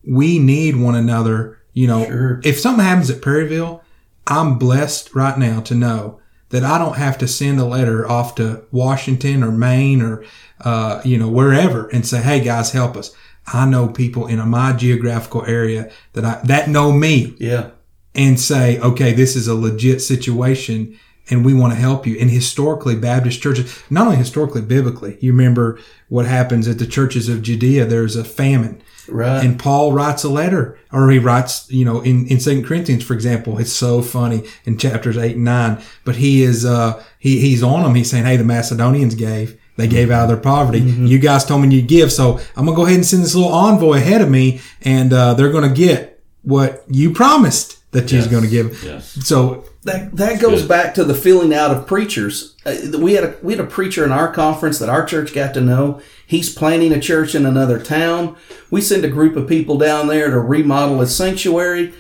we 0.06 0.38
need 0.40 0.76
one 0.76 0.96
another. 0.96 1.60
You 1.74 1.88
know, 1.88 2.06
Sure. 2.06 2.42
if 2.44 2.60
something 2.60 2.84
happens 2.86 3.10
at 3.10 3.22
Perryville, 3.22 3.82
I'm 4.28 4.58
blessed 4.58 5.14
right 5.16 5.38
now 5.38 5.60
to 5.62 5.76
know 5.76 6.20
that 6.50 6.64
I 6.64 6.78
don't 6.78 6.98
have 6.98 7.18
to 7.20 7.28
send 7.28 7.60
a 7.60 7.66
letter 7.66 8.10
off 8.10 8.36
to 8.36 8.64
Washington 8.72 9.44
or 9.44 9.52
Maine 9.52 10.02
or, 10.02 10.24
uh, 10.62 11.02
you 11.04 11.18
know, 11.18 11.28
wherever 11.28 11.88
and 11.90 12.06
say, 12.06 12.22
Hey 12.22 12.40
guys, 12.40 12.72
help 12.72 12.96
us. 12.96 13.14
I 13.52 13.66
know 13.66 13.88
people 13.88 14.28
in 14.28 14.40
my 14.50 14.74
geographical 14.74 15.46
area 15.46 15.92
that 16.14 16.26
I, 16.26 16.42
that 16.46 16.70
know 16.70 16.92
me 16.92 17.36
Yeah. 17.40 17.70
and 18.14 18.40
say, 18.40 18.80
okay, 18.80 19.14
this 19.14 19.36
is 19.36 19.48
a 19.48 19.56
legit 19.56 20.02
situation 20.02 20.98
and 21.30 21.44
we 21.44 21.54
want 21.56 21.74
to 21.74 21.80
help 21.80 22.06
you. 22.06 22.18
And 22.20 22.30
historically, 22.30 22.96
Baptist 22.96 23.42
churches, 23.42 23.82
not 23.90 24.06
only 24.06 24.18
historically, 24.18 24.62
biblically, 24.62 25.18
you 25.22 25.32
remember 25.32 25.80
what 26.08 26.28
happens 26.28 26.68
at 26.68 26.78
the 26.78 26.86
churches 26.86 27.28
of 27.30 27.42
Judea. 27.42 27.86
There's 27.86 28.16
a 28.16 28.24
famine. 28.24 28.80
Right. 29.10 29.44
And 29.44 29.60
Paul 29.60 29.92
writes 29.94 30.24
a 30.24 30.30
letter, 30.30 30.78
or 30.92 31.10
he 31.10 31.18
writes, 31.18 31.68
you 31.72 31.84
know, 31.84 32.02
in, 32.02 32.28
in 32.28 32.40
Second 32.40 32.66
Corinthians, 32.66 33.04
for 33.04 33.14
example, 33.16 33.58
it's 33.60 33.72
so 33.72 34.02
funny 34.04 34.44
in 34.66 34.78
chapters 34.78 35.18
eight 35.18 35.36
and 35.36 35.46
nine, 35.46 35.82
but 36.04 36.16
he 36.18 36.44
is, 36.44 36.64
uh, 36.64 37.04
he, 37.20 37.40
he's 37.40 37.64
on 37.64 37.82
them. 37.84 37.96
He's 37.96 38.10
saying, 38.10 38.26
Hey, 38.26 38.38
the 38.38 38.44
Macedonians 38.44 39.16
gave, 39.16 39.60
they 39.78 39.88
gave 39.88 40.10
out 40.12 40.24
of 40.24 40.28
their 40.30 40.38
poverty. 40.38 40.80
You 40.80 41.20
guys 41.20 41.44
told 41.46 41.62
me 41.62 41.76
you'd 41.76 41.88
give. 41.88 42.12
So 42.12 42.40
I'm 42.56 42.66
going 42.66 42.76
to 42.76 42.82
go 42.82 42.86
ahead 42.86 42.96
and 42.98 43.06
send 43.06 43.24
this 43.24 43.36
little 43.36 43.52
envoy 43.54 43.98
ahead 43.98 44.22
of 44.22 44.30
me 44.30 44.62
and, 44.84 45.12
uh, 45.12 45.34
they're 45.34 45.52
going 45.52 45.68
to 45.68 45.76
get 45.76 46.22
what 46.44 46.84
you 46.90 47.12
promised 47.12 47.80
that 47.92 48.12
you're 48.12 48.22
Yes. 48.22 48.30
going 48.32 48.44
to 48.44 48.50
give. 48.50 48.84
Yes. 48.84 49.18
So 49.24 49.64
That 49.84 50.16
that 50.18 50.40
goes 50.42 50.62
good. 50.62 50.70
back 50.70 50.94
to 50.96 51.04
the 51.04 51.14
filling 51.14 51.54
out 51.54 51.72
of 51.72 51.88
preachers. 51.88 52.56
Uh, 52.66 52.76
we 53.00 53.14
had 53.14 53.24
a 53.24 53.36
we 53.42 53.54
had 53.54 53.60
a 53.66 53.68
preacher 53.68 54.04
in 54.04 54.12
our 54.12 54.32
conference 54.32 54.78
that 54.80 54.90
our 54.90 55.06
church 55.06 55.34
got 55.34 55.54
to 55.54 55.62
know. 55.62 56.02
He's 56.28 56.54
planning 56.54 56.92
a 56.92 57.00
church 57.00 57.36
in 57.36 57.46
another 57.46 57.80
town. 57.80 58.36
We 58.72 58.82
send 58.82 59.06
a 59.06 59.10
group 59.10 59.36
of 59.36 59.48
people 59.48 59.78
down 59.78 60.08
there 60.08 60.30
to 60.30 60.40
remodel 60.40 61.02
a 61.02 61.08
sanctuary. 61.08 61.94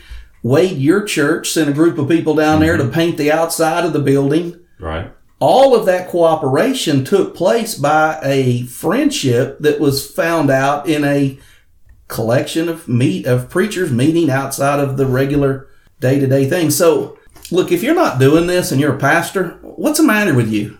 Wade, 0.43 0.77
your 0.77 1.03
church 1.03 1.49
sent 1.51 1.69
a 1.69 1.73
group 1.73 1.97
of 1.97 2.07
people 2.09 2.35
down 2.35 2.59
there 2.59 2.77
to 2.77 2.87
paint 2.87 3.17
the 3.17 3.31
outside 3.31 3.85
of 3.85 3.93
the 3.93 3.99
building. 3.99 4.59
Right. 4.79 5.11
All 5.39 5.75
of 5.75 5.85
that 5.85 6.09
cooperation 6.09 7.03
took 7.03 7.35
place 7.35 7.75
by 7.75 8.19
a 8.23 8.63
friendship 8.63 9.59
that 9.59 9.79
was 9.79 10.09
found 10.09 10.49
out 10.49 10.87
in 10.87 11.03
a 11.03 11.37
collection 12.07 12.69
of 12.69 12.87
meet 12.87 13.25
of 13.25 13.49
preachers 13.49 13.91
meeting 13.91 14.29
outside 14.29 14.79
of 14.79 14.97
the 14.97 15.05
regular 15.05 15.67
day 15.99 16.19
to 16.19 16.27
day 16.27 16.47
thing. 16.47 16.69
So, 16.69 17.17
look, 17.51 17.71
if 17.71 17.83
you're 17.83 17.95
not 17.95 18.19
doing 18.19 18.47
this 18.47 18.71
and 18.71 18.79
you're 18.79 18.95
a 18.95 18.99
pastor, 18.99 19.59
what's 19.61 19.97
the 19.97 20.05
matter 20.05 20.33
with 20.33 20.49
you? 20.49 20.77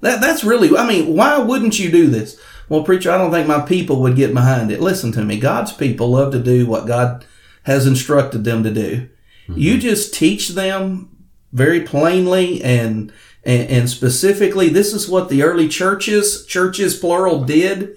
That 0.00 0.20
that's 0.20 0.44
really. 0.44 0.76
I 0.76 0.86
mean, 0.86 1.14
why 1.14 1.38
wouldn't 1.38 1.78
you 1.78 1.90
do 1.90 2.06
this? 2.06 2.40
Well, 2.68 2.84
preacher, 2.84 3.10
I 3.10 3.18
don't 3.18 3.32
think 3.32 3.48
my 3.48 3.60
people 3.60 4.00
would 4.00 4.16
get 4.16 4.32
behind 4.32 4.70
it. 4.70 4.80
Listen 4.80 5.12
to 5.12 5.24
me. 5.24 5.38
God's 5.40 5.72
people 5.72 6.10
love 6.10 6.32
to 6.32 6.42
do 6.42 6.66
what 6.66 6.86
God 6.86 7.26
has 7.64 7.86
instructed 7.86 8.44
them 8.44 8.62
to 8.62 8.72
do. 8.72 9.08
Mm-hmm. 9.48 9.58
You 9.58 9.78
just 9.78 10.14
teach 10.14 10.50
them 10.50 11.26
very 11.52 11.80
plainly 11.80 12.62
and, 12.62 13.12
and 13.44 13.68
and 13.68 13.90
specifically. 13.90 14.68
This 14.68 14.92
is 14.92 15.08
what 15.08 15.28
the 15.28 15.42
early 15.42 15.68
churches, 15.68 16.46
churches 16.46 16.96
plural, 16.96 17.44
did. 17.44 17.96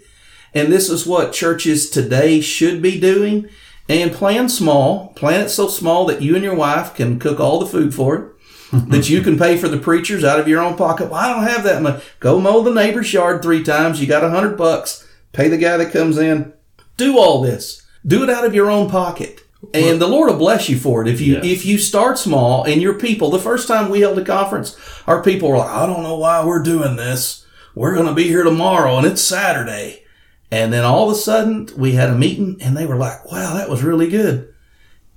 And 0.53 0.71
this 0.71 0.89
is 0.89 1.08
what 1.08 1.34
churches 1.34 1.89
today 1.89 2.39
should 2.41 2.82
be 2.82 2.99
doing. 2.99 3.49
And 3.89 4.12
plan 4.12 4.47
small. 4.49 5.10
Plan 5.13 5.41
it 5.41 5.49
so 5.49 5.67
small 5.67 6.06
that 6.06 6.21
you 6.21 6.36
and 6.36 6.43
your 6.43 6.56
wife 6.56 6.93
can 6.95 7.19
cook 7.19 7.39
all 7.39 7.60
the 7.60 7.65
food 7.65 7.93
for 7.93 8.15
it. 8.15 8.29
that 8.89 9.08
you 9.08 9.21
can 9.21 9.37
pay 9.37 9.56
for 9.56 9.67
the 9.67 9.77
preachers 9.77 10.23
out 10.23 10.39
of 10.39 10.48
your 10.48 10.62
own 10.62 10.75
pocket. 10.75 11.10
Well, 11.10 11.19
I 11.19 11.31
don't 11.31 11.48
have 11.48 11.63
that 11.63 11.83
much. 11.83 12.04
Go 12.19 12.39
mow 12.39 12.63
the 12.63 12.73
neighbor's 12.73 13.13
yard 13.13 13.44
three 13.44 13.63
times. 13.63 14.02
You 14.02 14.08
got 14.08 14.23
a 14.23 14.31
hundred 14.31 14.58
bucks. 14.58 15.08
Pay 15.31 15.48
the 15.48 15.60
guy 15.60 15.77
that 15.77 15.94
comes 15.94 16.17
in. 16.17 16.54
Do 16.98 17.19
all 17.19 17.41
this. 17.41 17.85
Do 18.06 18.23
it 18.23 18.31
out 18.31 18.46
of 18.46 18.56
your 18.56 18.71
own 18.71 18.89
pocket. 18.89 19.41
And 19.74 20.02
the 20.02 20.08
Lord 20.08 20.30
will 20.30 20.38
bless 20.38 20.68
you 20.70 20.78
for 20.78 21.02
it. 21.02 21.08
If 21.08 21.22
you 21.22 21.36
Yes. 21.36 21.46
if 21.46 21.66
you 21.66 21.78
start 21.78 22.18
small 22.18 22.64
and 22.64 22.82
your 22.82 22.96
people, 22.96 23.30
the 23.30 23.40
first 23.40 23.68
time 23.68 23.90
we 23.90 24.02
held 24.02 24.18
a 24.20 24.26
conference, 24.26 24.76
our 25.08 25.22
people 25.24 25.50
were 25.50 25.58
like, 25.58 25.70
I 25.70 25.86
don't 25.86 26.04
know 26.04 26.18
why 26.18 26.44
we're 26.44 26.64
doing 26.64 26.96
this. 26.96 27.46
We're 27.76 27.96
gonna 27.96 28.14
be 28.14 28.24
here 28.28 28.44
tomorrow 28.44 28.98
and 28.98 29.08
it's 29.08 29.22
Saturday. 29.22 30.04
And 30.52 30.72
then 30.72 30.84
all 30.84 31.10
of 31.10 31.16
a 31.16 31.20
sudden 31.20 31.70
we 31.78 31.94
had 31.94 32.10
a 32.10 32.16
meeting 32.16 32.58
and 32.62 32.76
they 32.76 32.86
were 32.86 32.98
like, 32.98 33.32
Wow, 33.32 33.54
that 33.56 33.70
was 33.70 33.84
really 33.84 34.10
good. 34.10 34.50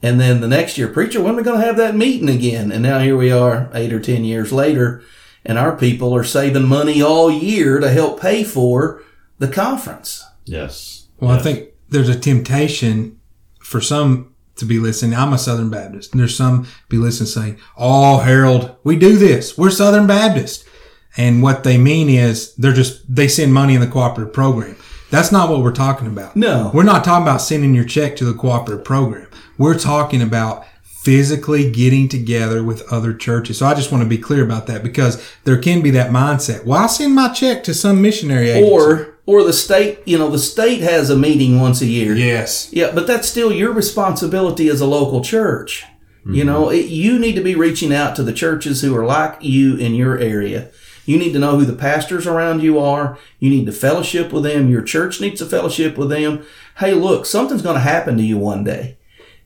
And 0.03 0.21
then 0.21 0.41
the 0.41 0.49
next 0.49 0.77
year, 0.79 0.89
preacher, 0.89 1.21
when 1.23 1.35
are 1.35 1.37
we 1.39 1.43
going 1.43 1.59
to 1.61 1.67
have 1.67 1.79
that 1.79 1.97
meeting 1.97 2.29
again? 2.29 2.71
And 2.71 2.83
now 2.83 2.99
here 3.01 3.17
we 3.17 3.33
are, 3.33 3.71
eight 3.75 3.93
or 3.95 3.99
ten 3.99 4.25
years 4.25 4.53
later, 4.53 5.03
and 5.45 5.59
our 5.59 5.75
people 5.75 6.15
are 6.15 6.23
saving 6.23 6.69
money 6.69 7.01
all 7.03 7.31
year 7.31 7.81
to 7.81 7.91
help 7.91 8.21
pay 8.21 8.45
for 8.45 9.03
the 9.39 9.49
conference. 9.49 10.23
Yes. 10.45 11.09
Well, 11.19 11.31
I 11.31 11.39
think 11.39 11.71
there's 11.89 12.11
a 12.11 12.19
temptation 12.19 13.19
for 13.61 13.81
some 13.81 14.35
to 14.57 14.65
be 14.65 14.79
listening. 14.79 15.15
I'm 15.15 15.33
a 15.33 15.39
Southern 15.39 15.71
Baptist, 15.71 16.13
and 16.13 16.21
there's 16.21 16.37
some 16.37 16.67
be 16.89 16.97
listening 16.97 17.29
saying, 17.29 17.59
"Oh, 17.77 18.19
Harold, 18.19 18.77
we 18.85 18.97
do 18.97 19.17
this. 19.17 19.57
We're 19.57 19.71
Southern 19.71 20.07
Baptist." 20.07 20.65
And 21.17 21.43
what 21.43 21.65
they 21.65 21.79
mean 21.79 22.09
is 22.09 22.55
they're 22.57 22.73
just, 22.73 23.03
they 23.15 23.29
send 23.29 23.55
money 23.55 23.75
in 23.75 23.81
the 23.81 23.87
cooperative 23.87 24.35
program. 24.35 24.77
That's 25.11 25.33
not 25.33 25.49
what 25.49 25.63
we're 25.63 25.73
talking 25.73 26.07
about. 26.07 26.37
No. 26.37 26.71
We're 26.75 26.83
not 26.83 27.05
talking 27.05 27.23
about 27.23 27.41
sending 27.41 27.75
your 27.75 27.85
check 27.85 28.17
to 28.17 28.25
the 28.25 28.35
cooperative 28.35 28.85
program. 28.85 29.29
We're 29.57 29.79
talking 29.79 30.21
about 30.21 30.67
physically 30.83 31.71
getting 31.71 32.09
together 32.09 32.63
with 32.63 32.83
other 32.93 33.15
churches. 33.15 33.59
So 33.59 33.67
I 33.67 33.75
just 33.75 33.93
want 33.93 34.03
to 34.03 34.09
be 34.09 34.19
clear 34.19 34.45
about 34.45 34.67
that 34.67 34.83
because 34.83 35.25
there 35.45 35.57
can 35.57 35.81
be 35.81 35.91
that 35.93 36.11
mindset. 36.11 36.65
Why 36.65 36.87
send 36.89 37.15
my 37.15 37.33
check 37.33 37.63
to 37.65 37.75
some 37.75 38.03
missionary 38.03 38.51
agency? 38.51 38.75
Or 38.75 39.16
or 39.27 39.43
the 39.43 39.53
state, 39.53 39.99
you 40.07 40.17
know, 40.17 40.31
the 40.31 40.39
state 40.39 40.81
has 40.81 41.11
a 41.11 41.17
meeting 41.17 41.61
once 41.61 41.83
a 41.83 41.87
year. 41.87 42.15
yes. 42.15 42.73
Yeah, 42.73 42.93
but 42.95 43.07
that's 43.07 43.29
still 43.29 43.53
your 43.53 43.73
responsibility 43.73 44.69
as 44.69 44.81
a 44.81 44.87
local 44.87 45.21
church. 45.21 45.85
You 46.25 46.43
mm-hmm. 46.43 46.47
know, 46.47 46.71
it, 46.71 46.87
you 46.87 47.19
need 47.19 47.35
to 47.35 47.43
be 47.43 47.55
reaching 47.55 47.93
out 47.93 48.17
to 48.17 48.23
the 48.25 48.33
churches 48.33 48.83
who 48.83 48.97
are 48.97 49.05
like 49.05 49.37
you 49.41 49.77
in 49.77 49.95
your 49.95 50.19
area. 50.19 50.71
You 51.05 51.19
need 51.19 51.33
to 51.35 51.39
know 51.39 51.57
who 51.57 51.65
the 51.65 51.73
pastors 51.73 52.27
around 52.27 52.63
you 52.63 52.81
are. 52.81 53.17
You 53.39 53.49
need 53.49 53.67
to 53.67 53.73
fellowship 53.73 54.33
with 54.33 54.43
them. 54.43 54.69
Your 54.69 54.83
church 54.83 55.21
needs 55.21 55.39
to 55.39 55.47
fellowship 55.47 55.97
with 55.97 56.11
them. 56.11 56.45
Hey, 56.79 56.95
look, 56.95 57.27
something's 57.27 57.63
going 57.63 57.77
to 57.77 57.81
happen 57.81 58.17
to 58.17 58.25
you 58.25 58.39
one 58.39 58.65
day. 58.65 58.99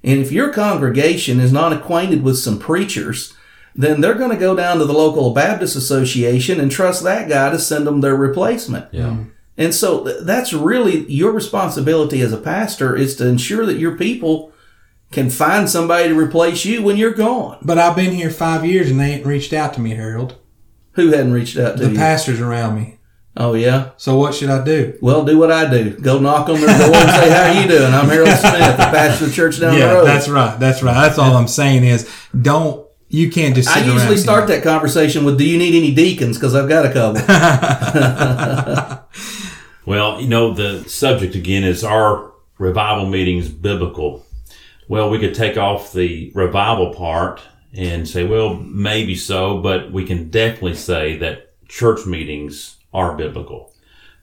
And 0.03 0.20
if 0.20 0.33
your 0.33 0.51
congregation 0.53 1.39
is 1.39 1.53
not 1.53 1.74
acquainted 1.74 2.22
with 2.22 2.39
some 2.39 2.59
preachers, 2.59 3.37
then 3.74 4.01
they're 4.01 4.14
going 4.14 4.31
to 4.31 4.37
go 4.37 4.57
down 4.57 4.78
to 4.78 4.87
the 4.87 4.95
local 4.95 5.35
Baptist 5.35 5.76
Association 5.76 6.59
and 6.59 6.70
trust 6.70 7.05
that 7.05 7.28
guy 7.28 7.51
to 7.51 7.59
send 7.59 7.87
them 7.87 8.01
their 8.01 8.16
replacement. 8.16 8.93
Yeah. 8.93 9.16
And 9.61 9.73
so 9.75 10.01
that's 10.23 10.53
really 10.53 11.05
your 11.09 11.31
responsibility 11.33 12.21
as 12.23 12.33
a 12.33 12.39
pastor 12.39 12.97
is 12.97 13.15
to 13.17 13.29
ensure 13.29 13.65
that 13.67 13.79
your 13.79 13.97
people 13.97 14.53
can 15.13 15.29
find 15.31 15.69
somebody 15.69 16.09
to 16.09 16.15
replace 16.19 16.65
you 16.65 16.83
when 16.83 16.97
you're 16.97 17.13
gone. 17.13 17.59
But 17.63 17.79
I've 17.79 17.95
been 17.97 18.13
here 18.13 18.31
five 18.31 18.65
years 18.65 18.91
and 18.91 18.99
they 18.99 19.13
ain't 19.13 19.27
reached 19.27 19.53
out 19.53 19.75
to 19.75 19.81
me, 19.81 19.91
Harold. 19.91 20.37
Who 20.93 21.09
hadn't 21.13 21.33
reached 21.33 21.59
out 21.59 21.77
to 21.77 21.85
The 21.85 21.91
you? 21.91 21.97
pastors 21.97 22.41
around 22.41 22.75
me. 22.77 22.99
oh 23.37 23.55
yeah. 23.55 23.91
So 23.97 24.17
what 24.17 24.35
should 24.35 24.51
I 24.51 24.65
do? 24.65 24.97
Well, 25.03 25.25
do 25.25 25.39
what 25.39 25.53
I 25.53 25.71
do. 25.71 25.91
Go 25.91 26.19
knock 26.19 26.49
on 26.49 26.61
their 26.61 26.67
door 26.79 26.97
and 26.97 27.11
say, 27.11 27.31
"How 27.31 27.61
you 27.61 27.69
doing? 27.69 27.93
I'm 27.93 28.09
Harold 28.09 28.29
Smith, 28.31 28.77
the 28.77 28.91
pastor 28.91 29.25
of 29.25 29.31
the 29.31 29.37
church 29.37 29.61
down 29.61 29.75
the 29.75 29.79
Yeah, 29.81 29.93
road." 29.93 30.05
that's 30.07 30.29
right. 30.29 30.59
That's 30.59 30.83
right. 30.83 30.95
That's 30.95 31.19
all 31.19 31.37
I'm 31.37 31.49
saying 31.49 31.85
is 31.85 32.09
don't, 32.41 32.87
you 33.09 33.31
can't 33.31 33.55
just 33.55 33.69
I 33.69 33.81
usually 33.85 34.17
start 34.17 34.49
that 34.49 34.63
conversation 34.63 35.25
with, 35.25 35.39
"Do 35.39 35.45
you 35.47 35.59
need 35.59 35.75
any 35.75 35.93
deacons?" 35.95 36.39
Because 36.39 36.55
I've 36.57 36.69
got 36.69 36.87
a 36.87 36.93
couple. 36.93 37.21
Well, 39.91 40.20
you 40.20 40.28
know, 40.28 40.55
the 40.55 40.88
subject 40.88 41.34
again 41.34 41.64
is 41.64 41.82
are 41.82 42.30
revival 42.59 43.07
meetings 43.07 43.49
biblical? 43.49 44.24
Well, 44.86 45.11
we 45.11 45.18
could 45.18 45.34
take 45.34 45.57
off 45.57 45.93
the 45.93 46.30
revival 46.32 46.95
part 46.95 47.41
and 47.74 48.09
say, 48.09 48.24
well, 48.24 48.55
maybe 48.55 49.16
so, 49.16 49.59
but 49.59 49.91
we 49.91 50.07
can 50.07 50.30
definitely 50.30 50.76
say 50.76 51.16
that 51.16 51.53
church 51.66 52.07
meetings 52.07 52.76
are 52.95 53.16
biblical. 53.16 53.74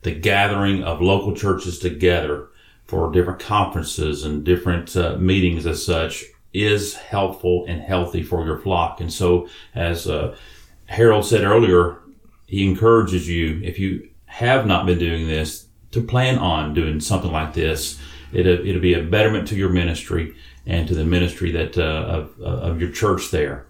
The 0.03 0.13
gathering 0.13 0.85
of 0.85 1.01
local 1.01 1.35
churches 1.35 1.79
together 1.79 2.47
for 2.85 3.11
different 3.11 3.41
conferences 3.41 4.23
and 4.23 4.45
different 4.45 4.95
uh, 4.95 5.17
meetings 5.17 5.65
as 5.65 5.85
such 5.85 6.23
is 6.53 6.95
helpful 6.95 7.65
and 7.67 7.81
healthy 7.81 8.23
for 8.23 8.45
your 8.45 8.59
flock. 8.59 9.01
And 9.01 9.11
so, 9.11 9.49
as 9.75 10.07
uh, 10.07 10.37
Harold 10.85 11.25
said 11.25 11.43
earlier, 11.43 11.97
he 12.45 12.65
encourages 12.65 13.27
you, 13.27 13.59
if 13.65 13.77
you 13.77 14.07
have 14.27 14.65
not 14.65 14.85
been 14.85 14.99
doing 14.99 15.27
this, 15.27 15.65
to 15.91 16.01
plan 16.01 16.37
on 16.37 16.73
doing 16.73 16.99
something 16.99 17.31
like 17.31 17.53
this. 17.53 17.99
It'll, 18.31 18.65
it'll 18.65 18.81
be 18.81 18.93
a 18.93 19.03
betterment 19.03 19.47
to 19.49 19.55
your 19.55 19.69
ministry 19.69 20.35
and 20.65 20.87
to 20.87 20.93
the 20.93 21.05
ministry 21.05 21.51
that 21.51 21.77
uh, 21.77 21.81
of, 21.81 22.41
of 22.41 22.81
your 22.81 22.91
church 22.91 23.31
there. 23.31 23.65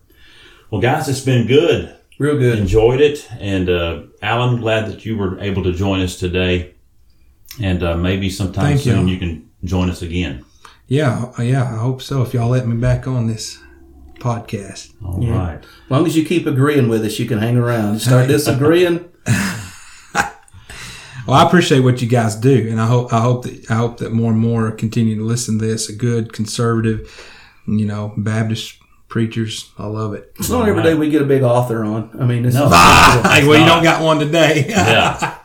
Well, 0.69 0.81
guys, 0.81 1.07
it's 1.07 1.21
been 1.21 1.47
good. 1.47 1.95
Real 2.19 2.37
good. 2.37 2.59
Enjoyed 2.59 2.99
it. 2.99 3.27
And 3.39 3.69
uh, 3.69 4.03
Allen, 4.21 4.59
glad 4.59 4.89
that 4.89 5.05
you 5.05 5.17
were 5.17 5.39
able 5.39 5.63
to 5.63 5.71
join 5.71 6.01
us 6.01 6.17
today. 6.17 6.73
And 7.61 7.83
uh, 7.83 7.95
maybe 7.95 8.29
sometime 8.29 8.65
Thank 8.65 8.81
soon 8.81 9.07
you 9.07 9.17
can 9.17 9.49
join 9.63 9.89
us 9.89 10.01
again. 10.01 10.43
Yeah, 10.87 11.31
uh, 11.37 11.43
yeah, 11.43 11.63
I 11.63 11.77
hope 11.77 12.01
so. 12.01 12.21
If 12.21 12.33
y'all 12.33 12.49
let 12.49 12.67
me 12.67 12.75
back 12.75 13.07
on 13.07 13.27
this 13.27 13.59
podcast. 14.19 14.93
All 15.03 15.19
right. 15.19 15.59
As 15.59 15.91
long 15.91 16.05
as 16.05 16.15
you 16.17 16.25
keep 16.25 16.45
agreeing 16.45 16.89
with 16.89 17.05
us, 17.05 17.19
you 17.19 17.25
can 17.25 17.39
hang 17.39 17.57
around. 17.57 17.99
Start 17.99 18.27
disagreeing, 18.27 19.06
Well, 21.27 21.35
I 21.35 21.45
appreciate 21.45 21.81
what 21.81 22.01
you 22.01 22.07
guys 22.07 22.35
do, 22.35 22.67
and 22.69 22.79
I 22.79 22.87
hope 22.87 23.11
I 23.11 23.19
hope 23.19 23.43
that 23.43 23.69
I 23.69 23.75
hope 23.75 23.97
that 23.97 24.13
more 24.13 24.31
and 24.31 24.39
more 24.39 24.71
continue 24.71 25.17
to 25.17 25.23
listen 25.23 25.59
to 25.59 25.65
this. 25.65 25.89
A 25.89 25.93
good 25.93 26.31
conservative, 26.31 27.11
you 27.67 27.85
know, 27.85 28.13
Baptist 28.15 28.77
preachers. 29.09 29.69
I 29.77 29.87
love 29.87 30.13
it. 30.13 30.31
it's 30.39 30.49
not 30.49 30.67
every 30.67 30.83
day 30.83 30.93
we 30.93 31.09
get 31.09 31.21
a 31.21 31.25
big 31.25 31.43
author 31.43 31.83
on. 31.83 32.11
I 32.19 32.25
mean, 32.25 32.45
it's 32.45 32.55
No. 32.55 32.69
Hey, 32.69 33.45
well, 33.47 33.59
you 33.59 33.65
don't 33.65 33.83
got 33.83 34.01
one 34.03 34.19
today. 34.19 34.65
Yeah. 34.69 35.37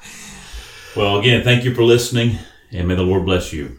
well, 0.97 1.18
again, 1.18 1.43
thank 1.43 1.64
you 1.64 1.74
for 1.74 1.83
listening, 1.83 2.39
and 2.70 2.87
may 2.87 2.95
the 2.95 3.03
Lord 3.03 3.24
bless 3.24 3.53
you. 3.53 3.78